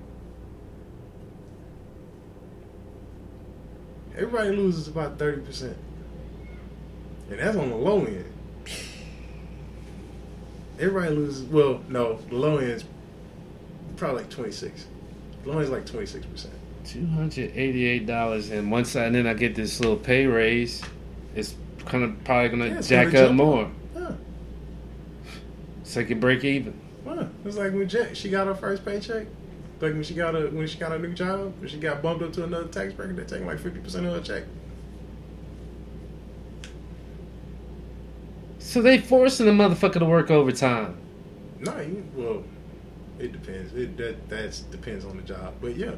[4.17, 5.77] Everybody loses about thirty percent,
[7.29, 8.25] and that's on the low end.
[10.79, 11.43] Everybody loses.
[11.43, 12.83] Well, no, the low end's
[13.95, 14.87] probably like twenty six.
[15.45, 16.55] Low end's like twenty six percent.
[16.85, 20.81] Two hundred eighty-eight dollars, and once I, and then I get this little pay raise,
[21.35, 21.55] it's
[21.85, 24.11] kind of probably gonna Yeah, jack gonna up more, Yeah,
[25.83, 26.73] so I can break even.
[27.05, 27.27] yeah.
[27.45, 29.27] It's like when Jack, she got her first paycheck.
[29.79, 32.23] Like when she got a when she got a new job, when she got bumped
[32.23, 34.43] up to another tax bracket, they're taking like fifty percent of her check.
[38.59, 40.97] So they forcing the motherfucker to work overtime.
[41.59, 42.43] No, you, well,
[43.19, 43.73] it depends.
[43.73, 45.91] It that that's depends on the job, but yeah,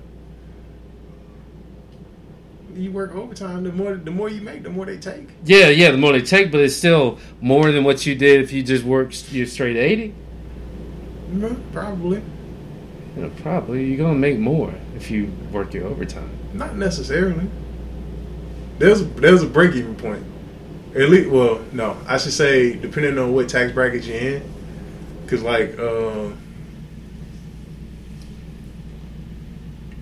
[2.74, 3.64] you work overtime.
[3.64, 5.30] The more the more you make, the more they take.
[5.46, 8.52] Yeah, yeah, the more they take, but it's still more than what you did if
[8.52, 10.14] you just worked your straight eighty.
[11.32, 12.22] Mhm, Probably
[13.18, 16.30] Yeah, probably you're gonna make more if you work your overtime.
[16.54, 17.48] not necessarily.
[18.80, 20.24] There's a, there's a break even point.
[20.96, 24.44] At least, well, no, I should say depending on what tax bracket you're in,
[25.24, 26.38] because like, um,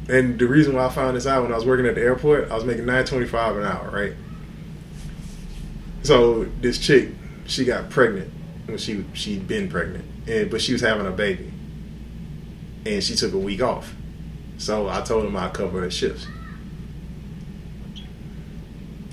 [0.09, 2.51] and the reason why I found this out when I was working at the airport,
[2.51, 4.13] I was making nine twenty five an hour, right?
[6.03, 7.09] So this chick,
[7.45, 8.31] she got pregnant
[8.65, 11.51] when she she'd been pregnant, and but she was having a baby,
[12.85, 13.95] and she took a week off.
[14.57, 16.27] So I told him I'd cover her shifts.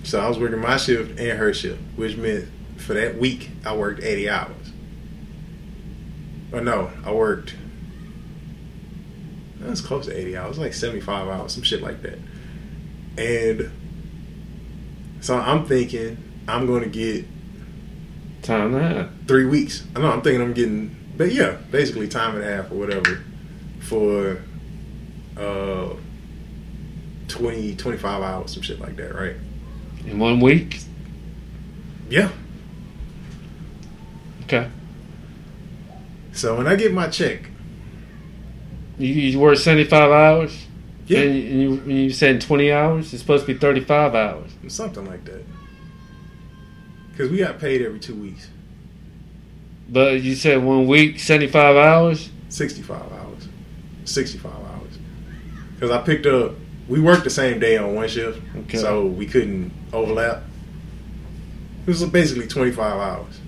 [0.02, 3.76] So I was working my shift and her shift, which meant for that week I
[3.76, 4.72] worked 80 hours.
[6.52, 7.54] Or no, I worked.
[9.60, 12.18] That was close to 80 hours, like 75 hours, some shit like that.
[13.18, 13.70] And
[15.20, 16.16] so I'm thinking
[16.48, 17.26] I'm going to get
[18.42, 19.10] Time that.
[19.28, 19.84] three weeks.
[19.94, 23.22] I know I'm thinking I'm getting, but yeah, basically time and a half or whatever
[23.80, 24.42] for
[25.36, 25.90] uh
[27.28, 29.36] 20, 25 hours, some shit like that, right?
[30.06, 30.80] In one week?
[32.08, 32.30] Yeah.
[34.44, 34.68] Okay.
[36.32, 37.49] So when I get my check,
[39.00, 40.66] You, you work 75 hours?
[41.06, 43.12] yeah, And, you, and you said 20 hours?
[43.12, 44.50] It's supposed to be 35 hours.
[44.68, 45.42] something like that.
[47.10, 48.48] Because we got paid every two weeks,
[49.88, 52.30] But you said one week, 75 hours?
[52.48, 53.48] 65 hours,
[54.04, 54.98] 65 hours.
[55.74, 56.52] Because I picked up,
[56.88, 58.78] we worked the same day on one shift, Okay.
[58.78, 60.42] so we couldn't overlap.
[61.86, 63.40] It was basically 25 hours.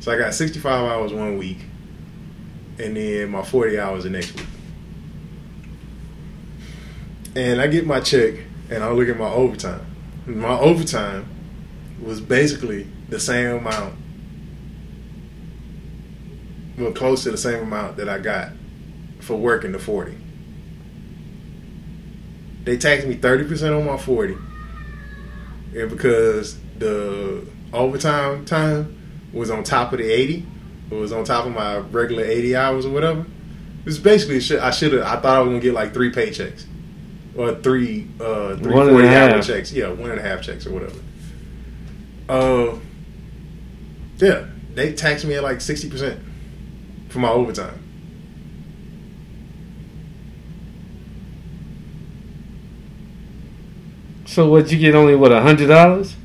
[0.00, 1.58] So I got 65 hours one week,
[2.78, 4.46] and then my 40 hours the next week.
[7.36, 8.34] And I get my check,
[8.70, 9.84] and I look at my overtime.
[10.26, 11.28] My overtime
[12.00, 13.96] was basically the same amount
[16.78, 18.50] well, close to the same amount that I got
[19.20, 20.16] for working the 40.
[22.64, 24.36] They taxed me 30% on my 40.
[25.76, 29.00] And because the overtime time
[29.32, 30.46] was on top of the 80,
[30.90, 33.20] it was on top of my regular 80 hours or whatever.
[33.20, 34.36] It was basically.
[34.58, 35.02] I should have.
[35.02, 36.64] I thought I was gonna get like three paychecks
[37.36, 39.72] or three uh three One and a 40 hour checks.
[39.72, 40.98] Yeah, one and a half checks or whatever.
[42.28, 42.78] Uh,
[44.18, 46.20] yeah, they taxed me at like sixty percent
[47.08, 47.80] for my overtime.
[54.26, 56.16] So what you get only what a hundred dollars?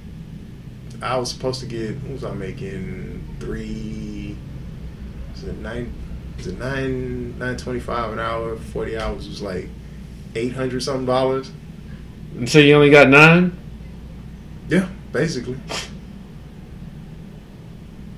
[1.01, 1.95] I was supposed to get.
[1.97, 3.37] What was I making?
[3.39, 4.37] Three.
[5.35, 5.93] Is it nine?
[6.37, 7.37] Is it nine?
[7.37, 8.55] Nine twenty five an hour.
[8.55, 9.69] Forty hours was like
[10.39, 11.51] eight hundred something dollars.
[12.35, 13.57] And so you only got nine?
[14.69, 15.57] Yeah, basically.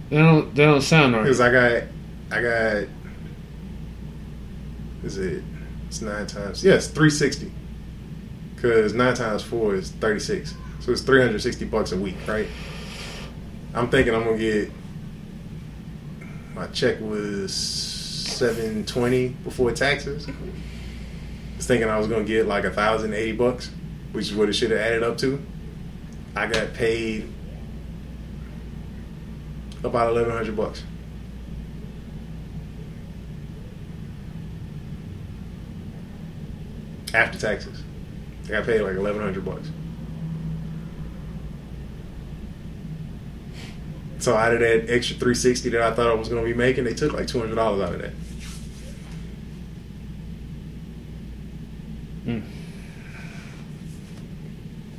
[0.09, 1.23] They don't they don't sound right.
[1.23, 1.83] Because I got,
[2.31, 2.87] I got.
[5.03, 5.43] Is it?
[5.87, 6.63] It's nine times.
[6.63, 7.51] Yes, three sixty.
[8.55, 10.53] Because nine times four is thirty six.
[10.81, 12.47] So it's three hundred sixty bucks a week, right?
[13.73, 14.71] I'm thinking I'm gonna get.
[16.53, 20.27] My check was seven twenty before taxes.
[21.61, 23.69] Was thinking I was gonna get like a thousand eighty bucks,
[24.13, 25.39] which is what it should have added up to.
[26.35, 27.31] I got paid
[29.83, 30.81] about eleven hundred bucks.
[37.13, 37.83] After taxes.
[38.45, 39.69] I got paid like eleven hundred bucks.
[44.17, 46.85] So out of that extra three sixty that I thought I was gonna be making,
[46.85, 48.13] they took like two hundred dollars out of that.
[52.25, 52.43] Mm.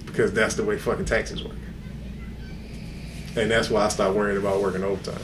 [0.06, 1.56] Because that's the way fucking taxes work.
[3.36, 5.22] And that's why I stopped worrying about working overtime.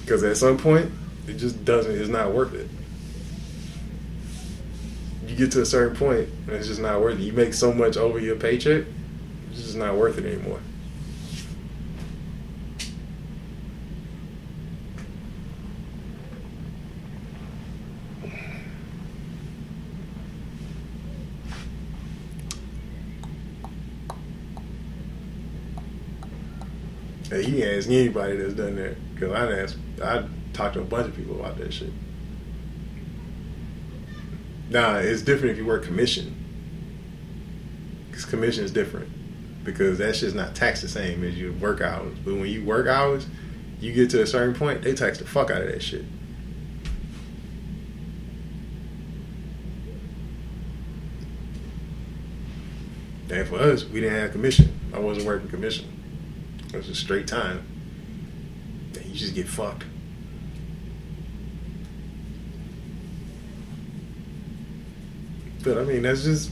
[0.00, 0.90] Because at some point,
[1.26, 2.68] it just doesn't, it's not worth it.
[5.26, 7.22] You get to a certain point, and it's just not worth it.
[7.22, 8.84] You make so much over your paycheck,
[9.50, 10.60] it's just not worth it anymore.
[27.46, 28.96] Hey, asked anybody that's done that.
[29.14, 31.92] Because I asked, I talked to a bunch of people about that shit.
[34.68, 36.34] Nah, it's different if you work commission.
[38.10, 39.08] Because commission is different.
[39.62, 42.18] Because that shit's not taxed the same as your work hours.
[42.24, 43.28] But when you work hours,
[43.78, 46.04] you get to a certain point, they tax the fuck out of that shit.
[53.30, 54.72] And for us, we didn't have commission.
[54.92, 55.95] I wasn't working commission.
[56.68, 57.64] It was just straight time.
[58.94, 59.84] And you just get fucked.
[65.62, 66.50] But I mean, that's just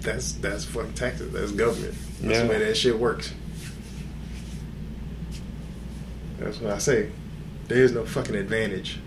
[0.00, 1.32] that's that's fucking taxes.
[1.32, 1.94] That's government.
[2.20, 2.42] That's Yeah.
[2.44, 3.32] the way that shit works.
[6.38, 7.08] That's what I say.
[7.68, 8.98] There is no fucking advantage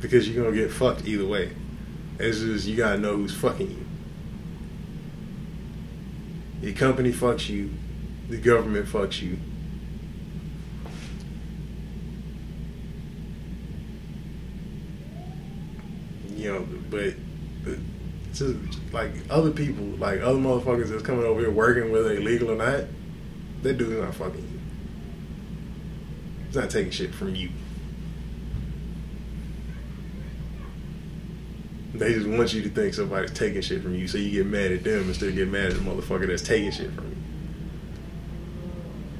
[0.00, 1.50] because you're gonna get fucked either way.
[2.18, 3.84] It's just you gotta know who's fucking you.
[6.68, 7.70] Your company fucks you.
[8.28, 9.38] The government fucks you.
[16.36, 17.14] You know, but,
[17.64, 17.78] but
[18.34, 18.54] just
[18.92, 22.56] like other people, like other motherfuckers that's coming over here working, whether they legal or
[22.56, 22.84] not,
[23.62, 24.60] that dude's not fucking you.
[26.46, 27.50] He's not taking shit from you.
[31.94, 34.70] They just want you to think somebody's taking shit from you, so you get mad
[34.70, 37.17] at them instead of get mad at the motherfucker that's taking shit from you.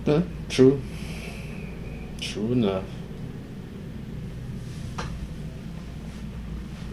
[0.09, 0.81] Yeah, true.
[2.19, 2.85] True enough.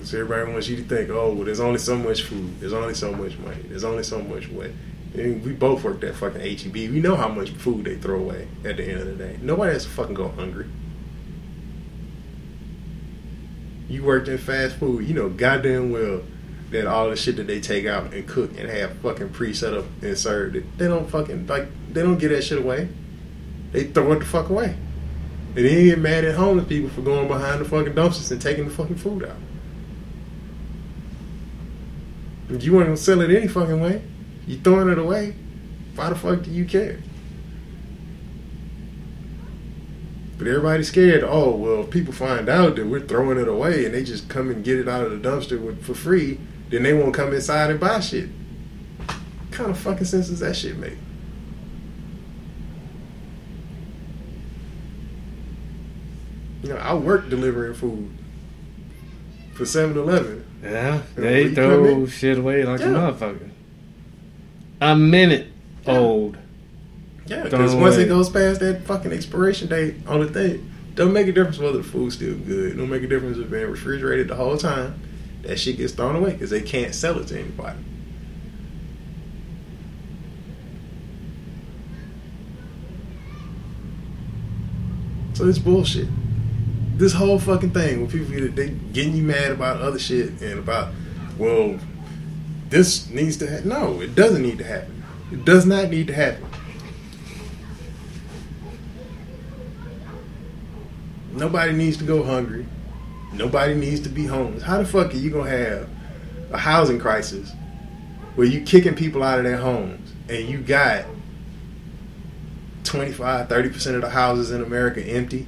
[0.04, 2.94] So everybody wants you to think, oh, well, there's only so much food, there's only
[2.94, 4.72] so much money, there's only so much what.
[5.14, 6.74] And we both worked at fucking HEB.
[6.74, 9.40] We know how much food they throw away at the end of the day.
[9.42, 10.68] Nobody has to fucking go hungry.
[13.88, 16.22] You worked in fast food, you know goddamn well
[16.72, 19.74] that all the shit that they take out and cook and have fucking pre set
[19.74, 22.90] up and served it, they don't fucking like they don't get that shit away.
[23.76, 24.74] They throw it the fuck away.
[25.54, 28.64] And then get mad at homeless people for going behind the fucking dumpsters and taking
[28.64, 29.36] the fucking food out.
[32.50, 34.02] If you want to sell it any fucking way,
[34.48, 35.36] you throwing it away.
[35.94, 37.02] Why the fuck do you care?
[40.38, 41.26] But everybody's scared.
[41.26, 44.50] Oh well, if people find out that we're throwing it away and they just come
[44.50, 47.72] and get it out of the dumpster with, for free, then they won't come inside
[47.72, 48.30] and buy shit.
[49.06, 50.98] What kind of fucking sense does that shit make?
[56.66, 58.10] You know, I work delivering food
[59.54, 60.44] for 7-Eleven.
[60.64, 62.90] Yeah, Yeah, they throw shit away like a Yeah.
[62.90, 63.50] motherfucker.
[64.82, 65.46] A minute
[65.86, 65.98] Yeah.
[66.00, 66.38] old.
[67.28, 71.28] Yeah, because once it goes past that fucking expiration date on the thing, don't make
[71.28, 72.72] a difference whether the food's still good.
[72.72, 74.96] It Don't make a difference if it's been refrigerated the whole time.
[75.44, 77.78] That shit gets thrown away because they can't sell it to anybody.
[85.34, 86.08] So it's bullshit.
[86.98, 90.94] This whole fucking thing with people they getting you mad about other shit and about,
[91.38, 91.78] well,
[92.70, 93.68] this needs to.
[93.68, 95.04] No, it doesn't need to happen.
[95.32, 96.46] It does not need to happen.
[101.34, 102.66] Nobody needs to go hungry.
[103.34, 104.64] Nobody needs to be homeless.
[104.64, 105.90] How the fuck are you gonna have
[106.52, 107.52] a housing crisis
[108.36, 111.06] where you kicking people out of their homes and you got
[112.86, 115.48] 25, 30% of the houses in America empty,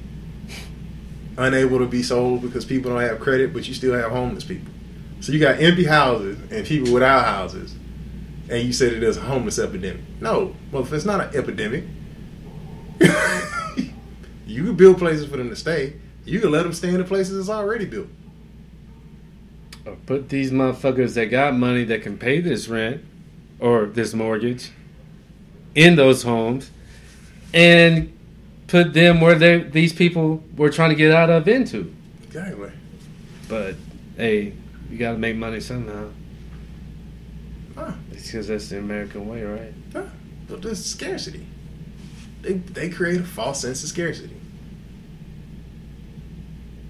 [1.38, 4.70] unable to be sold because people don't have credit, but you still have homeless people.
[5.20, 7.74] So you got empty houses and people without houses,
[8.50, 10.02] and you said there's a homeless epidemic.
[10.20, 11.84] No, well, if it's not an epidemic,
[14.46, 15.94] you can build places for them to stay.
[16.24, 18.08] You can let them stay in the places that's already built.
[19.86, 23.02] Uh, put these motherfuckers that got money that can pay this rent
[23.60, 24.70] or this mortgage
[25.74, 26.70] in those homes
[27.54, 28.17] and
[28.68, 31.92] put them where they these people were trying to get out of into.
[32.22, 32.70] Exactly.
[33.48, 33.74] But
[34.16, 34.52] hey,
[34.90, 36.10] you got to make money somehow.
[37.74, 37.92] Huh.
[38.12, 39.72] It's because that's the American way, right?
[39.92, 40.04] Huh.
[40.48, 41.46] But there's scarcity.
[42.42, 44.36] They they create a false sense of scarcity.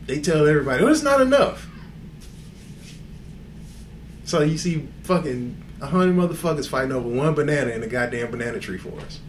[0.06, 1.68] They tell everybody, "Oh, it's not enough."
[4.24, 8.58] So you see, fucking a hundred motherfuckers fighting over one banana in a goddamn banana
[8.58, 9.20] tree forest.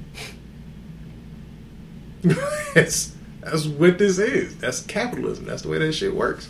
[2.73, 4.57] that's that's what this is.
[4.57, 5.45] That's capitalism.
[5.45, 6.49] That's the way that shit works.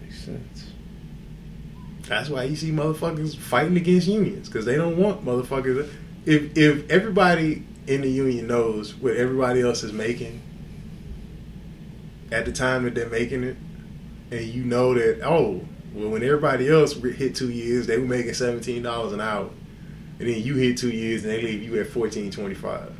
[0.00, 0.70] Makes sense.
[2.02, 5.90] That's why you see motherfuckers fighting against unions because they don't want motherfuckers.
[6.24, 10.42] If if everybody in the union knows what everybody else is making
[12.30, 13.56] at the time that they're making it,
[14.30, 15.62] and you know that oh
[15.98, 19.50] well when everybody else hit two years they were making seventeen dollars an hour,
[20.18, 22.92] and then you hit two years and they leave you at fourteen twenty five,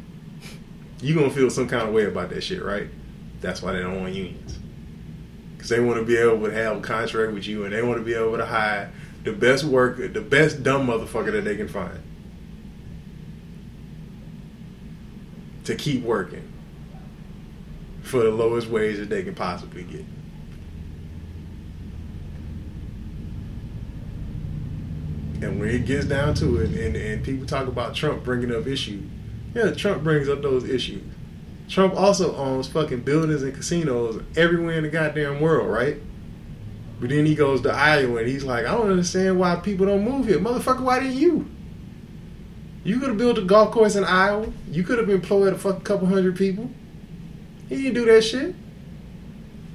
[1.01, 2.89] you gonna feel some kind of way about that shit, right?
[3.41, 4.59] That's why they don't want unions
[5.57, 7.99] because they want to be able to have a contract with you and they want
[7.99, 8.93] to be able to hire
[9.25, 12.01] the best worker, the best dumb motherfucker that they can find
[15.65, 16.51] to keep working
[18.03, 20.05] for the lowest wage that they can possibly get.
[25.41, 28.67] And when it gets down to it, and, and people talk about Trump bringing up
[28.67, 29.05] issues,
[29.55, 31.03] yeah, Trump brings up those issues.
[31.69, 35.99] Trump also owns fucking buildings and casinos everywhere in the goddamn world, right?
[37.01, 40.03] But then he goes to Iowa and he's like, I don't understand why people don't
[40.03, 40.39] move here.
[40.39, 41.49] Motherfucker, why didn't you?
[42.85, 44.51] You could have built a golf course in Iowa.
[44.71, 46.71] You could have employed a fucking couple hundred people.
[47.69, 48.55] He didn't do that shit.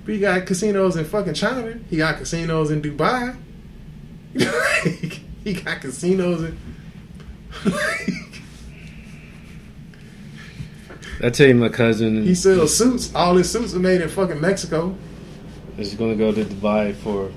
[0.03, 1.79] But he got casinos in fucking China.
[1.89, 3.37] He got casinos in Dubai.
[5.45, 6.57] he got casinos in.
[11.21, 13.13] I tell you, my cousin he sells suits.
[13.13, 14.95] All his suits are made in fucking Mexico.
[15.77, 17.31] is going to go to Dubai for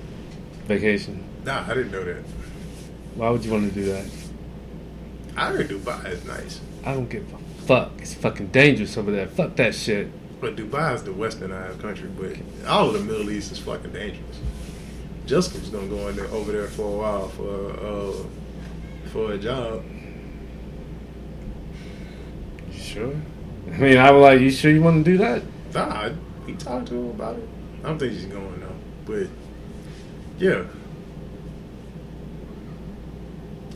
[0.66, 1.22] vacation.
[1.44, 2.22] Nah, I didn't know that.
[3.14, 4.06] Why would you want to do that?
[5.36, 6.60] I heard Dubai is nice.
[6.84, 7.92] I don't give a fuck.
[7.98, 9.26] It's fucking dangerous over there.
[9.26, 10.08] Fuck that shit.
[10.40, 12.36] But Dubai is the westernized country, but
[12.68, 14.38] all of the Middle East is fucking dangerous.
[15.26, 18.12] Jessica was gonna go in there over there for a while for uh,
[19.10, 19.84] for a job.
[22.70, 23.14] You sure?
[23.66, 25.42] I mean, I was like, you sure you want to do that?
[25.74, 26.10] Nah,
[26.46, 27.48] we talked to her about it.
[27.82, 29.26] I don't think she's going though, but
[30.38, 30.62] yeah,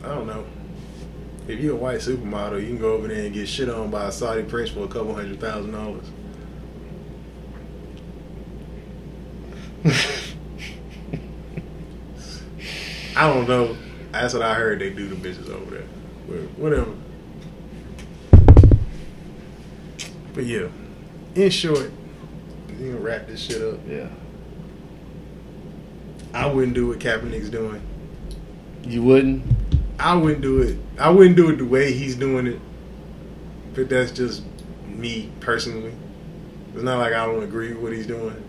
[0.04, 0.46] I don't know.
[1.48, 4.06] If you're a white supermodel, you can go over there and get shit on by
[4.06, 6.06] a Saudi prince for a couple hundred thousand dollars.
[13.20, 13.76] I don't know.
[14.12, 15.86] That's what I heard they do to bitches over there.
[16.26, 16.94] But whatever.
[20.32, 20.68] But yeah,
[21.34, 21.90] in short,
[22.70, 23.78] you can wrap this shit up.
[23.86, 24.08] Yeah.
[26.32, 27.82] I wouldn't do what Kaepernick's doing.
[28.84, 29.44] You wouldn't?
[29.98, 30.78] I wouldn't do it.
[30.98, 32.60] I wouldn't do it the way he's doing it.
[33.74, 34.44] But that's just
[34.86, 35.92] me personally.
[36.72, 38.42] It's not like I don't agree with what he's doing.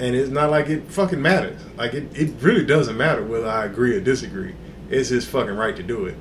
[0.00, 1.60] And it's not like it fucking matters.
[1.76, 4.54] Like it, it really doesn't matter whether I agree or disagree.
[4.88, 6.16] It's his fucking right to do it.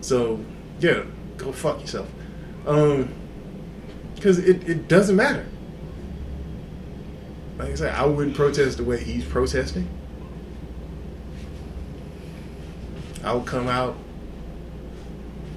[0.00, 0.44] So
[0.80, 1.04] yeah,
[1.36, 2.08] go fuck yourself.
[2.66, 3.12] Um,
[4.14, 5.44] because it it doesn't matter.
[7.58, 9.88] Like I said, I wouldn't protest the way he's protesting.
[13.22, 13.96] I would come out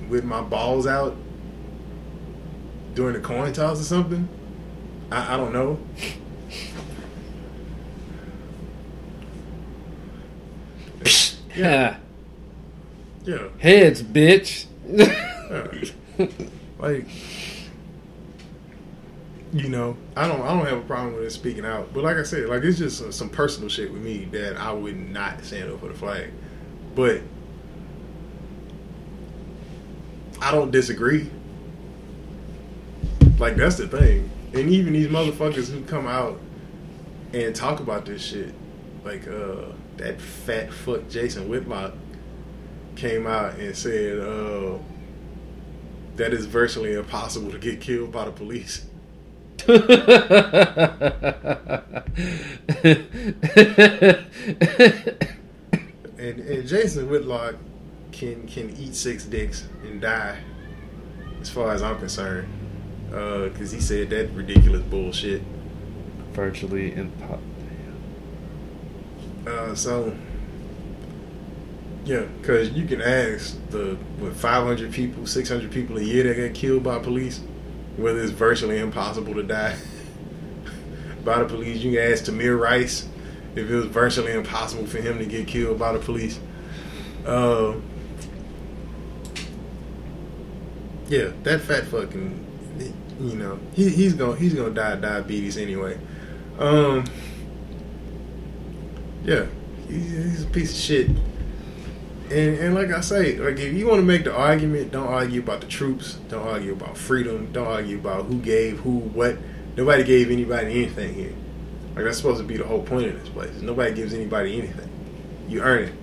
[0.10, 1.15] with my balls out
[2.94, 4.27] during the coin toss or something.
[5.11, 5.80] I, I don't know.
[11.56, 11.98] Yeah.
[13.26, 13.48] Yeah.
[13.57, 14.68] Heads, bitch.
[14.88, 16.27] Yeah.
[16.77, 17.07] like
[19.53, 22.18] you know i don't i don't have a problem with it speaking out but like
[22.18, 25.44] i said like it's just uh, some personal shit with me that i would not
[25.44, 26.30] stand up for the flag
[26.94, 27.22] but
[30.41, 31.30] i don't disagree
[33.40, 36.40] like that's the thing and even these motherfuckers who come out
[37.34, 38.53] and talk about this shit
[39.06, 39.65] like uh
[39.98, 41.94] that fat fuck jason whitlock
[42.96, 44.78] came out and said uh
[46.16, 48.86] that it's virtually impossible to get killed by the police.
[49.68, 49.80] and,
[56.18, 57.56] and Jason Whitlock
[58.12, 60.38] can can eat six dicks and die,
[61.42, 62.48] as far as I'm concerned,
[63.10, 65.42] because uh, he said that ridiculous bullshit.
[66.34, 67.55] Virtually impossible.
[69.48, 70.16] Uh, so
[72.06, 76.54] yeah, because you can ask the what 500 people, 600 people a year that get
[76.54, 77.42] killed by police,
[77.98, 79.76] whether it's virtually impossible to die
[81.26, 81.84] by the police.
[81.84, 83.08] You can ask Tamir Rice
[83.56, 86.40] if it was virtually impossible for him to get killed by the police.
[87.26, 87.76] Uh,
[91.08, 92.46] yeah, that fat fucking,
[93.20, 95.98] you know, he, he's gonna he's gonna die of diabetes anyway.
[96.60, 97.06] Um,
[99.26, 99.48] yeah,
[99.88, 101.08] he's a piece of shit.
[102.30, 105.42] And, and like I say, like if you want to make the argument, don't argue
[105.42, 106.16] about the troops.
[106.30, 107.52] Don't argue about freedom.
[107.52, 109.38] Don't argue about who gave who what.
[109.76, 111.34] Nobody gave anybody anything here.
[111.96, 113.62] Like that's supposed to be the whole point of this place.
[113.62, 114.90] Nobody gives anybody anything.
[115.48, 115.94] You earn it.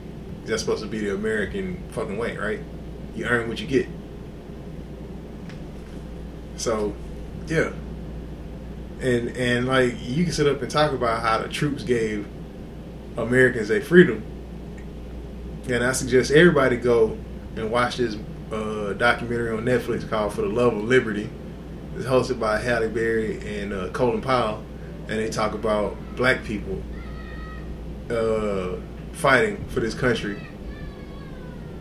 [0.46, 2.60] That's supposed to be the American fucking way, right?
[3.14, 3.88] You earn what you get.
[6.56, 6.94] So,
[7.46, 7.72] yeah.
[9.00, 12.26] And and like you can sit up and talk about how the troops gave
[13.16, 14.24] Americans their freedom
[15.68, 17.16] and I suggest everybody go
[17.56, 18.16] and watch this
[18.50, 21.30] uh, documentary on Netflix called "For the Love of Liberty."
[21.96, 24.62] It's hosted by Halle Berry and uh, Colin Powell,
[25.08, 26.82] and they talk about black people
[28.10, 28.76] uh,
[29.12, 30.46] fighting for this country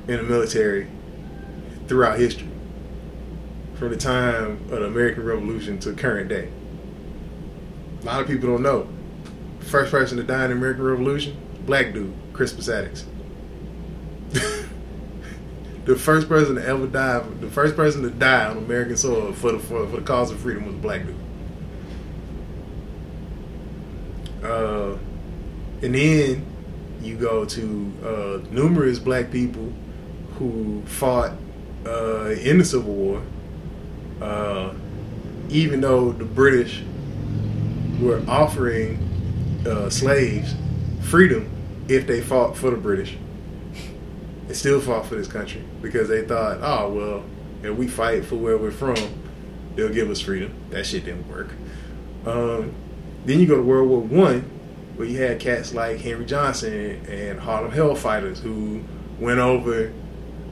[0.07, 0.87] in the military
[1.87, 2.49] throughout history,
[3.75, 6.51] from the time of the American Revolution to current day.
[8.01, 8.87] A lot of people don't know.
[9.61, 13.05] First person to die in the American Revolution, black dude, Crispus Attucks.
[15.85, 19.53] the first person to ever die, the first person to die on American soil for
[19.53, 21.15] the for, for the cause of freedom was a black dude.
[24.43, 24.97] Uh,
[25.81, 26.45] and then
[27.01, 29.71] you go to uh, numerous black people
[30.37, 31.33] who fought
[31.85, 33.21] uh, in the Civil War,
[34.21, 34.73] uh,
[35.49, 36.83] even though the British
[37.99, 38.99] were offering
[39.65, 40.55] uh, slaves
[41.01, 41.49] freedom
[41.87, 43.17] if they fought for the British
[44.47, 47.23] and still fought for this country because they thought, oh well,
[47.63, 48.95] if we fight for where we're from,
[49.75, 50.53] they'll give us freedom.
[50.69, 51.49] That shit didn't work.
[52.25, 52.73] Um,
[53.25, 54.41] then you go to World War One,
[54.95, 58.83] where you had cats like Henry Johnson and Harlem Hellfighters who
[59.19, 59.93] went over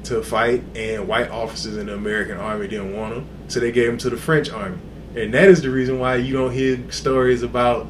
[0.04, 3.88] to fight, and white officers in the American Army didn't want them, so they gave
[3.88, 4.78] them to the French Army.
[5.16, 7.88] And that is the reason why you don't hear stories about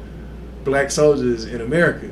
[0.64, 2.10] black soldiers in America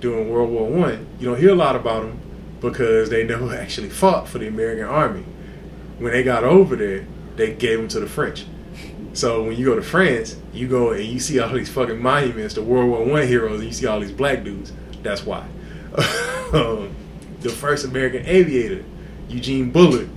[0.00, 1.06] during World War One.
[1.18, 2.20] You don't hear a lot about them
[2.60, 5.24] because they never actually fought for the American army.
[5.98, 8.46] When they got over there, they gave them to the French.
[9.14, 12.54] So when you go to France, you go and you see all these fucking monuments
[12.54, 14.72] to World War One heroes, and you see all these black dudes.
[15.02, 15.46] That's why.
[16.52, 16.94] um,
[17.40, 18.84] the first American aviator,
[19.28, 20.08] Eugene Bullard,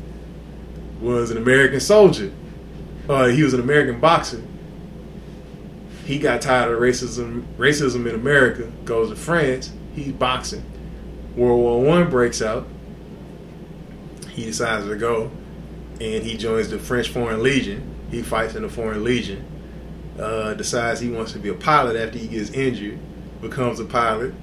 [1.02, 2.32] was an American soldier.
[3.10, 4.42] Uh, he was an American boxer.
[6.06, 8.72] He got tired of racism, racism in America.
[8.86, 9.74] Goes to France.
[9.96, 10.64] He's boxing.
[11.36, 12.68] World War One breaks out.
[14.30, 15.32] He decides to go,
[16.00, 17.96] and he joins the French Foreign Legion.
[18.12, 19.44] He fights in the Foreign Legion.
[20.20, 23.00] Uh, decides he wants to be a pilot after he gets injured.
[23.42, 24.34] Becomes a pilot.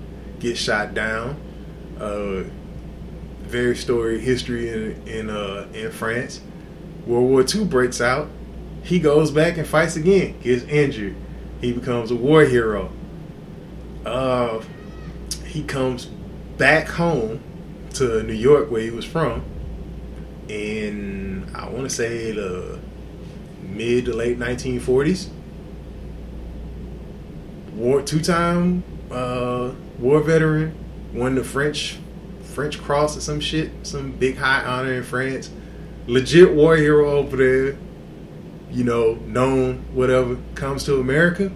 [0.41, 1.41] Gets shot down.
[1.99, 2.43] Uh,
[3.43, 6.41] very story history in in uh, in France.
[7.07, 8.29] World War II breaks out.
[8.83, 10.41] He goes back and fights again.
[10.41, 11.15] Gets injured.
[11.63, 12.91] He becomes a war hero.
[14.05, 14.61] Uh,
[15.47, 16.07] he comes
[16.59, 17.41] back home
[17.95, 19.45] to New York, where he was from,
[20.49, 22.81] in I want to say the
[23.63, 25.29] mid to late 1940s.
[27.75, 30.75] War two time uh, war veteran,
[31.15, 31.99] won the French
[32.43, 35.51] French Cross or some shit, some big high honor in France.
[36.07, 37.79] Legit war hero over there,
[38.73, 40.39] you know, known whatever.
[40.55, 41.53] Comes to America,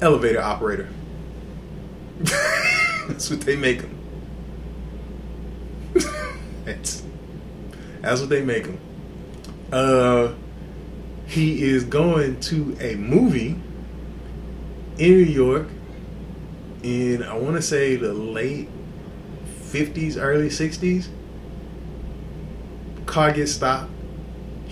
[0.00, 0.88] elevator operator.
[3.08, 3.98] That's what they make him.
[6.64, 7.02] that's,
[8.00, 8.78] that's what they make him.
[9.72, 10.32] Uh,
[11.26, 13.60] he is going to a movie
[14.98, 15.68] in New York
[16.82, 18.68] in I want to say the late
[19.70, 21.08] 50s, early 60s.
[23.06, 23.90] Car gets stopped.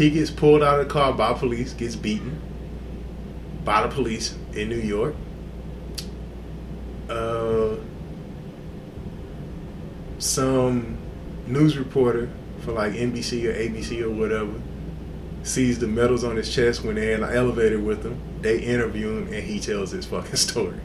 [0.01, 2.40] He gets pulled out of the car by police, gets beaten
[3.66, 5.14] by the police in New York.
[7.10, 7.74] Uh,
[10.18, 10.97] some
[11.47, 14.59] news reporter for like NBC or ABC or whatever
[15.43, 18.18] sees the medals on his chest when they're in the elevator with him.
[18.40, 20.81] They interview him and he tells his fucking story.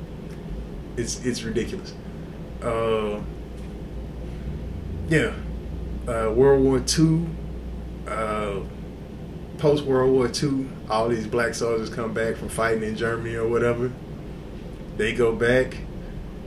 [0.97, 1.93] It's it's ridiculous.
[2.61, 3.21] Uh,
[5.07, 5.31] yeah,
[6.05, 7.27] uh, World War II,
[8.09, 8.59] uh,
[9.65, 13.47] post World War II, all these black soldiers come back from fighting in Germany or
[13.47, 13.91] whatever.
[14.95, 15.75] They go back,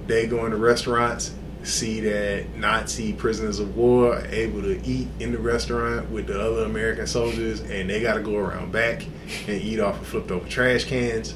[0.07, 1.35] they go into restaurants,
[1.65, 6.41] see that Nazi prisoners of war are able to eat in the restaurant with the
[6.41, 9.05] other American soldiers, and they got to go around back
[9.49, 11.35] and eat off of flipped over trash cans.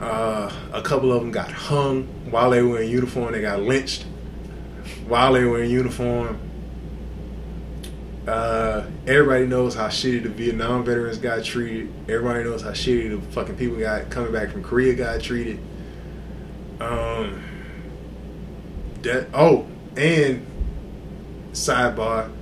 [0.00, 3.34] Uh, a couple of them got hung while they were in uniform.
[3.34, 4.04] They got lynched
[5.06, 6.40] while they were in uniform.
[8.26, 11.92] Uh, everybody knows how shitty the Vietnam veterans got treated.
[12.08, 15.60] Everybody knows how shitty the fucking people got coming back from Korea got treated.
[16.80, 17.42] Um,
[19.02, 19.66] that oh,
[19.96, 20.44] and
[21.52, 22.32] sidebar,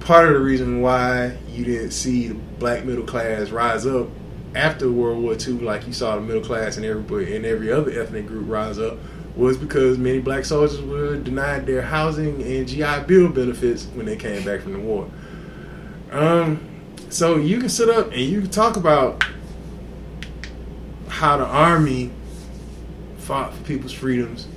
[0.00, 4.08] part of the reason why you didn't see the black middle class rise up
[4.54, 7.90] after World War II, like you saw the middle class and everybody and every other
[7.90, 8.98] ethnic group rise up,
[9.38, 14.16] was because many black soldiers were denied their housing and GI Bill benefits when they
[14.16, 15.08] came back from the war.
[16.10, 16.60] Um,
[17.08, 19.24] so you can sit up and you can talk about
[21.06, 22.10] how the army
[23.18, 24.48] fought for people's freedoms,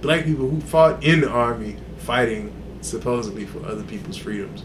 [0.00, 4.64] black people who fought in the army fighting supposedly for other people's freedoms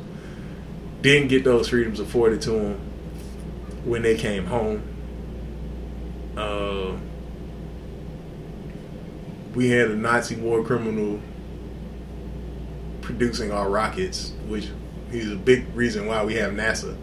[1.02, 2.74] didn't get those freedoms afforded to them
[3.86, 4.84] when they came home.
[6.36, 6.94] Uh,
[9.58, 11.20] we had a Nazi war criminal
[13.02, 14.70] producing our rockets, which
[15.12, 16.96] is a big reason why we have NASA.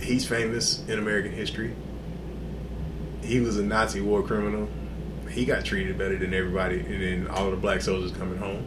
[0.00, 1.76] He's famous in American history.
[3.22, 4.68] He was a Nazi war criminal.
[5.30, 8.66] He got treated better than everybody, and then all the black soldiers coming home.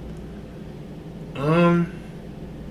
[1.36, 1.92] Um.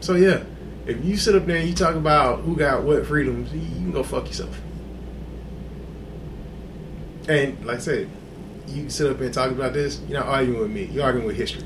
[0.01, 0.45] So yeah,
[0.87, 3.93] if you sit up there and you talk about who got what freedoms, you can
[3.93, 4.59] go fuck yourself.
[7.29, 8.09] And like I said,
[8.69, 10.85] you sit up and talk about this, you're not arguing with me.
[10.85, 11.65] You're arguing with history.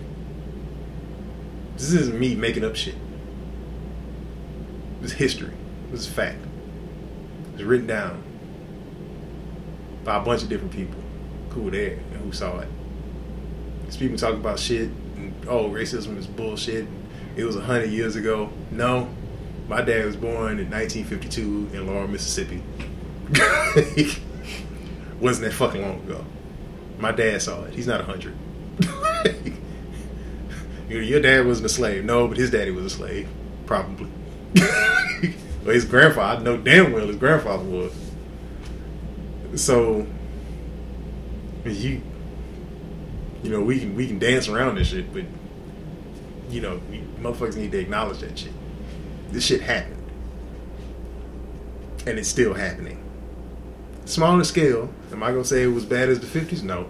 [1.77, 2.95] This isn't me making up shit.
[5.01, 5.53] This history.
[5.91, 6.39] This is fact.
[7.55, 8.23] It's written down
[10.05, 11.01] by a bunch of different people
[11.51, 12.69] who were there and who saw it.
[13.87, 16.87] These people talk about shit and oh, racism is bullshit.
[17.37, 18.51] It was a hundred years ago.
[18.71, 19.09] No,
[19.69, 22.63] my dad was born in 1952 in Laurel, Mississippi.
[25.21, 26.25] Wasn't that fucking long ago?
[27.01, 27.75] My dad saw it.
[27.75, 28.37] He's not a hundred.
[30.89, 32.05] Your dad wasn't a slave.
[32.05, 33.29] No, but his daddy was a slave.
[33.65, 34.11] Probably.
[34.57, 37.93] well, his grandfather, I know damn well his grandfather was.
[39.55, 40.07] So,
[41.65, 42.03] you,
[43.43, 45.25] you know, we can we can dance around this shit, but
[46.51, 46.81] you know,
[47.21, 48.53] motherfuckers need to acknowledge that shit.
[49.31, 50.11] This shit happened,
[52.07, 53.03] and it's still happening.
[54.05, 54.93] Smaller scale.
[55.13, 56.63] Am I gonna say it was bad as the fifties?
[56.63, 56.87] No.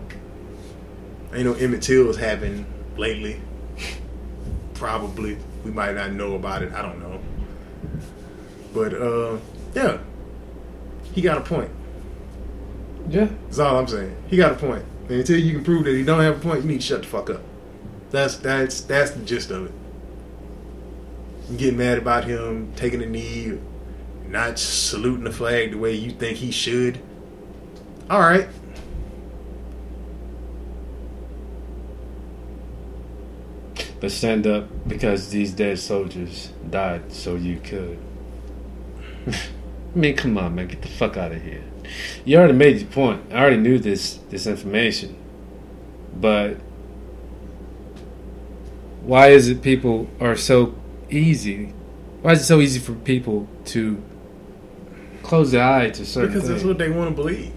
[1.33, 2.67] Ain't no Emmett Till's happened
[2.97, 3.41] lately.
[4.75, 5.39] Probably.
[5.65, 6.73] We might not know about it.
[6.73, 7.21] I don't know.
[8.75, 9.39] But uh
[9.75, 9.99] yeah.
[11.13, 11.71] He got a point.
[13.09, 13.29] Yeah.
[13.47, 14.15] That's all I'm saying.
[14.29, 14.85] He got a point.
[15.09, 17.03] And until you can prove that he don't have a point, you need to shut
[17.03, 17.43] the fuck up.
[18.11, 19.73] That's that's that's the gist of it.
[21.51, 23.59] You get mad about him taking a knee,
[24.29, 27.01] not saluting the flag the way you think he should.
[28.11, 28.49] All right.
[34.01, 37.99] But stand up because these dead soldiers died so you could.
[39.29, 39.37] I
[39.95, 41.63] mean, come on, man, get the fuck out of here.
[42.25, 43.23] You already made your point.
[43.31, 45.17] I already knew this this information,
[46.19, 46.57] but
[49.03, 50.75] why is it people are so
[51.11, 51.75] easy?
[52.23, 54.03] Why is it so easy for people to
[55.23, 57.53] close their eye to certain Because that's what they want to believe.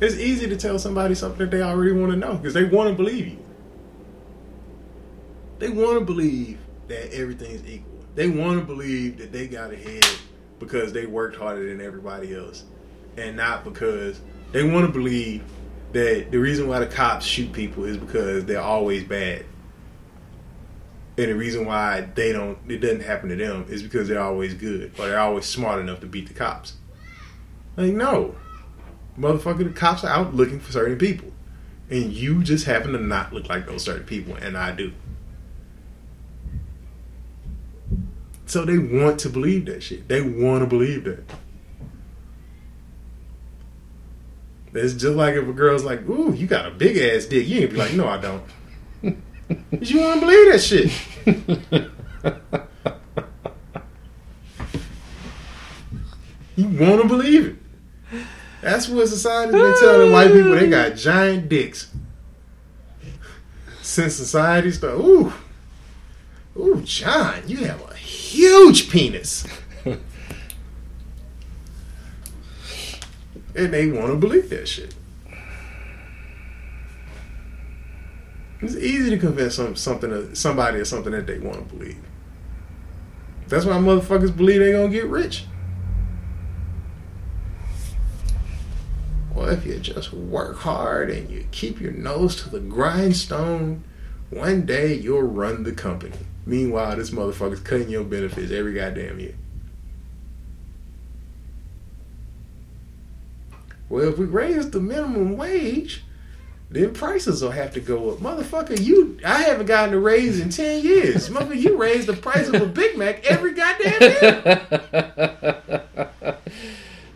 [0.00, 2.90] It's easy to tell somebody something that they already want to know because they want
[2.90, 3.38] to believe you.
[5.58, 8.04] They want to believe that everything's equal.
[8.14, 10.06] They want to believe that they got ahead
[10.60, 12.64] because they worked harder than everybody else
[13.16, 14.20] and not because
[14.52, 15.42] they want to believe
[15.92, 19.44] that the reason why the cops shoot people is because they're always bad.
[21.16, 24.54] And the reason why they don't it doesn't happen to them is because they're always
[24.54, 26.74] good or they're always smart enough to beat the cops.
[27.76, 28.36] Like no.
[29.18, 31.32] Motherfucker, the cops are out looking for certain people.
[31.90, 34.92] And you just happen to not look like those certain people, and I do.
[38.46, 40.08] So they want to believe that shit.
[40.08, 41.24] They want to believe that.
[44.74, 47.62] It's just like if a girl's like, "Ooh, you got a big ass dick," you
[47.62, 48.42] ain't be like, "No, I don't."
[49.02, 50.92] you want to believe that shit.
[56.58, 57.56] You want to believe it.
[58.60, 60.52] That's what society's been telling white people.
[60.52, 61.90] They got giant dicks.
[63.82, 65.32] Since society started, ooh,
[66.56, 69.46] ooh, John, you have a huge penis.
[69.84, 69.98] and
[73.54, 74.94] they want to believe that shit.
[78.60, 82.02] It's easy to convince some, something, somebody of something that they want to believe.
[83.46, 85.44] That's why motherfuckers believe they're gonna get rich.
[89.50, 93.84] If you just work hard and you keep your nose to the grindstone,
[94.30, 96.16] one day you'll run the company.
[96.46, 99.34] Meanwhile, this motherfucker's cutting your benefits every goddamn year.
[103.88, 106.04] Well, if we raise the minimum wage,
[106.70, 108.18] then prices will have to go up.
[108.18, 111.30] Motherfucker, you I haven't gotten a raise in ten years.
[111.30, 115.84] Motherfucker, you raise the price of a Big Mac every goddamn year.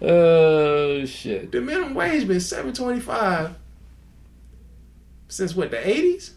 [0.03, 0.72] Uh,
[1.07, 1.53] shit!
[1.53, 3.55] The minimum wage been seven twenty five
[5.29, 6.35] since what the eighties?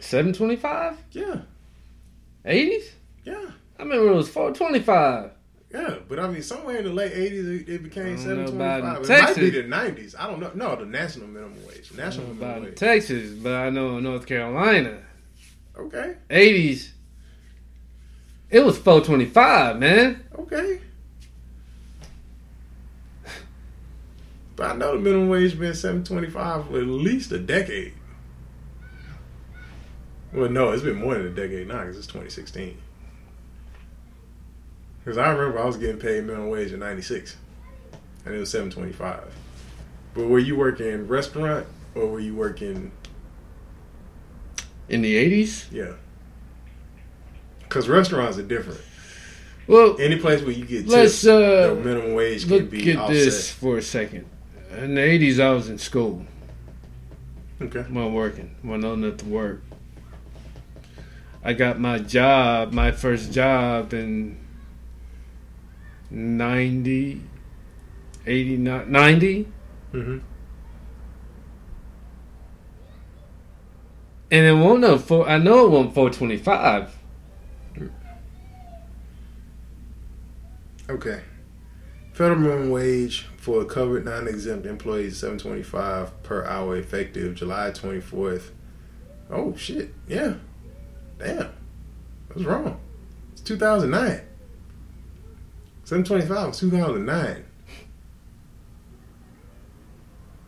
[0.00, 1.42] Seven twenty five, Yeah,
[2.44, 2.92] eighties.
[3.24, 5.30] yeah, I remember it was four twenty five.
[5.72, 5.96] yeah.
[6.08, 8.48] But I mean, somewhere in the late eighties, it, it became seven twenty-five.
[8.48, 8.96] don't seven know twenty about five.
[8.96, 9.62] in It might be Texas.
[9.62, 10.14] the nineties.
[10.18, 10.50] I don't know.
[10.54, 11.92] No, the national minimum wage.
[11.96, 12.74] National minimum wage.
[12.76, 14.98] Texas, but I know North Carolina,
[15.78, 16.92] Okay, eighties.
[18.50, 20.24] It was four twenty five, man.
[20.38, 20.80] okay.
[24.64, 27.94] I know the minimum wage been seven twenty five for at least a decade.
[30.32, 32.78] Well, no, it's been more than a decade now because it's twenty sixteen.
[35.04, 37.36] Because I remember I was getting paid minimum wage in '96,
[38.24, 39.34] and it was seven twenty five.
[40.14, 42.92] But were you working in restaurant or were you working?
[44.88, 45.66] In the eighties.
[45.70, 45.92] Yeah.
[47.60, 48.80] Because restaurants are different.
[49.66, 52.96] Well, Any place where you get Let's, tips, uh, the minimum wage can be offset.
[52.96, 54.26] look at this for a second.
[54.76, 56.24] In the eighties, I was in school.
[57.60, 57.80] Okay.
[57.90, 58.56] wasn't working.
[58.64, 59.62] wasn't old enough to work.
[61.44, 64.38] I got my job, my first job in
[66.10, 67.20] 90,
[68.26, 69.48] 89, 90.
[69.92, 70.18] Mm-hmm.
[74.30, 75.28] And it won't no four.
[75.28, 76.96] I know it won't four twenty five.
[80.88, 81.20] Okay.
[82.14, 88.52] Federal minimum wage for a covered non-exempt employees seven twenty-five per hour, effective July twenty-fourth.
[89.28, 89.92] Oh shit!
[90.06, 90.34] Yeah.
[91.18, 91.48] Damn.
[92.32, 92.78] Was wrong.
[93.32, 94.20] It's two thousand nine.
[95.82, 97.44] Seven twenty-five was two thousand nine.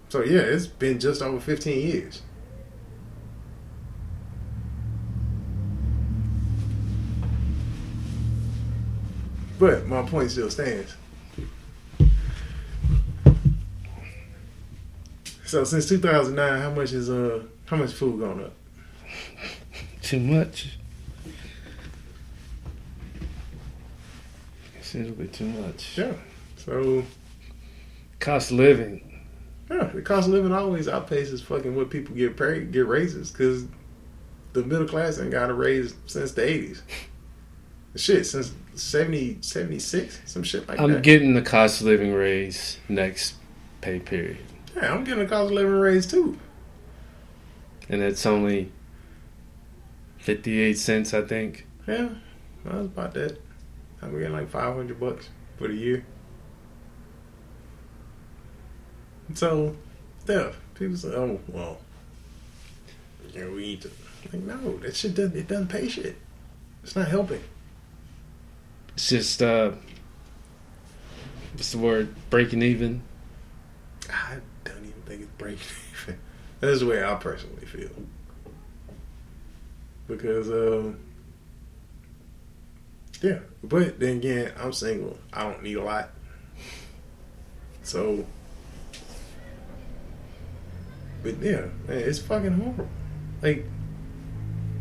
[0.08, 2.22] So yeah, it's been just over fifteen years.
[9.58, 10.94] But my point still stands.
[15.54, 18.54] So since 2009, how much is uh how much food gone up?
[20.02, 20.76] Too much.
[24.76, 25.96] It's a little bit too much.
[25.96, 26.14] Yeah.
[26.56, 27.04] So
[28.18, 29.22] Cost of living.
[29.70, 33.64] yeah, the cost of living always outpaces fucking what people get paid, get raises because
[34.54, 36.82] the middle class ain't got a raise since the 80s.
[37.94, 40.82] Shit, since 70, 76, some shit like that.
[40.82, 43.36] I'm getting the cost of living raise next
[43.82, 44.38] pay period,
[44.76, 46.38] yeah, I'm getting a cost of living raise too.
[47.88, 48.72] and it's only
[50.18, 51.66] fifty eight cents, I think.
[51.86, 52.08] Yeah,
[52.64, 53.40] that's about that.
[54.02, 56.04] I'm getting like 500 bucks for the year.
[59.34, 59.76] So,
[60.28, 61.78] yeah, people say, oh, well,
[63.32, 63.90] yeah, we need to
[64.32, 65.36] Like, no, that shit doesn't.
[65.36, 66.16] It doesn't pay shit.
[66.82, 67.42] It's not helping.
[68.94, 69.72] It's just uh,
[71.54, 72.14] what's the word?
[72.30, 73.02] Breaking even.
[75.38, 75.58] Breaking
[76.02, 76.18] even.
[76.60, 77.90] That's the way I personally feel.
[80.06, 80.98] Because, um,
[83.22, 83.38] yeah.
[83.62, 85.18] But then again, I'm single.
[85.32, 86.10] I don't need a lot.
[87.82, 88.24] So,
[91.22, 92.88] but yeah, man, it's fucking horrible.
[93.42, 93.66] Like,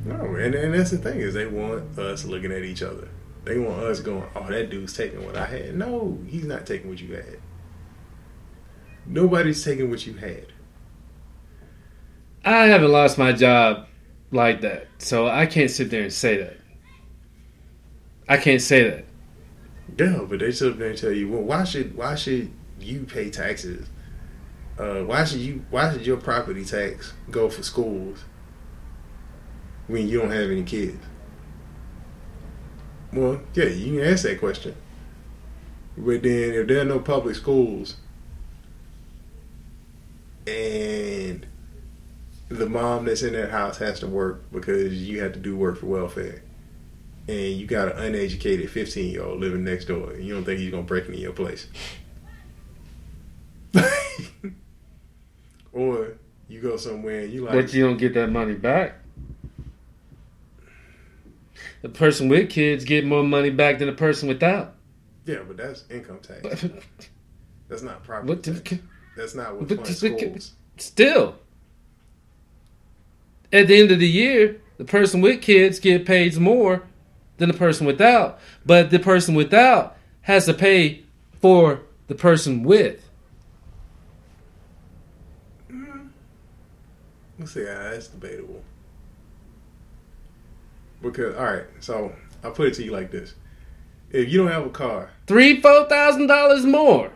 [0.05, 3.09] no, and, and that's the thing is they want us looking at each other.
[3.45, 5.75] They want us going, oh, that dude's taking what I had.
[5.75, 7.39] No, he's not taking what you had.
[9.05, 10.47] Nobody's taking what you had.
[12.45, 13.87] I haven't lost my job
[14.31, 16.57] like that, so I can't sit there and say that.
[18.27, 19.05] I can't say that.
[19.97, 23.05] Yeah, but they sit up there and tell you, well, why should why should you
[23.05, 23.87] pay taxes?
[24.77, 28.23] Uh, why should you why should your property tax go for schools
[29.87, 31.05] when you don't have any kids?
[33.11, 34.75] Well, yeah, you can ask that question.
[35.95, 37.97] But then if there are no public schools
[40.47, 41.45] and
[42.49, 45.77] the mom that's in that house has to work because you have to do work
[45.79, 46.41] for welfare
[47.27, 50.69] and you got an uneducated 15 year old living next door you don't think he's
[50.71, 51.67] gonna break into your place
[55.71, 56.13] or
[56.47, 58.95] you go somewhere and you like But you don't get that money back.
[61.81, 64.75] The person with kids get more money back than the person without.
[65.25, 66.65] yeah but that's income tax
[67.69, 68.73] that's not property What tax.
[69.15, 70.53] That's not what but schools.
[70.77, 71.35] Still,
[73.51, 76.83] at the end of the year, the person with kids get paid more
[77.37, 78.39] than the person without.
[78.65, 81.03] But the person without has to pay
[81.39, 83.07] for the person with.
[85.71, 86.07] Mm-hmm.
[87.39, 88.63] let's see yeah, that's debatable.
[91.01, 92.13] Because all right so
[92.43, 93.35] i'll put it to you like this.
[94.09, 97.11] If you don't have a car Three, four thousand dollars more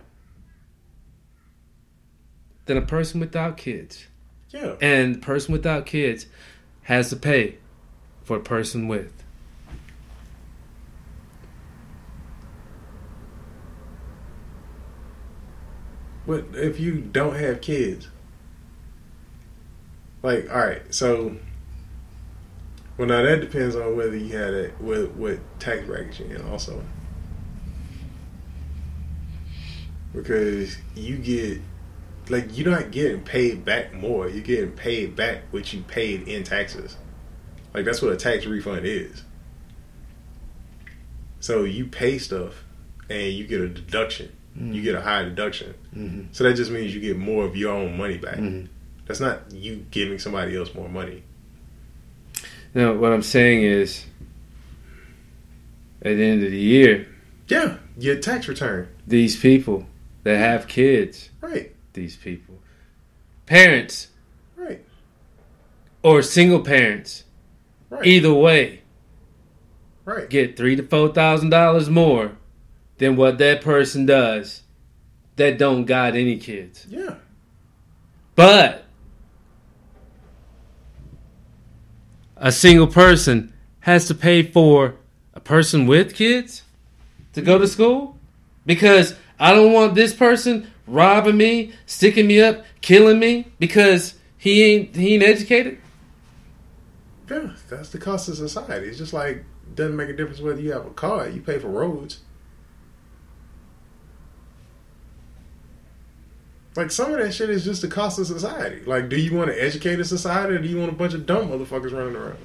[2.67, 4.07] than a person without kids.
[4.49, 6.27] yeah And the person without kids
[6.83, 7.57] has to pay
[8.23, 9.11] for a person with.
[16.27, 18.09] But if you don't have kids,
[20.21, 21.37] like, all right, so,
[22.97, 26.49] well, now that depends on whether you had it, with with tax bracket you're in,
[26.49, 26.83] also.
[30.13, 31.61] Because you get,
[32.29, 34.27] like, you're not getting paid back more.
[34.29, 36.97] You're getting paid back what you paid in taxes.
[37.73, 39.23] Like, that's what a tax refund is.
[41.39, 42.63] So you pay stuff
[43.09, 44.31] and you get a deduction.
[44.59, 45.75] You get a high deduction.
[45.95, 46.21] Mm-hmm.
[46.31, 48.37] So that just means you get more of your own money back.
[48.37, 48.69] Mhm.
[49.05, 51.21] That's not you giving somebody else more money.
[52.73, 54.03] Now, what I'm saying is,
[56.01, 57.05] at the end of the year,
[57.47, 58.87] Yeah, your tax return.
[59.05, 59.85] these people
[60.23, 62.59] that have kids, Right, these people,
[63.45, 64.07] parents.
[64.55, 64.83] Right,
[66.01, 67.25] or single parents,
[67.89, 68.81] right, either way,
[70.05, 70.29] right.
[70.29, 72.37] get three to four thousand dollars more
[72.97, 74.63] than what that person does
[75.35, 76.85] that don't got any kids.
[76.89, 77.15] Yeah,
[78.35, 78.85] But
[82.35, 84.95] a single person has to pay for
[85.33, 86.63] a person with kids
[87.33, 88.17] to go to school?
[88.65, 94.63] Because I don't want this person robbing me, sticking me up, killing me because he
[94.63, 95.79] ain't he ain't educated.
[97.29, 97.51] yeah.
[97.69, 98.87] That's the cost of society.
[98.87, 99.43] It's just like
[99.75, 101.27] doesn't make a difference whether you have a car.
[101.29, 102.19] You pay for roads.
[106.75, 108.83] Like some of that shit is just the cost of society.
[108.85, 111.25] Like, do you want to educate a society or do you want a bunch of
[111.25, 112.37] dumb motherfuckers running around?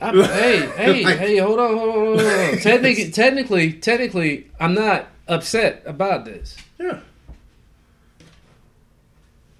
[0.00, 2.24] I, hey, hey, Like- hey, hold on, hold on, hold on.
[2.26, 2.58] Hold on.
[2.62, 6.56] Technically, technically, technically, I'm not upset about this.
[6.78, 7.00] Yeah,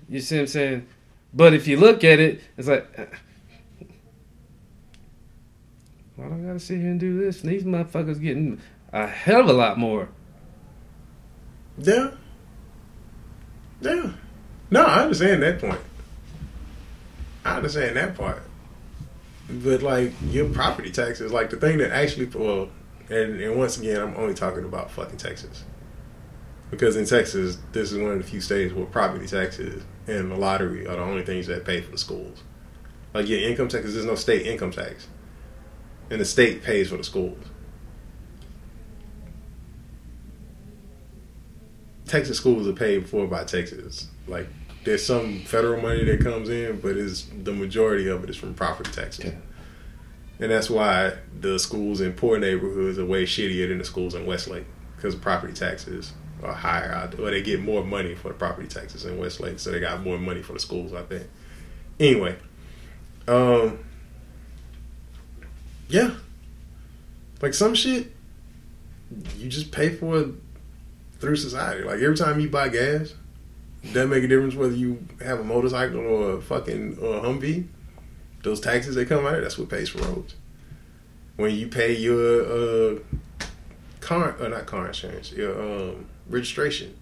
[0.08, 0.86] You see what I'm saying?
[1.32, 3.06] But if you look at it, it's like, uh,
[6.16, 7.42] why do I gotta sit here and do this?
[7.42, 8.60] And these motherfuckers getting
[8.92, 10.08] a hell of a lot more.
[11.78, 12.10] yeah,
[13.80, 14.12] yeah.
[14.70, 15.80] No, I understand that point.
[17.44, 18.42] I understand that part.
[19.48, 22.70] But like your property taxes, like the thing that actually, well,
[23.10, 25.64] and, and once again, I'm only talking about fucking Texas,
[26.70, 30.36] because in Texas, this is one of the few states where property taxes and the
[30.36, 32.42] lottery are the only things that pay for the schools.
[33.12, 35.08] Like yeah, income taxes, there's no state income tax,
[36.10, 37.38] and the state pays for the schools.
[42.06, 44.46] Texas schools are paid for by Texas, like
[44.84, 48.54] there's some federal money that comes in, but is the majority of it is from
[48.54, 49.24] property taxes.
[49.24, 49.38] Okay.
[50.40, 54.26] And that's why the schools in poor neighborhoods are way shittier than the schools in
[54.26, 54.66] Westlake
[54.96, 56.12] because property taxes
[56.42, 57.30] are higher there.
[57.30, 60.42] They get more money for the property taxes in Westlake, so they got more money
[60.42, 61.26] for the schools out there.
[62.00, 62.36] Anyway,
[63.28, 63.78] um,
[65.88, 66.10] yeah,
[67.40, 68.10] like some shit
[69.36, 70.28] you just pay for it
[71.20, 71.84] through society.
[71.84, 73.14] Like every time you buy gas,
[73.92, 77.66] doesn't make a difference whether you have a motorcycle or a fucking or a Humvee.
[78.44, 80.34] Those taxes that come out of that's what pays for roads.
[81.36, 82.98] When you pay your uh,
[84.00, 86.94] car, or not car insurance, your um, registration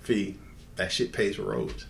[0.00, 0.38] fee,
[0.76, 1.86] that shit pays for roads.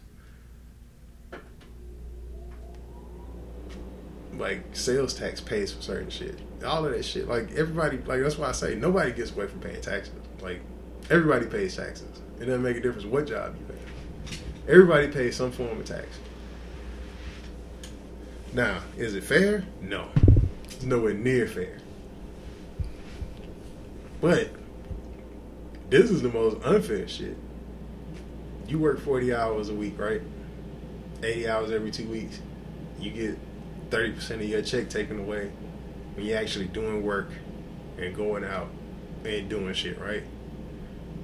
[4.32, 6.38] Like sales tax pays for certain shit.
[6.64, 7.28] All of that shit.
[7.28, 10.14] Like everybody, like that's why I say nobody gets away from paying taxes.
[10.40, 10.62] Like
[11.10, 12.22] everybody pays taxes.
[12.40, 14.72] It doesn't make a difference what job you pay.
[14.72, 16.06] Everybody pays some form of tax.
[18.52, 19.64] Now, is it fair?
[19.80, 20.08] No.
[20.64, 21.78] It's nowhere near fair.
[24.20, 24.50] But
[25.88, 27.36] this is the most unfair shit.
[28.66, 30.20] You work 40 hours a week, right?
[31.22, 32.40] 80 hours every two weeks.
[32.98, 35.50] You get 30% of your check taken away
[36.14, 37.30] when you're actually doing work
[37.98, 38.68] and going out
[39.24, 40.24] and doing shit, right?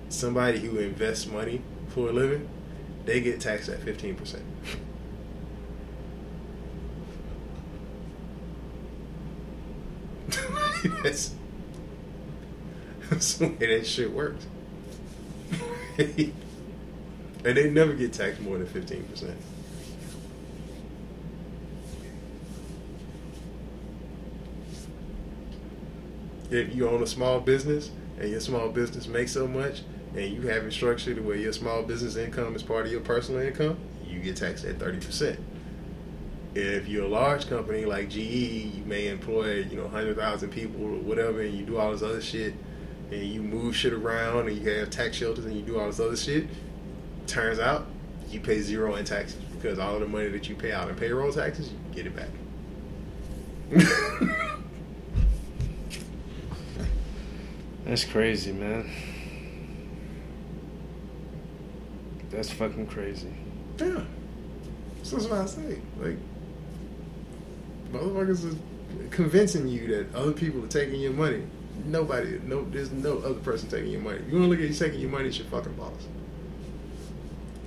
[0.08, 2.48] Somebody who invests money for a living,
[3.04, 4.40] they get taxed at 15%.
[11.02, 11.34] that's,
[13.08, 14.46] that's the way that shit works.
[15.98, 16.32] and
[17.42, 19.34] they never get taxed more than 15%.
[26.50, 29.82] If you own a small business and your small business makes so much
[30.14, 33.40] and you have it structured where your small business income is part of your personal
[33.40, 33.76] income,
[34.06, 35.38] you get taxed at 30%.
[36.56, 40.96] If you're a large company like GE, you may employ, you know, 100,000 people or
[41.00, 42.54] whatever, and you do all this other shit,
[43.10, 46.00] and you move shit around, and you have tax shelters, and you do all this
[46.00, 46.46] other shit.
[47.26, 47.86] Turns out,
[48.30, 50.96] you pay zero in taxes because all of the money that you pay out in
[50.96, 52.30] payroll taxes, you get it back.
[57.84, 58.90] That's crazy, man.
[62.30, 63.34] That's fucking crazy.
[63.78, 64.04] Yeah.
[65.02, 65.80] So that's what I say.
[66.00, 66.16] Like,
[67.92, 71.42] motherfuckers are convincing you that other people are taking your money.
[71.84, 74.20] Nobody, no, there's no other person taking your money.
[74.28, 76.06] You want to look at you taking your money, it's your fucking boss.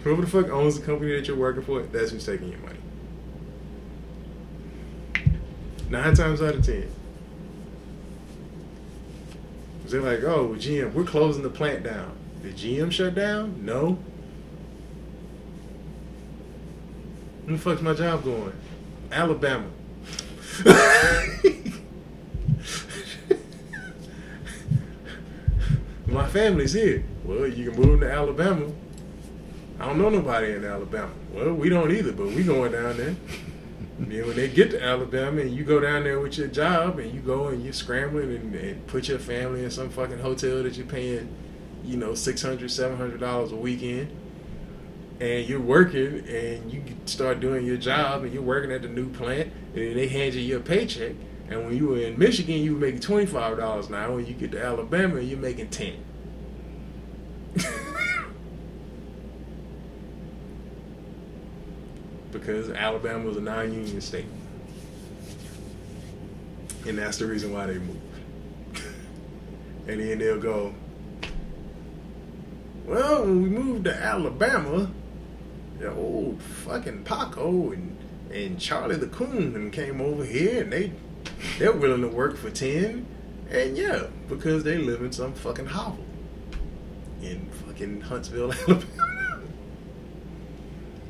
[0.03, 2.79] Whoever the fuck owns the company that you're working for, that's who's taking your money.
[5.89, 6.89] Nine times out of ten.
[9.85, 12.15] They're like, oh, GM, we're closing the plant down.
[12.43, 13.65] Did GM shut down?
[13.65, 13.97] No.
[17.43, 18.53] Where the fuck's my job going?
[19.11, 19.65] Alabama.
[26.07, 27.05] my family's here.
[27.23, 28.69] Well, you can move to Alabama.
[29.79, 31.13] I don't know nobody in Alabama.
[31.31, 33.15] Well, we don't either, but we going down there.
[33.99, 37.13] Then when they get to Alabama and you go down there with your job and
[37.13, 40.75] you go and you're scrambling and, and put your family in some fucking hotel that
[40.75, 41.33] you're paying,
[41.85, 44.09] you know, six hundred, seven hundred dollars a weekend,
[45.21, 49.09] and you're working and you start doing your job and you're working at the new
[49.09, 51.13] plant and they hand you your paycheck.
[51.49, 54.15] And when you were in Michigan, you were making twenty five dollars an hour.
[54.15, 55.95] When you get to Alabama, you're making ten.
[62.31, 64.27] because Alabama was a non-union state,
[66.87, 67.99] and that's the reason why they moved.
[69.87, 70.75] and then they'll go,
[72.85, 74.91] "Well, when we moved to Alabama,
[75.79, 77.98] the old fucking Paco and
[78.31, 80.91] and Charlie the Coon and came over here, and they
[81.57, 83.05] they're willing to work for ten,
[83.49, 86.05] and yeah, because they live in some fucking hovel
[87.21, 88.85] in fucking Huntsville, Alabama."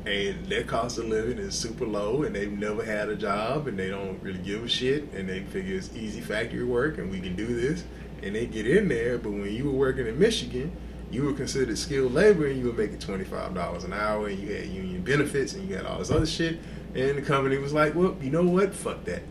[0.06, 3.78] and their cost of living is super low and they've never had a job and
[3.78, 7.20] they don't really give a shit and they figure it's easy factory work and we
[7.20, 7.84] can do this.
[8.22, 10.72] And they get in there but when you were working in michigan
[11.10, 14.66] you were considered skilled labor and you were making $25 an hour and you had
[14.66, 16.58] union benefits and you had all this other shit
[16.94, 19.22] and the company was like well you know what fuck that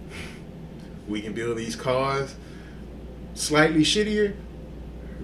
[1.07, 2.35] we can build these cars
[3.33, 4.35] slightly shittier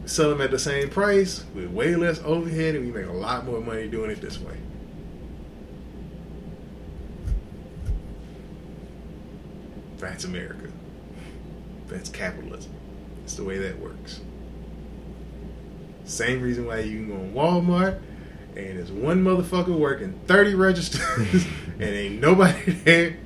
[0.06, 3.46] sell them at the same price with way less overhead and we make a lot
[3.46, 4.58] more money doing it this way
[10.06, 10.70] That's America.
[11.88, 12.72] That's capitalism.
[13.24, 14.22] It's the way that works.
[16.04, 18.00] Same reason why you can go on Walmart
[18.56, 23.18] and there's one motherfucker working 30 registers, and ain't nobody there.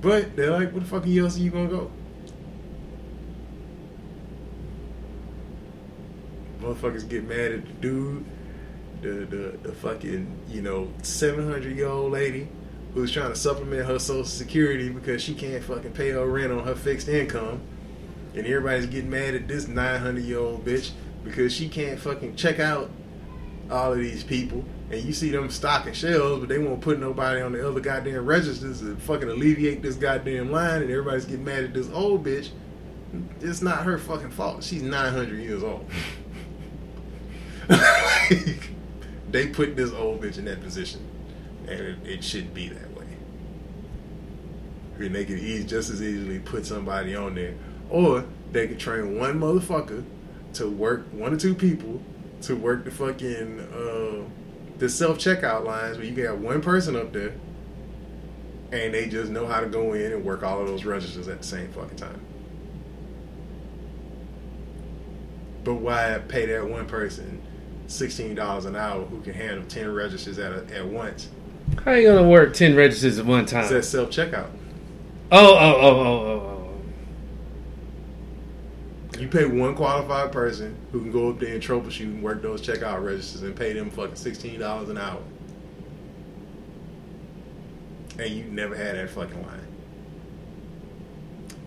[0.00, 1.90] But they're like, "What the fuck else are you gonna go?"
[6.60, 8.24] Motherfuckers get mad at the dude,
[9.02, 12.48] the the, the fucking you know 700 year old lady
[12.94, 16.64] who's trying to supplement her social security because she can't fucking pay her rent on
[16.64, 17.60] her fixed income,
[18.34, 20.90] and everybody's getting mad at this 900 year old bitch
[21.22, 22.90] because she can't fucking check out
[23.70, 24.64] all of these people.
[24.90, 28.26] And you see them stocking shelves, but they won't put nobody on the other goddamn
[28.26, 32.50] registers to fucking alleviate this goddamn line, and everybody's getting mad at this old bitch.
[33.40, 34.64] It's not her fucking fault.
[34.64, 35.88] She's 900 years old.
[39.30, 41.00] they put this old bitch in that position,
[41.68, 43.06] and it, it shouldn't be that way.
[44.98, 47.54] And they could just as easily put somebody on there,
[47.90, 50.04] or they could train one motherfucker
[50.54, 52.02] to work one or two people
[52.42, 54.28] to work the fucking uh,
[54.78, 57.34] the self checkout lines where you can have one person up there,
[58.72, 61.38] and they just know how to go in and work all of those registers at
[61.38, 62.20] the same fucking time.
[65.64, 67.40] But why pay that one person
[67.86, 71.28] sixteen dollars an hour who can handle ten registers at a, at once?
[71.84, 73.62] How are you gonna work ten registers at one time?
[73.62, 74.50] It's that self checkout.
[75.30, 76.51] Oh, oh, oh, oh, oh, oh.
[79.22, 82.60] You pay one qualified person who can go up there and troubleshoot and work those
[82.60, 85.22] checkout registers and pay them fucking sixteen dollars an hour.
[88.18, 89.64] And you never had that fucking line.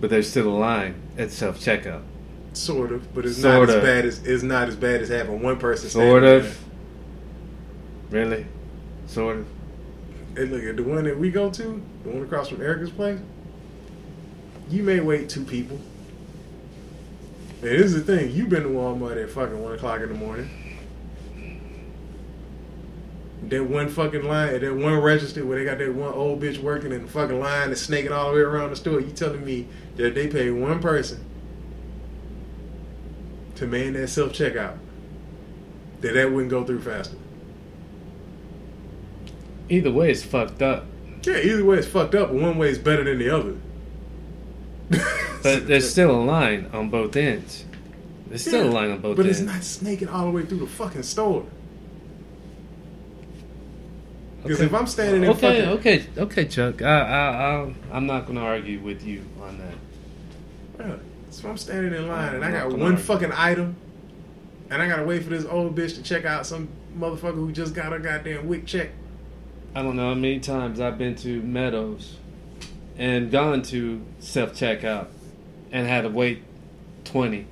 [0.02, 2.04] But there's still a line at self checkout.
[2.52, 5.42] Sort of, but it's Sort not as bad as it's not as bad as having
[5.42, 5.90] one person.
[5.90, 6.60] Sort standing of.
[8.10, 8.46] Really?
[9.08, 9.48] Sort of.
[10.34, 10.44] there.
[10.44, 13.22] And look at the one that we go to, the one across from Erica's place.
[14.70, 15.80] You may wait two people.
[17.62, 20.16] And this is the thing: you've been to Walmart at fucking one o'clock in the
[20.16, 20.50] morning.
[23.50, 26.92] That one fucking line, that one register where they got that one old bitch working
[26.92, 29.00] in the fucking line and snaking all the way around the store.
[29.00, 29.68] You telling me
[29.98, 31.24] that they pay one person
[33.56, 34.78] to man that self checkout?
[36.02, 37.18] That that wouldn't go through faster.
[39.70, 40.86] Either way, it's fucked up.
[41.24, 43.56] Yeah, either way it's fucked up, but one way is better than the other.
[45.46, 47.66] But there's still a line on both ends.
[48.28, 49.40] There's still Yeah, a line on both But ends.
[49.42, 51.46] But it's not snaking all the way through the fucking store.
[54.44, 54.66] Because Okay.
[54.68, 56.82] if I'm standing in okay, fucking okay, okay, Chuck.
[56.82, 57.28] I, I,
[57.62, 59.60] I, I'm not going to argue with you on
[60.78, 61.00] that.
[61.32, 63.04] So I'm standing in line and I I'm got gonna one argue.
[63.06, 63.76] fucking item,
[64.70, 67.74] and I gotta wait for this old bitch to check out some motherfucker who just
[67.74, 68.90] got a goddamn WIC check.
[69.76, 72.18] I don't know how many times I've been to Meadows
[72.98, 75.08] and gone to self checkout
[75.76, 76.42] and had to wait
[77.04, 77.46] 20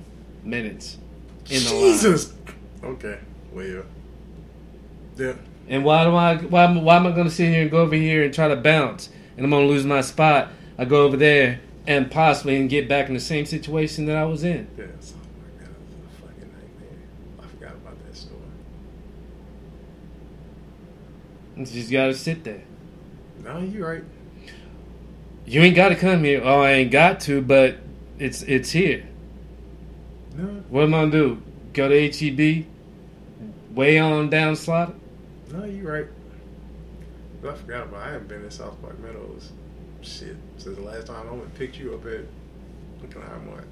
[0.44, 0.96] minutes
[1.50, 1.92] in the line.
[1.92, 2.32] Jesus.
[2.82, 3.18] Okay.
[3.52, 3.82] Well, yeah.
[5.16, 5.34] Yeah.
[5.68, 6.36] And why do I?
[6.38, 8.48] Why, am- why am I going to sit here and go over here and try
[8.48, 10.50] to bounce and I'm going to lose my spot?
[10.78, 14.24] I go over there and possibly and get back in the same situation that I
[14.24, 14.68] was in.
[14.78, 14.86] Yeah.
[15.00, 16.98] So, oh my god, a fucking nightmare.
[17.42, 18.38] I forgot about that store.
[21.58, 22.62] You just got to sit there.
[23.44, 24.04] No, you're right.
[25.44, 26.40] You ain't got to come here.
[26.42, 27.83] Oh, I ain't got to, but
[28.18, 29.06] it's it's here.
[30.36, 31.42] No, What am I gonna do?
[31.72, 32.66] Go to HEB?
[33.74, 34.94] Way on down Slaughter?
[35.52, 36.06] no, you're right.
[37.42, 38.02] But I forgot about.
[38.02, 39.52] I haven't been in South Park Meadows.
[40.02, 42.24] Shit, since the last time I went and picked you up at
[43.00, 43.64] fucking Highmark.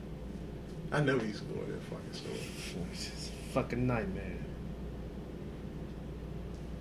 [0.93, 2.85] I never used to go to that fucking store.
[2.93, 4.37] It's just a fucking nightmare.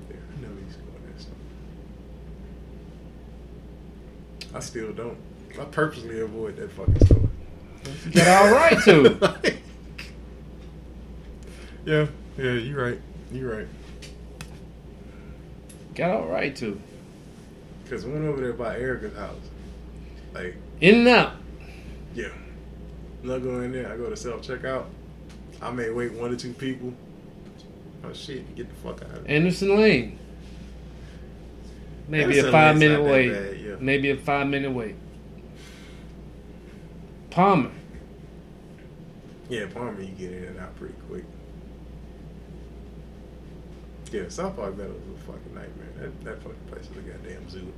[0.09, 1.35] Yeah, I never used to go to that store.
[4.53, 5.17] I still don't.
[5.59, 7.29] I purposely avoid that fucking store.
[8.05, 9.37] You got all right to.
[11.85, 12.99] yeah, yeah, you're right.
[13.31, 13.67] You're right.
[15.95, 16.79] Got all right to.
[17.83, 19.35] Because I went over there by Erica's house.
[20.33, 21.33] Like, In and out.
[22.13, 22.29] yeah.
[23.21, 23.91] I'm not going in there.
[23.91, 24.85] I go to self checkout.
[25.61, 26.93] I may wait one or two people.
[28.03, 29.35] Oh shit, get the fuck out of here.
[29.35, 30.17] Anderson Lane.
[32.07, 33.31] Maybe Anderson a five Lane's minute wait.
[33.31, 33.75] bad, yeah.
[33.79, 34.95] Maybe a five minute wait.
[37.31, 37.71] Palmer.
[39.49, 41.23] Yeah, Palmer, you get in and out pretty quick.
[44.11, 45.87] Yeah, South Park Meadows was a fucking nightmare.
[45.97, 47.71] That, that fucking place is a goddamn zoo.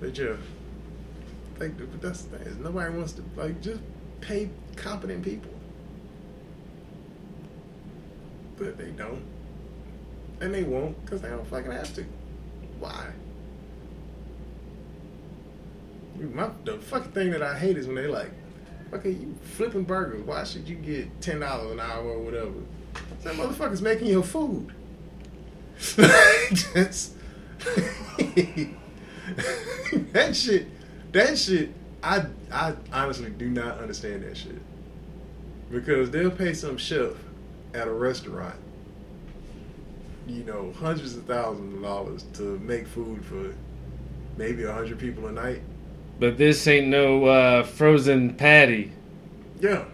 [0.00, 0.36] But yeah,
[1.58, 2.48] like, but that's the thing.
[2.48, 3.80] Is nobody wants to like just
[4.20, 5.52] pay competent people,
[8.56, 9.22] but they don't,
[10.40, 12.04] and they won't because they don't fucking have to.
[12.80, 13.06] Why?
[16.18, 18.30] My, the fucking thing that I hate is when they like,
[18.92, 20.22] okay, you flipping burgers.
[20.22, 22.52] Why should you get ten dollars an hour or whatever?
[23.22, 24.72] That motherfucker's making your food.
[25.96, 27.12] That's,
[30.12, 30.66] that shit.
[31.12, 31.70] That shit.
[32.02, 34.60] I I honestly do not understand that shit
[35.70, 37.12] because they'll pay some chef
[37.74, 38.54] at a restaurant,
[40.26, 43.54] you know, hundreds of thousands of dollars to make food for
[44.36, 45.62] maybe a hundred people a night.
[46.18, 48.92] But this ain't no uh, frozen patty.
[49.60, 49.84] Yeah.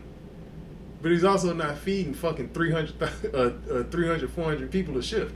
[1.01, 3.03] But he's also not feeding fucking 300,
[3.35, 5.35] uh, uh, 300 400 people a shift.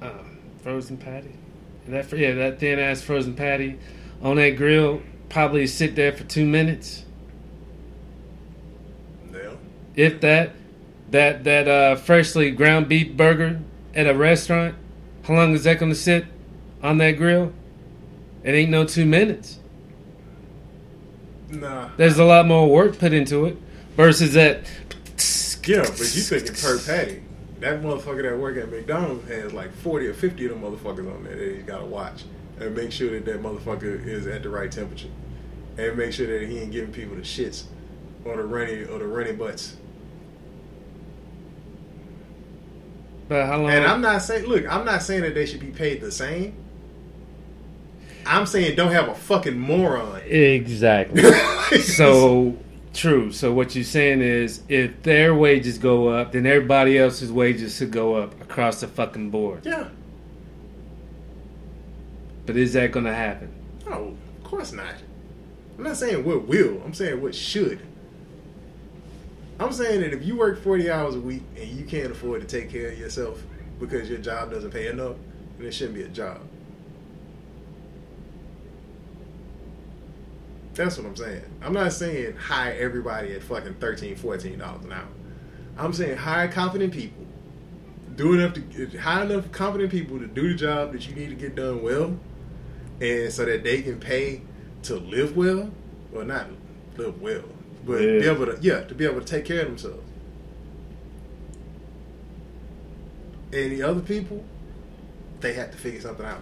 [0.00, 0.10] Uh,
[0.62, 1.32] frozen patty.
[1.88, 3.78] That yeah, that thin ass frozen patty
[4.22, 7.04] on that grill probably sit there for two minutes,
[9.32, 9.50] Yeah.
[9.94, 10.52] if that.
[11.12, 13.60] That that uh, freshly ground beef burger
[13.94, 14.74] at a restaurant,
[15.22, 16.24] how long is that going to sit
[16.82, 17.52] on that grill?
[18.46, 19.58] It ain't no two minutes.
[21.48, 21.90] Nah.
[21.96, 23.56] There's a lot more work put into it
[23.96, 24.70] versus that.
[25.66, 27.22] Yeah, but you thinking per patty.
[27.58, 31.24] That motherfucker that work at McDonald's has like 40 or 50 of them motherfuckers on
[31.24, 32.22] there that he's got to watch.
[32.60, 35.10] And make sure that that motherfucker is at the right temperature.
[35.76, 37.64] And make sure that he ain't giving people the shits
[38.24, 39.76] or the runny or the runny butts.
[43.28, 43.72] But how long?
[43.72, 46.54] And I'm not saying, look, I'm not saying that they should be paid the same.
[48.26, 50.20] I'm saying don't have a fucking moron.
[50.26, 51.22] exactly.
[51.80, 52.56] So
[52.94, 53.32] true.
[53.32, 57.90] So what you're saying is, if their wages go up, then everybody else's wages should
[57.90, 59.66] go up across the fucking board.
[59.66, 59.88] yeah.
[62.46, 63.52] But is that going to happen?
[63.86, 64.94] No, of course not.
[65.76, 66.80] I'm not saying what will.
[66.84, 67.80] I'm saying what should.
[69.58, 72.46] I'm saying that if you work 40 hours a week and you can't afford to
[72.46, 73.42] take care of yourself
[73.80, 75.16] because your job doesn't pay enough,
[75.58, 76.40] then it shouldn't be a job.
[80.76, 81.42] That's what I'm saying.
[81.62, 85.08] I'm not saying hire everybody at fucking 13 $14 an hour.
[85.78, 87.26] I'm saying hire competent people.
[88.14, 91.34] Do enough to hire enough competent people to do the job that you need to
[91.34, 92.18] get done well,
[93.00, 94.42] and so that they can pay
[94.84, 95.70] to live well,
[96.12, 96.46] well not
[96.96, 97.42] live well,
[97.84, 98.20] but Yeah.
[98.20, 100.02] be able to yeah to be able to take care of themselves.
[103.52, 104.44] And the other people,
[105.40, 106.40] they have to figure something out.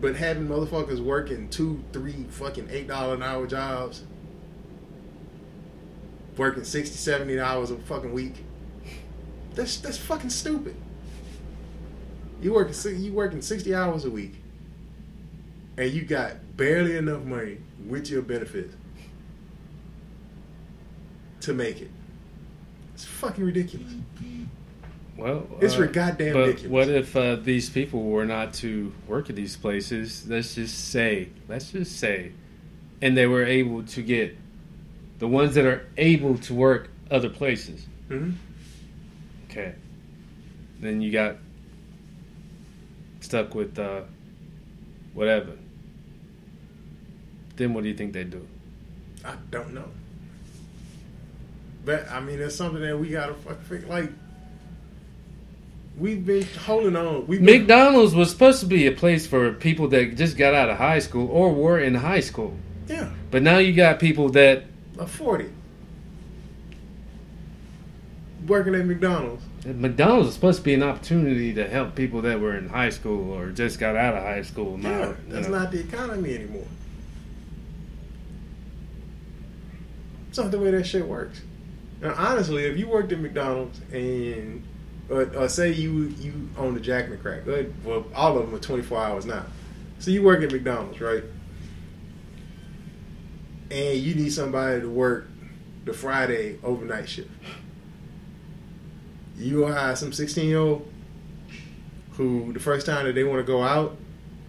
[0.00, 4.04] But having motherfuckers working two, three, fucking eight dollar an hour jobs,
[6.36, 8.44] working 60, 70 hours a fucking week,
[9.54, 10.76] that's that's fucking stupid.
[12.42, 14.34] You working you working sixty hours a week,
[15.78, 18.74] and you got barely enough money with your benefits
[21.40, 21.90] to make it.
[22.92, 23.94] It's fucking ridiculous.
[25.16, 26.70] Well, It's uh, goddamn but ridiculous.
[26.70, 30.28] what if uh, these people were not to work at these places?
[30.28, 32.32] Let's just say, let's just say,
[33.00, 34.36] and they were able to get
[35.18, 37.86] the ones that are able to work other places.
[38.08, 38.32] hmm
[39.50, 39.74] Okay.
[40.80, 41.36] Then you got
[43.20, 44.02] stuck with uh,
[45.14, 45.52] whatever.
[47.56, 48.46] Then what do you think they do?
[49.24, 49.88] I don't know.
[51.86, 53.88] But I mean, it's something that we gotta fucking.
[53.88, 54.10] Like,
[55.98, 57.26] we've been holding on.
[57.26, 60.68] We've been, McDonald's was supposed to be a place for people that just got out
[60.68, 62.54] of high school or were in high school.
[62.88, 64.64] yeah, But now you got people that
[64.98, 65.50] a forty
[68.46, 69.42] working at McDonald's.
[69.64, 73.32] McDonald's is supposed to be an opportunity to help people that were in high school
[73.32, 74.78] or just got out of high school.
[74.78, 75.58] Now, Yeah, you that's know.
[75.58, 76.66] not the economy anymore.
[80.28, 81.40] It's not the way that shit works.
[82.00, 84.62] Now, honestly, if you worked at McDonald's and,
[85.10, 87.42] or say you you own the Jack and Crack,
[87.84, 89.44] well, all of them are twenty four hours now.
[89.98, 91.22] So you work at McDonald's, right?
[93.70, 95.28] And you need somebody to work
[95.84, 97.30] the Friday overnight shift.
[99.38, 100.90] You gonna hire some sixteen year old
[102.12, 103.96] who the first time that they want to go out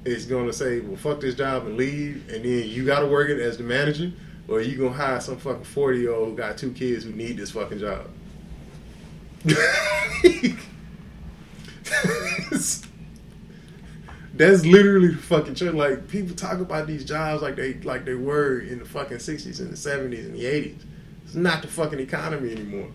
[0.06, 3.08] is going to say, "Well, fuck this job and leave," and then you got to
[3.08, 4.12] work it as the manager,
[4.48, 7.38] or you gonna hire some fucking forty year old who got two kids who need
[7.38, 8.08] this fucking job.
[14.34, 15.74] That's literally fucking truth.
[15.74, 19.60] Like people talk about these jobs like they like they were in the fucking sixties
[19.60, 20.84] and the seventies and the eighties.
[21.26, 22.92] It's not the fucking economy anymore.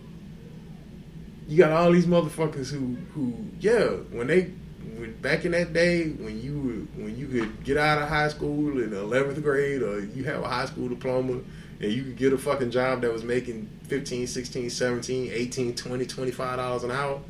[1.49, 4.53] You got all these motherfuckers who who yeah when they
[4.97, 8.29] when, back in that day when you were, when you could get out of high
[8.29, 11.41] school in eleventh grade or you have a high school diploma
[11.83, 16.07] and you could get a fucking job that was making 15 16 17 18 20
[16.07, 17.21] 25 dollars an hour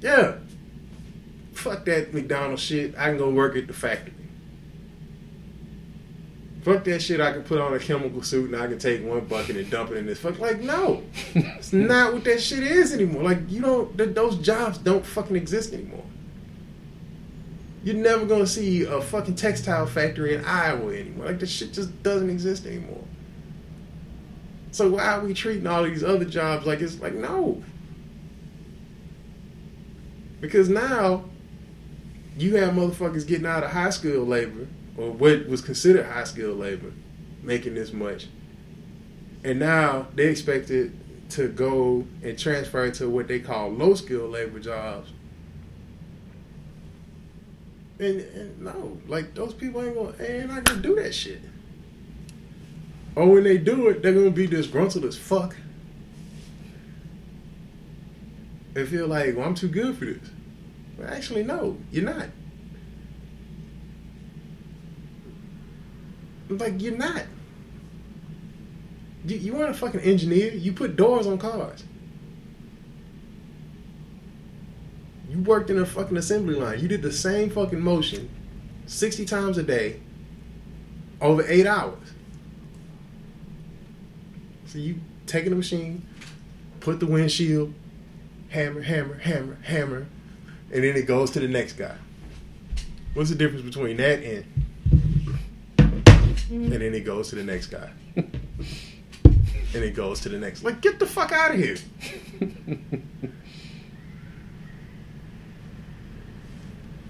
[0.00, 0.34] yeah
[1.52, 4.14] fuck that mcdonald's shit i can go work at the factory
[6.62, 7.20] fuck that shit.
[7.20, 9.90] I can put on a chemical suit and I can take one bucket and dump
[9.90, 10.38] it in this fuck.
[10.38, 11.02] Like, no,
[11.34, 13.22] it's not what that shit is anymore.
[13.22, 13.96] Like, you don't.
[13.96, 16.04] Th- those jobs don't fucking exist anymore.
[17.82, 21.26] You're never gonna see a fucking textile factory in Iowa anymore.
[21.26, 23.04] Like, this shit just doesn't exist anymore.
[24.72, 27.62] So why are we treating all these other jobs like it's like no?
[30.40, 31.24] Because now
[32.36, 36.58] you have motherfuckers getting out of high school labor or what was considered high skilled
[36.58, 36.92] labor,
[37.42, 38.28] making this much,
[39.44, 40.96] and now they expected
[41.30, 45.12] to go and transfer to what they call low skilled labor jobs.
[47.98, 51.40] And, and no, like those people ain't gonna ain't not gonna do that shit.
[53.16, 55.56] Or when they do it, they're gonna be disgruntled as fuck.
[58.72, 60.30] They feel like, well, I'm too good for this.
[60.96, 62.28] Well, actually, no, you're not.
[66.48, 67.24] Like you're not.
[69.24, 70.52] You, you aren't a fucking engineer.
[70.52, 71.84] You put doors on cars.
[75.28, 76.80] You worked in a fucking assembly line.
[76.80, 78.28] You did the same fucking motion
[78.86, 80.00] 60 times a day
[81.20, 82.09] over eight hours.
[84.70, 86.06] So you taking the machine,
[86.78, 87.74] put the windshield,
[88.50, 90.06] hammer, hammer, hammer, hammer,
[90.72, 91.96] and then it goes to the next guy.
[93.14, 94.44] What's the difference between that and
[96.50, 97.90] and then it goes to the next guy.
[98.14, 98.30] and
[99.74, 100.62] it goes to the next.
[100.62, 101.76] Like, get the fuck out of here.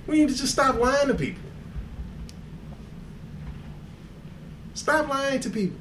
[0.07, 1.43] we need to just stop lying to people.
[4.73, 5.80] Stop lying to people.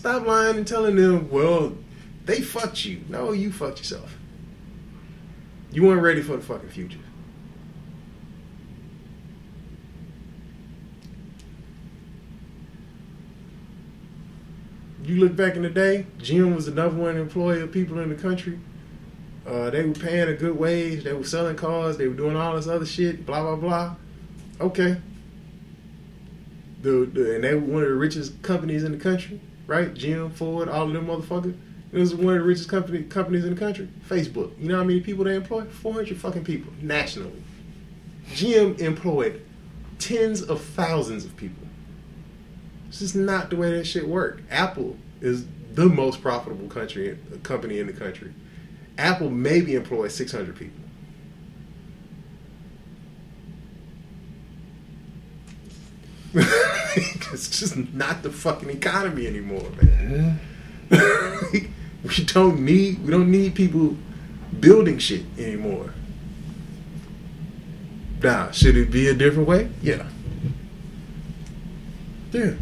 [0.00, 1.76] Stop lying and telling them, well,
[2.24, 3.02] they fucked you.
[3.10, 4.16] No, you fucked yourself.
[5.72, 6.96] You weren't ready for the fucking future.
[15.02, 18.08] you look back in the day, GM was the number one employer of people in
[18.08, 18.58] the country.
[19.46, 21.04] Uh, they were paying a good wage.
[21.04, 21.98] They were selling cars.
[21.98, 23.26] They were doing all this other shit.
[23.26, 23.96] Blah blah blah.
[24.62, 24.96] Okay.
[26.80, 29.94] The, the and they were one of the richest companies in the country, right?
[29.94, 31.56] GM, Ford, all of them motherfuckers.
[31.92, 33.88] It was one of the richest company companies in the country.
[34.08, 34.52] Facebook.
[34.58, 35.64] You know how many people they employ?
[35.64, 37.42] Four hundred fucking people nationally.
[38.32, 39.44] GM employed
[39.98, 41.66] tens of thousands of people.
[42.88, 44.42] It's just not the way that shit work.
[44.50, 48.32] Apple is the most profitable country company in the country.
[48.98, 50.79] Apple maybe employs 600 people.
[57.32, 60.40] it's just not the fucking economy anymore, man.
[60.90, 63.96] we don't need we don't need people
[64.58, 65.94] building shit anymore.
[68.22, 69.70] Now, should it be a different way?
[69.82, 70.06] Yeah.
[72.32, 72.54] Yeah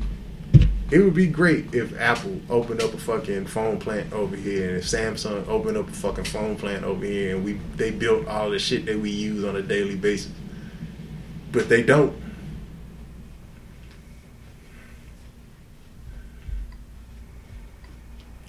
[0.90, 4.78] it would be great if Apple opened up a fucking phone plant over here, and
[4.78, 8.50] if Samsung opened up a fucking phone plant over here, and we they built all
[8.50, 10.32] the shit that we use on a daily basis.
[11.52, 12.16] But they don't.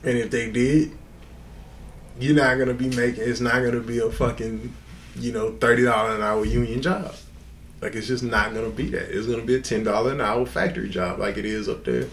[0.03, 0.91] And if they did,
[2.19, 3.23] you're not gonna be making.
[3.23, 4.73] It's not gonna be a fucking,
[5.15, 7.13] you know, thirty dollar an hour union job.
[7.81, 9.15] Like it's just not gonna be that.
[9.15, 12.07] It's gonna be a ten dollar an hour factory job, like it is up there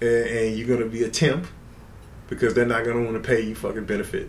[0.00, 1.46] and, and you're gonna be a temp
[2.28, 4.28] because they're not gonna want to pay you fucking benefit.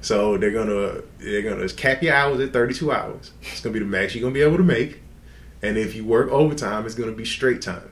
[0.00, 3.32] So they're gonna they're gonna cap your hours at 32 hours.
[3.42, 5.00] It's gonna be the max you're gonna be able to make,
[5.62, 7.90] and if you work overtime, it's gonna be straight time.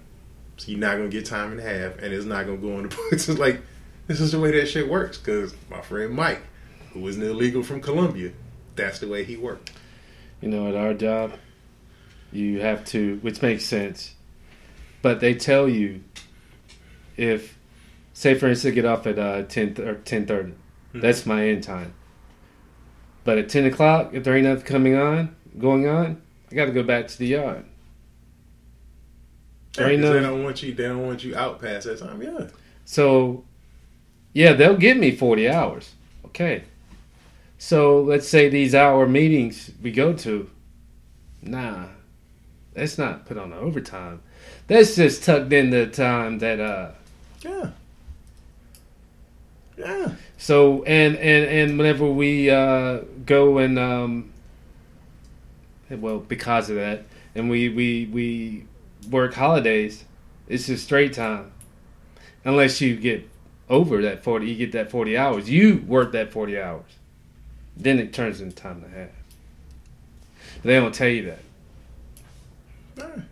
[0.59, 2.97] So you're not gonna get time and a half, and it's not gonna go books.
[3.13, 3.63] It's like
[4.13, 5.17] this is the way that shit works.
[5.17, 6.43] Because my friend Mike,
[6.93, 8.33] who was an illegal from Colombia,
[8.77, 9.73] that's the way he worked.
[10.41, 11.33] You know, at our job,
[12.31, 14.15] you have to, which makes sense,
[15.01, 16.03] but they tell you
[17.17, 17.57] if,
[18.13, 21.01] say for instance, get off at uh, ten or ten mm-hmm.
[21.01, 21.95] that's my end time.
[23.25, 26.21] But at ten o'clock, if there ain't nothing coming on, going on,
[26.51, 27.65] I got to go back to the yard.
[29.79, 30.75] Yeah, they don't want you.
[30.75, 32.21] They don't want you out past that time.
[32.21, 32.49] Yeah.
[32.85, 33.45] So,
[34.33, 35.93] yeah, they'll give me forty hours.
[36.27, 36.65] Okay.
[37.59, 40.51] So let's say these hour meetings we go to.
[41.43, 41.87] Nah,
[42.73, 44.23] that's not put on the overtime.
[44.67, 46.91] That's just tucked in the time that uh,
[47.43, 47.71] yeah.
[49.79, 50.15] Yeah.
[50.39, 54.33] So and and and whenever we uh, go and um,
[55.91, 57.05] well because of that,
[57.35, 58.67] and we we we
[59.11, 60.05] work holidays,
[60.49, 61.53] it's just straight time.
[62.45, 63.29] Unless you get
[63.73, 65.51] over that forty, you get that forty hours.
[65.51, 66.93] You work that forty hours,
[67.77, 69.09] then it turns into time and a half.
[70.57, 71.35] But they don't tell you
[72.97, 73.23] that.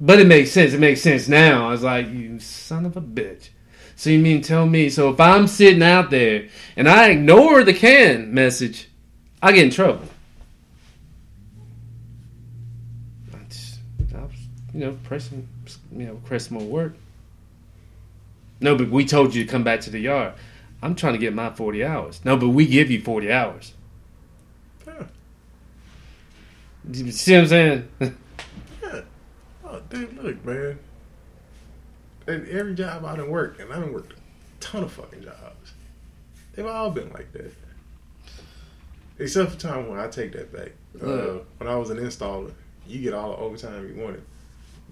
[0.00, 0.72] But it makes sense.
[0.72, 1.68] It makes sense now.
[1.68, 3.50] I was like, you son of a bitch.
[3.96, 4.88] So you mean tell me?
[4.88, 8.88] So if I'm sitting out there and I ignore the can message,
[9.42, 10.06] I get in trouble.
[13.34, 14.38] I was,
[14.72, 15.46] you know, pressing,
[16.00, 16.94] you know, pressing my work.
[18.60, 20.34] No, but we told you to come back to the yard.
[20.82, 22.20] I'm trying to get my 40 hours.
[22.24, 23.74] No, but we give you 40 hours.
[24.86, 25.04] Yeah.
[26.90, 27.88] You see what I'm saying?
[28.82, 29.02] Yeah.
[29.64, 30.78] Oh, dude, look, man.
[32.26, 34.16] And every job I done worked, and I done worked a
[34.58, 35.74] ton of fucking jobs.
[36.54, 37.52] They've all been like that.
[39.18, 40.72] Except for time when I take that back.
[41.00, 42.52] Uh, when I was an installer,
[42.86, 44.22] you get all the overtime you wanted.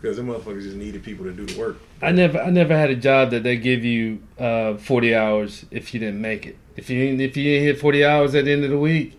[0.00, 1.78] Because them motherfuckers just needed people to do the work.
[2.00, 5.92] I never, I never had a job that they give you uh, 40 hours if
[5.92, 6.56] you didn't make it.
[6.76, 9.18] If you didn't, if you didn't hit 40 hours at the end of the week,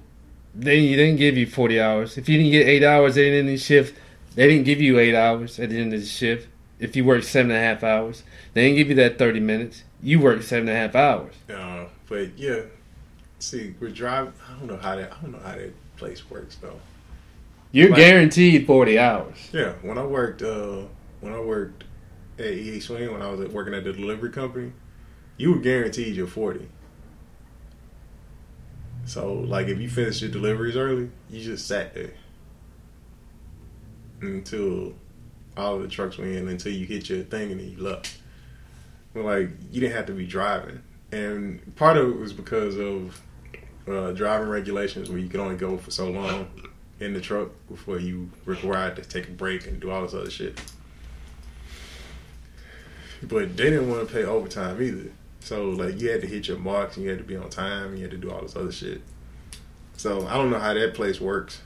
[0.55, 2.17] then you didn't give you 40 hours.
[2.17, 3.99] If you didn't get eight hours at the end of the shift,
[4.35, 6.47] they didn't give you eight hours at the end of the shift.
[6.79, 8.23] If you worked seven and a half hours,
[8.53, 9.83] they didn't give you that 30 minutes.
[10.01, 11.33] You worked seven and a half hours.
[11.53, 12.61] Uh, but yeah,
[13.39, 14.33] see, we're driving.
[14.47, 15.11] I don't know how that.
[15.11, 16.79] I don't know how that place works though.
[17.71, 19.49] You're Like- guaranteed 40 hours.
[19.53, 20.83] Yeah, when I worked, uh,
[21.21, 21.83] when I worked
[22.39, 24.71] at EA Swing, when I was working at the delivery company,
[25.37, 26.67] you were guaranteed your forty.
[29.05, 32.13] So, like, if you finished your deliveries early, you just sat there
[34.21, 34.93] until
[35.57, 38.17] all of the trucks went in, until you hit your thing, and then you left.
[39.13, 40.81] But like, you didn't have to be driving,
[41.11, 43.21] and part of it was because of
[43.87, 46.47] uh, driving regulations, where you could only go for so long
[46.99, 50.29] in the truck before you required to take a break and do all this other
[50.29, 50.59] shit.
[53.21, 55.11] But they didn't want to pay overtime either.
[55.39, 57.89] So like you had to hit your marks and you had to be on time
[57.89, 59.01] and you had to do all this other shit.
[59.97, 61.61] So I don't know how that place works.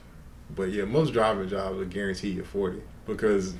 [0.55, 3.55] But yeah, most driving jobs are guaranteed you forty because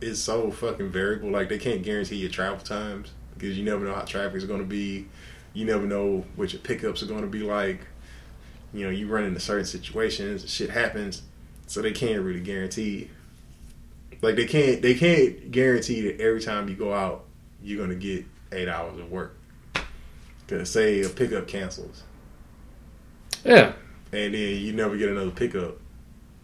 [0.00, 1.30] it's so fucking variable.
[1.30, 4.64] Like they can't guarantee your travel times because you never know how traffic is gonna
[4.64, 5.06] be.
[5.54, 7.80] You never know what your pickups are gonna be like
[8.72, 11.22] you know, you run into certain situations, shit happens,
[11.66, 13.10] so they can't really guarantee.
[14.22, 17.24] Like they can't, they can't guarantee that every time you go out,
[17.62, 19.36] you're gonna get eight hours of work.
[20.48, 22.02] Cause say a pickup cancels,
[23.44, 23.72] Yeah.
[24.12, 25.78] and then you never get another pickup.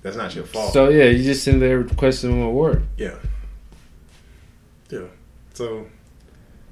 [0.02, 0.72] That's not your fault.
[0.72, 2.82] So yeah, you just sitting there questioning my work.
[2.96, 3.16] Yeah.
[4.90, 5.06] Yeah.
[5.54, 5.86] So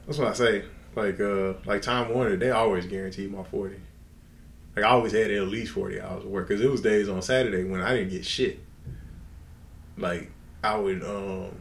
[0.06, 0.64] that's what I say.
[0.94, 3.76] Like uh like Time Warner, they always guarantee my forty.
[4.76, 7.22] Like I always had at least forty hours of work because it was days on
[7.22, 8.60] Saturday when I didn't get shit.
[9.96, 10.30] Like
[10.62, 11.56] I would um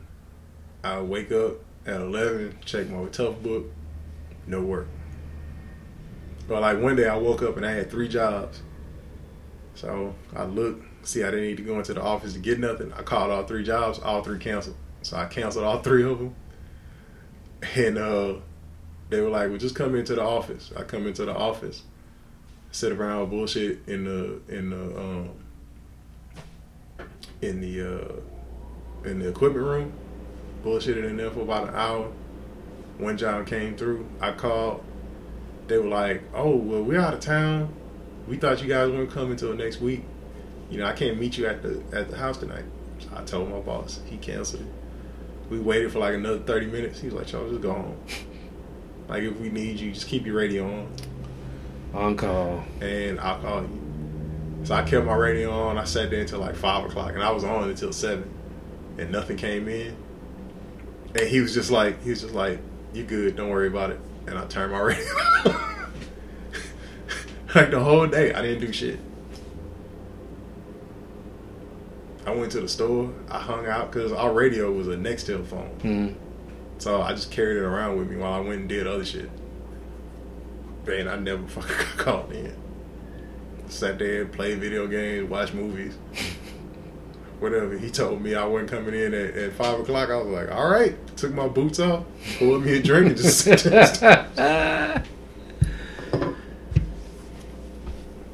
[0.83, 1.53] I would wake up
[1.85, 3.69] at eleven, check my Toughbook,
[4.47, 4.87] no work.
[6.47, 8.61] But like one day I woke up and I had three jobs.
[9.75, 12.93] So I looked, see I didn't need to go into the office to get nothing.
[12.93, 14.75] I called all three jobs, all three canceled.
[15.01, 16.35] So I canceled all three of them.
[17.75, 18.35] And uh
[19.09, 21.83] they were like, "Well, just come into the office." I come into the office,
[22.75, 25.29] sit around bullshit in the in the um
[27.41, 29.93] in the uh in the equipment room,
[30.63, 32.11] bullshitted in there for about an hour.
[32.97, 34.07] One job came through.
[34.19, 34.83] I called.
[35.67, 37.73] They were like, "Oh, well, we're out of town.
[38.27, 40.03] We thought you guys weren't coming until next week.
[40.69, 42.65] You know, I can't meet you at the at the house tonight."
[43.15, 44.01] I told my boss.
[44.05, 44.67] He canceled it.
[45.49, 46.99] We waited for like another thirty minutes.
[46.99, 47.97] He was like, "Y'all just go home.
[49.07, 50.91] Like if we need you, just keep your radio on,
[51.95, 52.63] On call.
[52.81, 53.81] and I'll call you."
[54.63, 55.77] So I kept my radio on.
[55.77, 58.29] I sat there until like five o'clock, and I was on until seven,
[58.97, 59.95] and nothing came in.
[61.17, 62.59] And he was just like, he was just like,
[62.93, 63.35] "You good?
[63.35, 65.05] Don't worry about it." And I turned my radio.
[65.45, 65.91] on.
[67.53, 68.99] like the whole day, I didn't do shit.
[72.25, 73.13] I went to the store.
[73.29, 75.69] I hung out because our radio was a Nextel phone.
[75.81, 76.07] Hmm.
[76.79, 79.29] So I just carried it around with me while I went and did other shit.
[80.85, 82.55] Man, I never fucking got called in.
[83.67, 85.97] Sat there, played video games, watched movies.
[87.39, 87.77] Whatever.
[87.77, 90.09] He told me I wasn't coming in at, at 5 o'clock.
[90.09, 90.95] I was like, all right.
[91.17, 92.05] Took my boots off,
[92.37, 93.43] poured me a drink, and just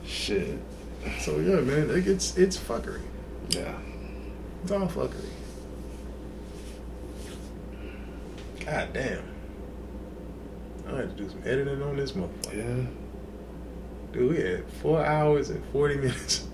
[0.05, 0.59] Shit.
[1.19, 3.01] So, yeah, man, it, it's, it's fuckery.
[3.49, 3.73] Yeah.
[4.63, 5.29] It's all fuckery.
[8.65, 9.30] God damn.
[10.91, 12.55] I had to do some editing on this motherfucker.
[12.55, 12.85] Yeah.
[14.11, 16.47] Dude, we had four hours and 40 minutes.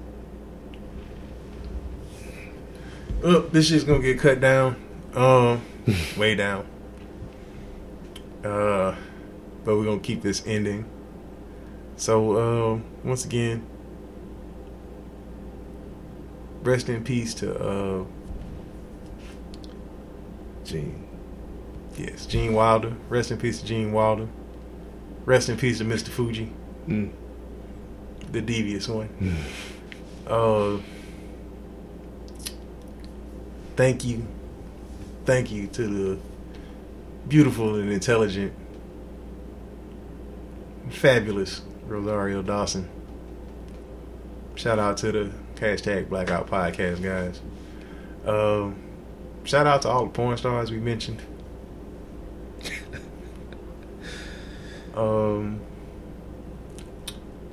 [3.24, 4.76] Oh, this shit's gonna get cut down.
[5.16, 5.62] Um,
[6.18, 6.68] way down.
[8.44, 8.96] Uh,
[9.66, 10.86] but we're gonna keep this ending.
[11.96, 13.66] So, um, once again,
[16.62, 18.06] rest in peace to uh
[20.64, 21.07] Gene.
[21.98, 22.94] Yes, Gene Wilder.
[23.10, 24.28] Rest in peace to Gene Wilder.
[25.26, 26.08] Rest in peace to Mr.
[26.10, 26.52] Fuji,
[26.88, 27.10] Mm.
[28.32, 29.10] the devious one.
[30.26, 30.78] Uh,
[33.76, 34.26] thank you,
[35.26, 36.18] thank you to the
[37.28, 38.54] beautiful and intelligent,
[40.90, 42.88] fabulous Rosario Dawson.
[44.56, 47.42] Shout out to the hashtag Blackout Podcast guys.
[48.26, 48.76] Um,
[49.44, 51.22] shout out to all the porn stars we mentioned.
[54.98, 55.62] Um,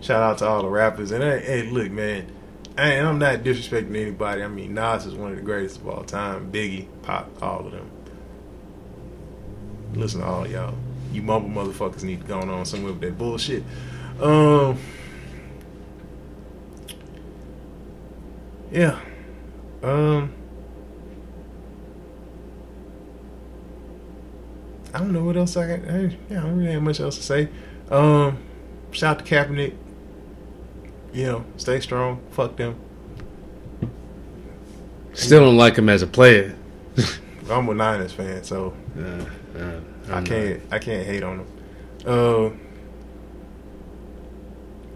[0.00, 1.10] shout out to all the rappers.
[1.10, 2.30] And hey, hey look, man,
[2.76, 4.42] I, I'm not disrespecting anybody.
[4.42, 6.50] I mean, Nas is one of the greatest of all time.
[6.50, 7.90] Biggie, Pop, all of them.
[9.94, 10.74] Listen to all y'all.
[11.12, 13.62] You mumble motherfuckers need to go on somewhere with that bullshit.
[14.20, 14.78] Um,
[18.72, 18.98] yeah.
[19.82, 20.32] Um,
[24.94, 25.88] I don't know what else I got.
[25.88, 27.48] I, yeah, I don't really have much else to say.
[27.90, 28.38] Um,
[28.92, 29.74] shout out to Kaepernick.
[31.12, 32.22] You know, stay strong.
[32.30, 32.78] Fuck them.
[35.12, 36.54] Still don't like him as a player.
[37.50, 39.24] I'm a Niners fan, so Uh,
[39.58, 39.80] uh,
[40.10, 41.46] I can't I can't hate on him.
[42.06, 42.50] Uh,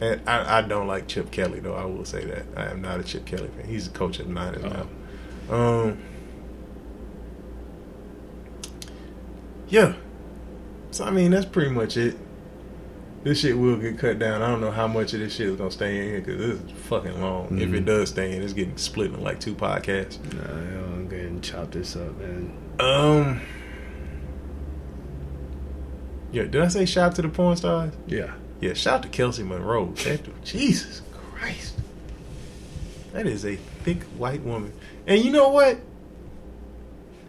[0.01, 1.75] and I, I don't like Chip Kelly though.
[1.75, 3.67] I will say that I am not a Chip Kelly fan.
[3.67, 4.87] He's the coach of the Niners now.
[5.55, 5.99] Um,
[9.69, 9.95] yeah.
[10.91, 12.17] So I mean that's pretty much it.
[13.25, 14.43] This shit will get cut down.
[14.43, 16.61] I don't know how much of this shit is gonna stay in here because this
[16.61, 17.59] is fucking long.
[17.59, 17.87] If it Mhm.
[17.87, 20.19] does stay in, it's getting split in like two podcasts.
[20.35, 20.41] Nah,
[20.73, 22.53] yo, I'm getting chop this up, man.
[22.81, 23.41] Um.
[26.31, 27.93] Yeah, did I say shout out to the porn stars?
[28.07, 28.33] Yeah.
[28.61, 29.93] Yeah, shout out to Kelsey Monroe.
[30.05, 31.01] That Jesus
[31.35, 31.75] Christ.
[33.13, 34.73] That is a thick white woman.
[35.07, 35.79] And you know what?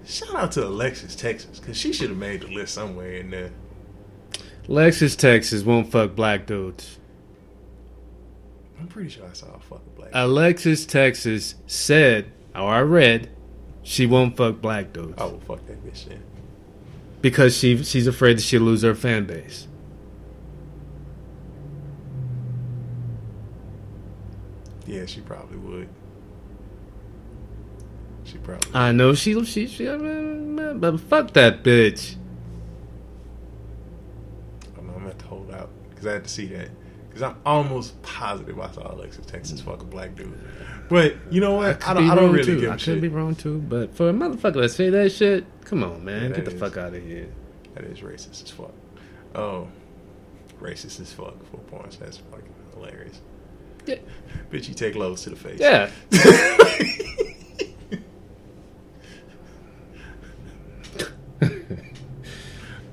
[0.10, 3.52] Shout out to Alexis Texas, because she should have made the list somewhere in there.
[4.68, 6.98] Lexus, Texas won't fuck black dudes.
[8.80, 10.10] I'm pretty sure I saw a fucking black.
[10.14, 13.30] Alexis, Texas said, or I read,
[13.84, 16.24] she won't fuck black dudes I will fuck that bitch then.
[17.22, 19.68] because she she's afraid that she'll lose her fan base.
[24.86, 25.90] Yeah, she probably would.
[28.32, 32.16] She probably I know she she she, but fuck that bitch.
[34.78, 36.70] I'm, I'm gonna have to hold out because I had to see that.
[37.08, 40.38] Because I'm almost positive I saw Alexis Texas fuck a black dude.
[40.90, 41.70] But you know what?
[41.70, 42.60] I, could don't, I don't really too.
[42.62, 45.84] give I could be wrong too, but for a motherfucker to say that shit, come
[45.84, 46.60] on, man, Yeah, get the is.
[46.60, 47.28] fuck out of here.
[47.74, 48.74] That is racist as fuck.
[49.34, 49.68] Oh,
[50.62, 51.96] racist as fuck Four points.
[51.98, 53.22] That's fucking hilarious.
[53.86, 53.96] Yeah.
[54.52, 55.60] Bitch, you take loads to the face.
[55.60, 55.90] Yeah,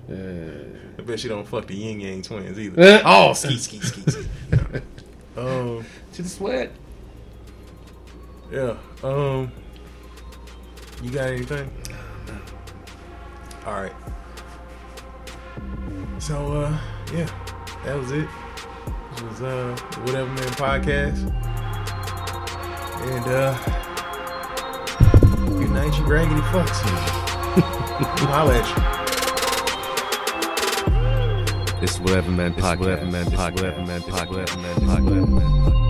[0.09, 2.81] I bet you don't fuck the Ying Yang Twins either.
[2.81, 3.03] Eh.
[3.05, 4.27] oh, ski, ski, ski, ski.
[5.37, 5.85] Um,
[6.15, 6.73] to the sweat.
[8.51, 8.75] yeah.
[9.03, 9.53] Um,
[11.03, 11.71] you got anything?
[12.27, 12.39] No.
[13.67, 13.93] All right.
[16.19, 16.79] So, uh,
[17.13, 17.29] yeah,
[17.85, 18.27] that was it.
[19.13, 21.21] This was uh, Whatever Man podcast.
[23.03, 23.55] And uh,
[25.59, 26.81] good night, you raggedy fucks.
[28.27, 28.67] Holla at
[29.11, 29.16] you.
[31.83, 32.79] It's whatever man podcast.
[32.81, 33.53] Whatever man podcast.
[33.55, 34.31] Whatever man podcast.
[34.31, 35.86] Whatever man podcast.